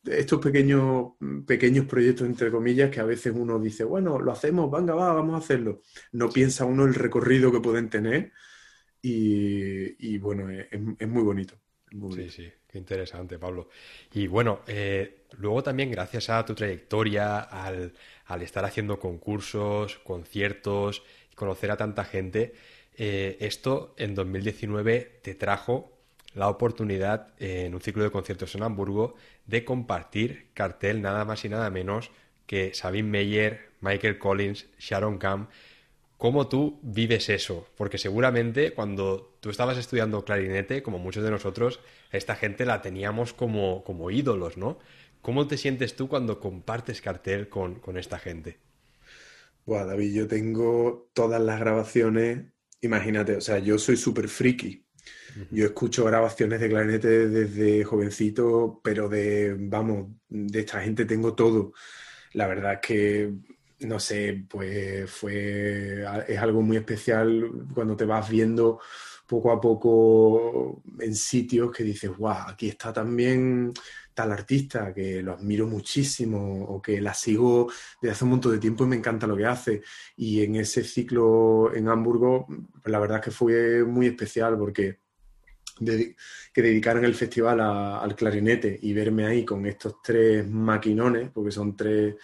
[0.02, 1.12] estos pequeños,
[1.46, 5.36] pequeños proyectos, entre comillas, que a veces uno dice, bueno, lo hacemos, venga, va, vamos
[5.36, 5.82] a hacerlo.
[6.10, 8.32] No piensa uno el recorrido que pueden tener
[9.00, 11.54] y, bueno, es, muy bonito.
[12.16, 13.68] Sí, sí, qué interesante, Pablo.
[14.12, 17.94] Y bueno, eh, luego también gracias a tu trayectoria, al,
[18.26, 21.04] al estar haciendo concursos, conciertos,
[21.40, 22.52] conocer a tanta gente,
[22.98, 25.90] eh, esto en 2019 te trajo
[26.34, 29.14] la oportunidad en un ciclo de conciertos en Hamburgo
[29.46, 32.10] de compartir cartel nada más y nada menos
[32.46, 35.48] que Sabine Meyer, Michael Collins, Sharon Camp.
[36.18, 37.66] ¿Cómo tú vives eso?
[37.74, 41.80] Porque seguramente cuando tú estabas estudiando clarinete, como muchos de nosotros,
[42.12, 44.78] esta gente la teníamos como, como ídolos, ¿no?
[45.22, 48.58] ¿Cómo te sientes tú cuando compartes cartel con, con esta gente?
[49.70, 52.44] Buah, David, yo tengo todas las grabaciones,
[52.80, 54.84] imagínate, o sea, yo soy súper friki.
[55.52, 61.72] Yo escucho grabaciones de clarinete desde jovencito, pero de, vamos, de esta gente tengo todo.
[62.32, 63.32] La verdad es que,
[63.86, 68.80] no sé, pues fue, es algo muy especial cuando te vas viendo
[69.24, 73.72] poco a poco en sitios que dices, guau, aquí está también
[74.14, 77.70] tal artista que lo admiro muchísimo o que la sigo
[78.00, 79.82] desde hace un montón de tiempo y me encanta lo que hace.
[80.16, 84.98] Y en ese ciclo en Hamburgo, pues la verdad es que fue muy especial porque
[86.52, 91.76] que dedicaron el festival al clarinete y verme ahí con estos tres maquinones, porque son
[91.76, 92.16] tres,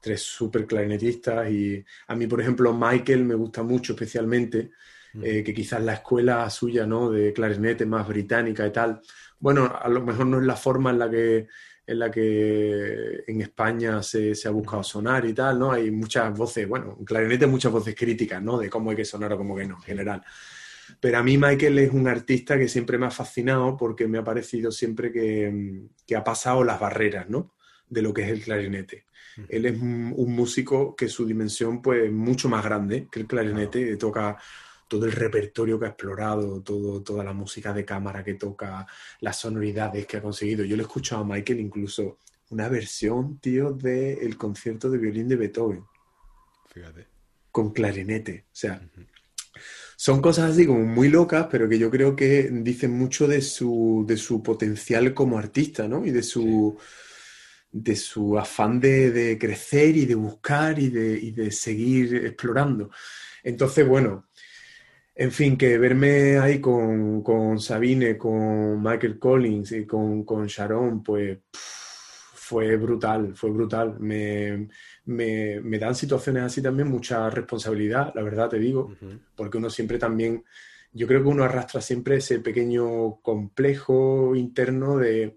[0.00, 1.50] tres super clarinetistas.
[1.50, 4.70] Y a mí, por ejemplo, Michael me gusta mucho especialmente,
[5.22, 7.10] eh, que quizás la escuela suya ¿no?
[7.10, 9.00] de clarinete más británica y tal,
[9.40, 11.46] bueno, a lo mejor no es la forma en la que
[11.88, 15.72] en la que en España se, ha buscado sonar y tal, ¿no?
[15.72, 18.58] Hay muchas voces, bueno, en clarinete muchas voces críticas, ¿no?
[18.58, 20.22] De cómo hay que sonar o cómo que no, en general.
[21.00, 24.24] Pero a mí Michael es un artista que siempre me ha fascinado porque me ha
[24.24, 27.54] parecido siempre que, que ha pasado las barreras, ¿no?
[27.88, 29.06] De lo que es el clarinete.
[29.48, 33.96] Él es un, músico que su dimensión, pues, es mucho más grande que el clarinete,
[33.96, 34.36] toca
[34.88, 38.86] todo el repertorio que ha explorado, todo, toda la música de cámara que toca,
[39.20, 40.64] las sonoridades que ha conseguido.
[40.64, 42.18] Yo le he escuchado a Michael incluso
[42.50, 45.84] una versión, tío, del concierto de violín de Beethoven.
[46.72, 47.06] Fíjate.
[47.50, 48.46] Con clarinete.
[48.46, 48.80] O sea,
[49.96, 54.04] son cosas así como muy locas, pero que yo creo que dicen mucho de su,
[54.08, 56.06] de su potencial como artista, ¿no?
[56.06, 56.78] Y de su...
[57.70, 62.90] de su afán de, crecer y de buscar y de, y de seguir explorando.
[63.42, 64.27] Entonces, bueno,
[65.20, 72.76] en fin, que verme ahí con, Sabine, con Michael Collins y con, Sharon, pues fue
[72.76, 73.98] brutal, fue brutal.
[73.98, 74.68] Me,
[75.80, 78.94] dan situaciones así también mucha responsabilidad, la verdad te digo,
[79.34, 80.44] porque uno siempre también,
[80.92, 85.36] yo creo que uno arrastra siempre ese pequeño complejo interno de,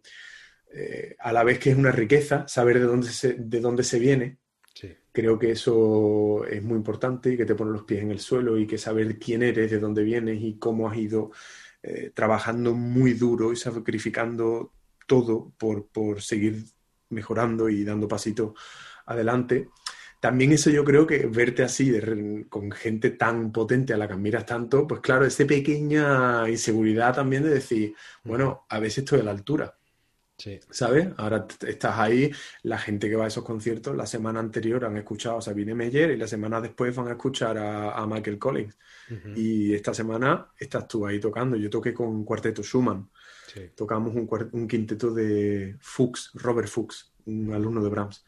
[0.71, 3.97] eh, a la vez que es una riqueza, saber de dónde se, de dónde se
[3.97, 4.40] viene,
[5.11, 8.57] Creo que eso es muy importante y que te pone los pies en el suelo
[8.57, 11.31] y que saber quién eres, de dónde vienes y cómo has ido
[11.83, 14.71] eh, trabajando muy duro y sacrificando
[15.07, 16.63] todo por, por seguir
[17.09, 18.53] mejorando y dando pasitos
[19.05, 19.69] adelante.
[20.21, 21.91] También eso yo creo que verte así,
[22.47, 27.41] con gente tan potente a la que admiras tanto, pues claro, esa pequeña inseguridad también
[27.41, 29.75] de decir, bueno, a veces estoy a la altura.
[30.69, 31.09] ¿Sabes?
[31.17, 32.31] Ahora estás ahí,
[32.63, 36.11] la gente que va a esos conciertos la semana anterior han escuchado a Sabine Meyer
[36.11, 38.77] y la semana después van a escuchar a, Michael Collins.
[39.35, 41.57] Y esta semana estás tú ahí tocando.
[41.57, 43.09] Yo toqué con Cuarteto Schumann.
[43.75, 48.25] Tocamos un, un, quinteto de Fuchs, Robert Fuchs, un alumno de Brahms.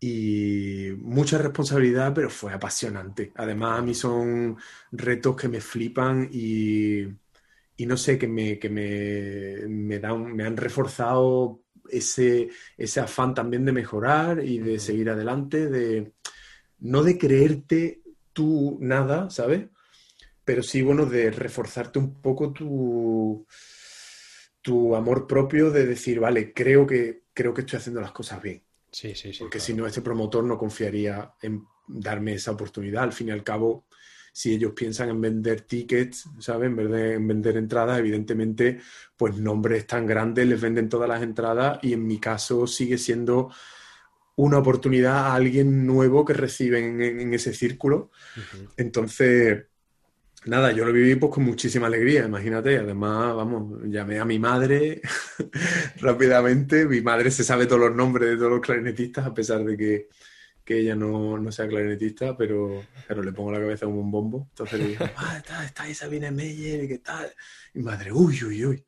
[0.00, 3.32] Y mucha responsabilidad, pero fue apasionante.
[3.36, 4.58] Además, a mí son
[4.92, 7.06] retos que me flipan y
[7.76, 13.34] y no sé, que me, que me, me, dan, me han reforzado ese, ese afán
[13.34, 16.12] también de mejorar y de seguir adelante, de
[16.80, 18.02] no de creerte
[18.32, 19.66] tú nada, ¿sabes?
[20.44, 23.46] Pero sí, bueno, de reforzarte un poco tu,
[24.60, 28.62] tu amor propio, de decir, vale, creo que, creo que estoy haciendo las cosas bien.
[28.90, 29.40] Sí, sí, sí.
[29.40, 33.02] Porque si no, este promotor no confiaría en darme esa oportunidad.
[33.04, 33.86] Al fin y al cabo,
[34.34, 36.66] si ellos piensan en vender tickets, ¿sabes?
[36.66, 38.80] En vez de en vender entradas, evidentemente,
[39.16, 43.52] pues nombres tan grandes les venden todas las entradas y en mi caso sigue siendo
[44.34, 48.10] una oportunidad a alguien nuevo que reciben en, ese círculo.
[48.76, 49.66] Entonces,
[50.46, 52.76] nada, yo lo viví pues con muchísima alegría, imagínate.
[52.78, 55.00] Además, vamos, llamé a mi madre
[56.00, 56.86] rápidamente.
[56.86, 60.08] Mi madre se sabe todos los nombres de todos los clarinetistas, a pesar de que,
[60.66, 64.46] ella no, sea clarinetista, pero claro, le pongo la cabeza como un bombo.
[64.50, 67.32] Entonces le digo, ah, está, está ahí Sabine Meyer, ¿qué tal?
[67.74, 68.84] Y madre, uy, uy, uy.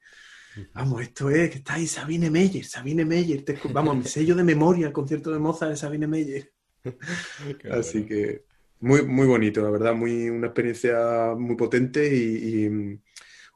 [0.72, 3.44] Vamos, esto es que está ahí Sabine Meyer, Sabine Meyer.
[3.72, 6.50] vamos, mi sello de memoria, el concierto de Mozart de Sabine Meyer.
[7.70, 8.44] Así que
[8.80, 13.00] muy, muy bonito, la verdad, muy, una experiencia muy potente y, mm,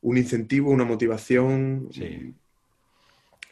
[0.02, 1.88] un incentivo, una motivación.
[1.92, 2.34] Sí.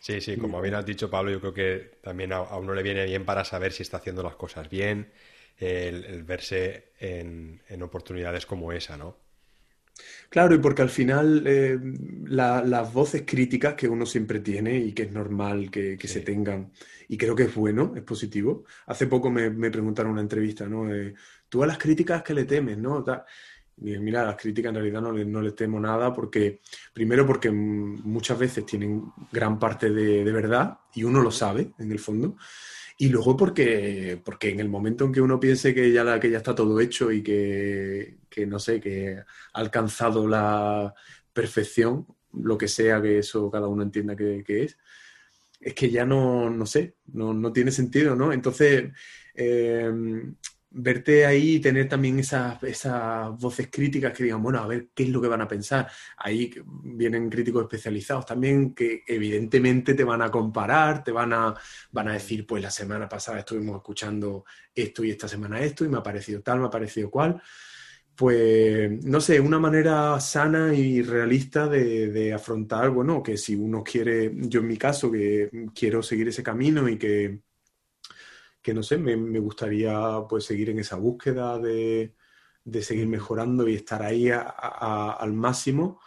[0.00, 3.04] Sí, sí, como bien has dicho, Pablo, yo creo que también a, uno le viene
[3.04, 5.10] bien para saber si está haciendo las cosas bien,
[5.58, 9.16] el, verse en, en, oportunidades como esa, ¿no?
[10.28, 11.76] Claro, y porque al final eh,
[12.26, 16.72] las voces críticas que uno siempre tiene y que es normal que, se tengan,
[17.08, 18.64] y creo que es bueno, es positivo.
[18.86, 20.92] Hace poco me, preguntaron en una entrevista, ¿no?
[20.94, 21.14] Eh,
[21.48, 23.04] Tú a las críticas que le temes, ¿no?
[23.80, 26.60] Mira, las críticas en realidad no le, no temo nada porque,
[26.92, 31.92] primero porque muchas veces tienen gran parte de, de verdad y uno lo sabe en
[31.92, 32.36] el fondo.
[33.00, 36.38] Y luego porque, porque en el momento en que uno piense que ya, que ya
[36.38, 38.18] está todo hecho y que,
[38.48, 40.92] no sé, que ha alcanzado la
[41.32, 44.76] perfección, lo que sea que eso cada uno entienda que, es,
[45.60, 48.32] es que ya no, no sé, no, no tiene sentido, ¿no?
[48.32, 48.90] Entonces,
[49.32, 49.92] eh,
[50.70, 55.04] verte ahí y tener también esas, esas voces críticas que digan, bueno, a ver qué
[55.04, 55.88] es lo que van a pensar.
[56.16, 61.54] Ahí vienen críticos especializados también que evidentemente te van a comparar, te van a,
[61.92, 65.88] van a decir, pues la semana pasada estuvimos escuchando esto y esta semana esto y
[65.88, 67.40] me ha parecido tal, me ha parecido cual.
[68.14, 73.84] Pues, no sé, una manera sana y realista de, de afrontar, bueno, que si uno
[73.84, 77.42] quiere, yo en mi caso, que quiero seguir ese camino y que
[78.68, 82.12] que no sé, me, gustaría pues seguir en esa búsqueda de,
[82.82, 86.02] seguir mejorando y estar ahí al máximo,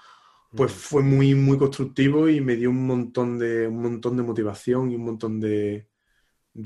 [0.55, 4.91] pues fue muy, muy constructivo y me dio un montón de, un montón de motivación
[4.91, 5.87] y un montón de,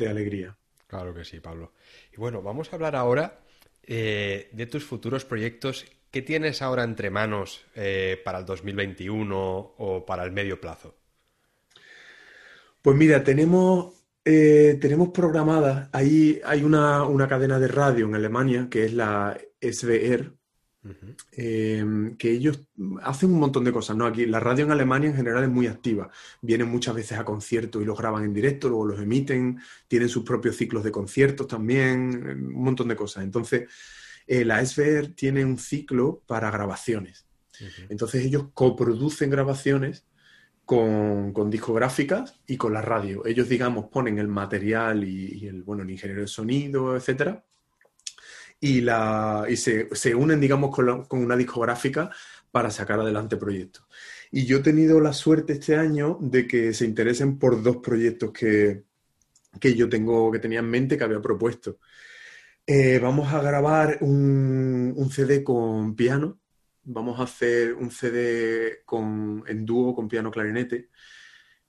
[0.05, 0.57] alegría.
[0.85, 1.71] Claro que sí, Pablo.
[2.11, 3.39] Y bueno, vamos a hablar ahora
[3.83, 5.85] eh, de tus futuros proyectos.
[6.11, 9.37] ¿Qué tienes ahora entre manos eh, para el 2021
[9.77, 10.97] o para el medio plazo?
[12.81, 18.85] Pues mira, tenemos eh, tenemos programada, ahí hay una, cadena de radio en Alemania que
[18.85, 20.33] es la SWR,
[21.31, 22.59] em, que ellos
[23.03, 24.05] hacen un montón de cosas, ¿no?
[24.07, 26.09] Aquí la radio en Alemania en general es muy activa,
[26.41, 30.23] vienen muchas veces a conciertos y los graban en directo, luego los emiten, tienen sus
[30.23, 33.23] propios ciclos de conciertos también, un montón de cosas.
[33.23, 33.69] Entonces,
[34.25, 37.25] eh, la SWR tiene un ciclo para grabaciones.
[37.89, 40.03] Entonces ellos coproducen grabaciones
[40.65, 43.25] con, discográficas y con la radio.
[43.25, 47.43] Ellos, digamos, ponen el material y, el, bueno, el ingeniero de sonido, etcétera,
[48.59, 52.09] y, la, y se, se unen, digamos, con, con, una discográfica
[52.51, 53.85] para sacar adelante proyectos.
[54.31, 58.31] Y yo he tenido la suerte este año de que se interesen por dos proyectos
[58.31, 58.83] que,
[59.59, 61.79] que yo tengo, que tenía en mente, que había propuesto.
[62.65, 66.39] Eh, vamos a grabar un, un CD con piano,
[66.85, 70.89] vamos a hacer un CD con, en dúo con piano clarinete,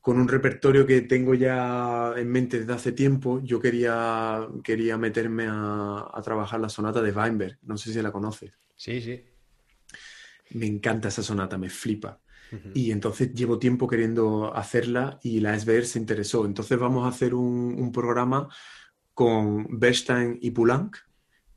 [0.01, 3.41] con un repertorio que tengo ya en mente desde hace tiempo.
[3.43, 8.53] Yo quería, quería meterme a, trabajar la sonata de Weinberg, no sé si la conoces.
[8.77, 9.25] Sí, sí.
[10.51, 12.21] Me encanta esa sonata, me flipa.
[12.75, 16.47] Y entonces llevo tiempo queriendo hacerla y la SBR se interesó.
[16.47, 18.49] Entonces vamos a hacer un, un programa
[19.13, 20.97] con Bernstein y Poulenc,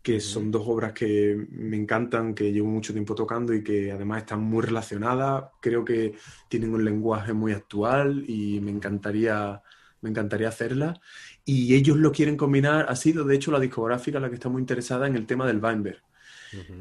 [0.01, 4.19] que son dos obras que me encantan, que llevo mucho tiempo tocando y que además
[4.19, 5.45] están muy relacionadas.
[5.59, 6.15] Creo que
[6.47, 9.61] tienen un lenguaje muy actual y me encantaría,
[10.01, 10.99] me encantaría hacerlas.
[11.43, 14.61] Y ellos lo quieren combinar, ha sido de hecho la discográfica la que está muy
[14.61, 16.01] interesada en el tema del Weinberg.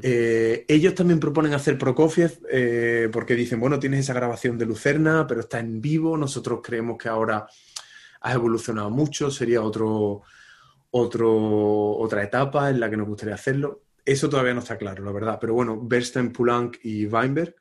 [0.03, 5.27] Eh, ellos también proponen hacer Prokofiev eh, porque dicen, bueno, tienes esa grabación de Lucerna,
[5.27, 7.47] pero está en vivo, nosotros creemos que ahora
[8.21, 10.23] ha evolucionado mucho, sería otro,
[10.91, 13.83] otro, otra etapa en la que nos gustaría hacerlo.
[14.05, 15.39] Eso todavía no está claro, la verdad.
[15.41, 17.55] Pero bueno, Bernstein, Poulenc y Weinberg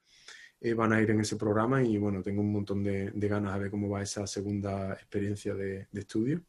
[0.62, 3.60] eh, van a ir en ese programa y bueno, tengo un montón de, ganas de
[3.60, 6.42] ver cómo va esa segunda experiencia de, estudio.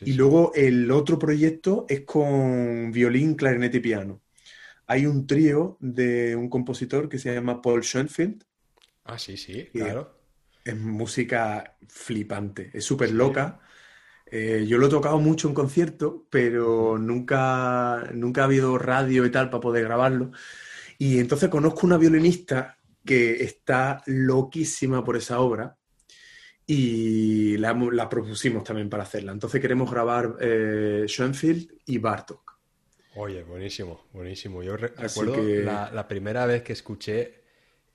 [0.00, 4.22] y luego el otro proyecto es con violín, clarinete y piano.
[4.86, 8.42] Hay un trío de un compositor que se llama Paul Schoenfeld.
[9.04, 10.16] Ah, sí, sí, claro.
[10.64, 13.60] Es música flipante, es súper loca
[14.30, 19.30] Eh, yo lo he tocado mucho en concierto, pero nunca, nunca ha habido radio y
[19.30, 20.30] tal para poder grabarlo.
[20.98, 25.76] Y entonces conozco una violinista que está loquísima por esa obra
[26.66, 29.32] y la, propusimos también para hacerla.
[29.32, 32.60] Entonces queremos grabar eh, Schoenfield y Bartok.
[33.16, 34.62] Oye, buenísimo, buenísimo.
[34.62, 37.42] Yo recuerdo la, primera vez que escuché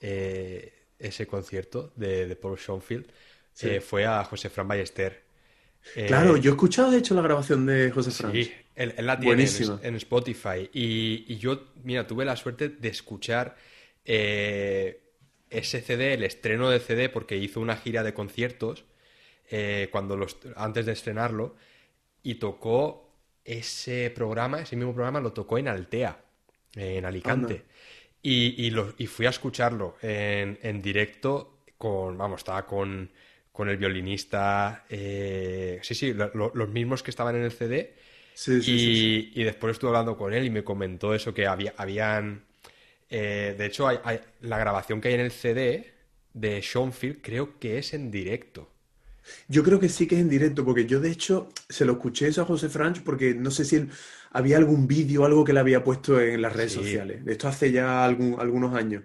[0.02, 3.08] eh, ese concierto de, Paul Schoenfield
[3.62, 5.24] eh, fue a José Fran Ballester.
[6.08, 8.32] Claro, yo he escuchado de hecho la grabación de José Fran.
[8.32, 9.48] Sí, él, la tiene
[9.84, 10.70] en, Spotify.
[10.74, 13.56] Y, yo, mira, tuve la suerte de escuchar
[14.04, 18.86] ese CD, el estreno de CD, porque hizo una gira de conciertos
[19.50, 21.56] eh, cuando los, antes de estrenarlo
[22.24, 23.12] y tocó
[23.44, 26.20] ese programa, ese mismo programa lo tocó en Altea,
[26.74, 27.64] en Alicante.
[28.24, 33.12] Y, y, fui a escucharlo en, directo con, vamos, estaba con,
[33.56, 37.94] con el violinista, eh, sí, sí, los mismos que estaban en el CD.
[38.34, 41.74] Sí, sí, y, y, después estuve hablando con él y me comentó eso, que había,
[41.78, 42.44] habían
[43.10, 45.94] eh, de hecho, hay, la grabación que hay en el CD
[46.34, 48.72] de Schoenfield creo que es en directo.
[49.48, 52.28] Yo creo que sí que es en directo, porque yo de hecho se lo escuché
[52.28, 53.88] eso a José Franch porque no sé si
[54.32, 57.22] había algún vídeo o algo que le había puesto en las redes sociales.
[57.26, 59.04] Esto hace ya algunos años.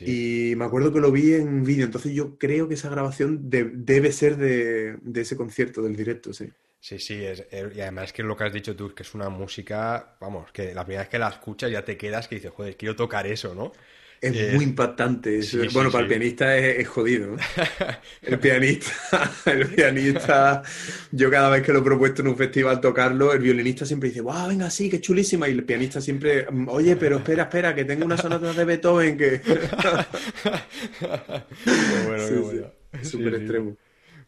[0.00, 4.12] Y me acuerdo que lo vi en vídeo, entonces yo creo que esa grabación debe
[4.12, 6.50] ser de, de, ese concierto, del directo, sí.
[6.80, 9.28] Sí, sí, es, y además es que lo que has dicho tú, que es una
[9.28, 12.76] música, vamos, que la primera vez que la escuchas ya te quedas que dices, joder,
[12.76, 13.72] quiero tocar eso, ¿no?
[14.20, 15.40] Es eh, muy impactante.
[15.72, 17.36] bueno, para el pianista es, jodido.
[18.22, 20.62] El pianista, el pianista,
[21.10, 24.20] yo cada vez que lo he propuesto en un festival tocarlo, el violinista siempre dice,
[24.20, 25.48] wow, venga, sí, qué chulísima.
[25.48, 29.40] Y el pianista siempre, oye, pero espera, espera, que tengo unas sonatas de Beethoven que.
[32.06, 32.66] bueno, qué bueno.
[33.02, 33.76] Súper extremo.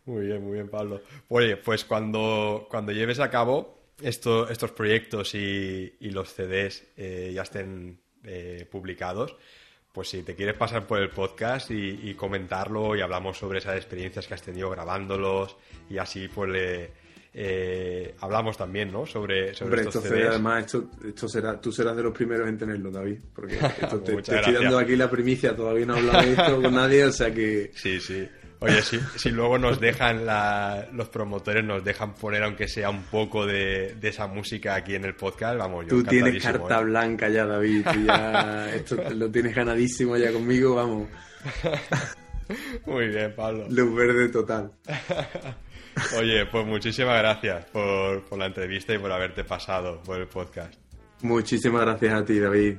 [0.06, 1.02] Muy bien, muy bien, Pablo.
[1.28, 7.43] Oye, pues cuando, cuando lleves a cabo esto, estos proyectos y, los CDs eh, ya
[7.43, 9.36] estén eh, publicados,
[9.93, 14.27] pues si te quieres pasar por el podcast y, comentarlo y hablamos sobre esas experiencias
[14.27, 15.56] que has tenido grabándolos
[15.90, 16.90] y así pues le,
[17.35, 19.05] eh, hablamos también, ¿no?
[19.05, 20.28] Sobre, sobre estos CDs.
[20.28, 24.23] además, esto, esto, será, tú serás de los primeros en tenerlo, David, porque esto te,
[24.23, 27.12] te estoy dando aquí la primicia, todavía no he hablado de esto con nadie, o
[27.12, 27.70] sea que...
[27.74, 28.27] Sí, sí.
[28.62, 30.24] Oye, si, si luego nos dejan,
[30.93, 35.14] los promotores nos dejan poner, aunque sea un poco de, esa música aquí en el
[35.14, 36.84] podcast, vamos, yo Tú tienes carta ¿eh?
[36.84, 41.09] blanca ya, David, ya, esto lo tienes ganadísimo ya conmigo, vamos.
[42.86, 43.66] Muy bien, Pablo.
[43.68, 44.72] Luz verde total.
[46.18, 50.74] Oye, pues muchísimas gracias por, por la entrevista y por haberte pasado por el podcast.
[51.22, 52.76] Muchísimas gracias a ti, David.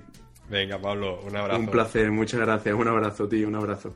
[0.49, 1.59] Venga, Pablo, un abrazo.
[1.59, 2.73] Un placer, muchas gracias.
[2.73, 3.95] Un abrazo, tío, un abrazo.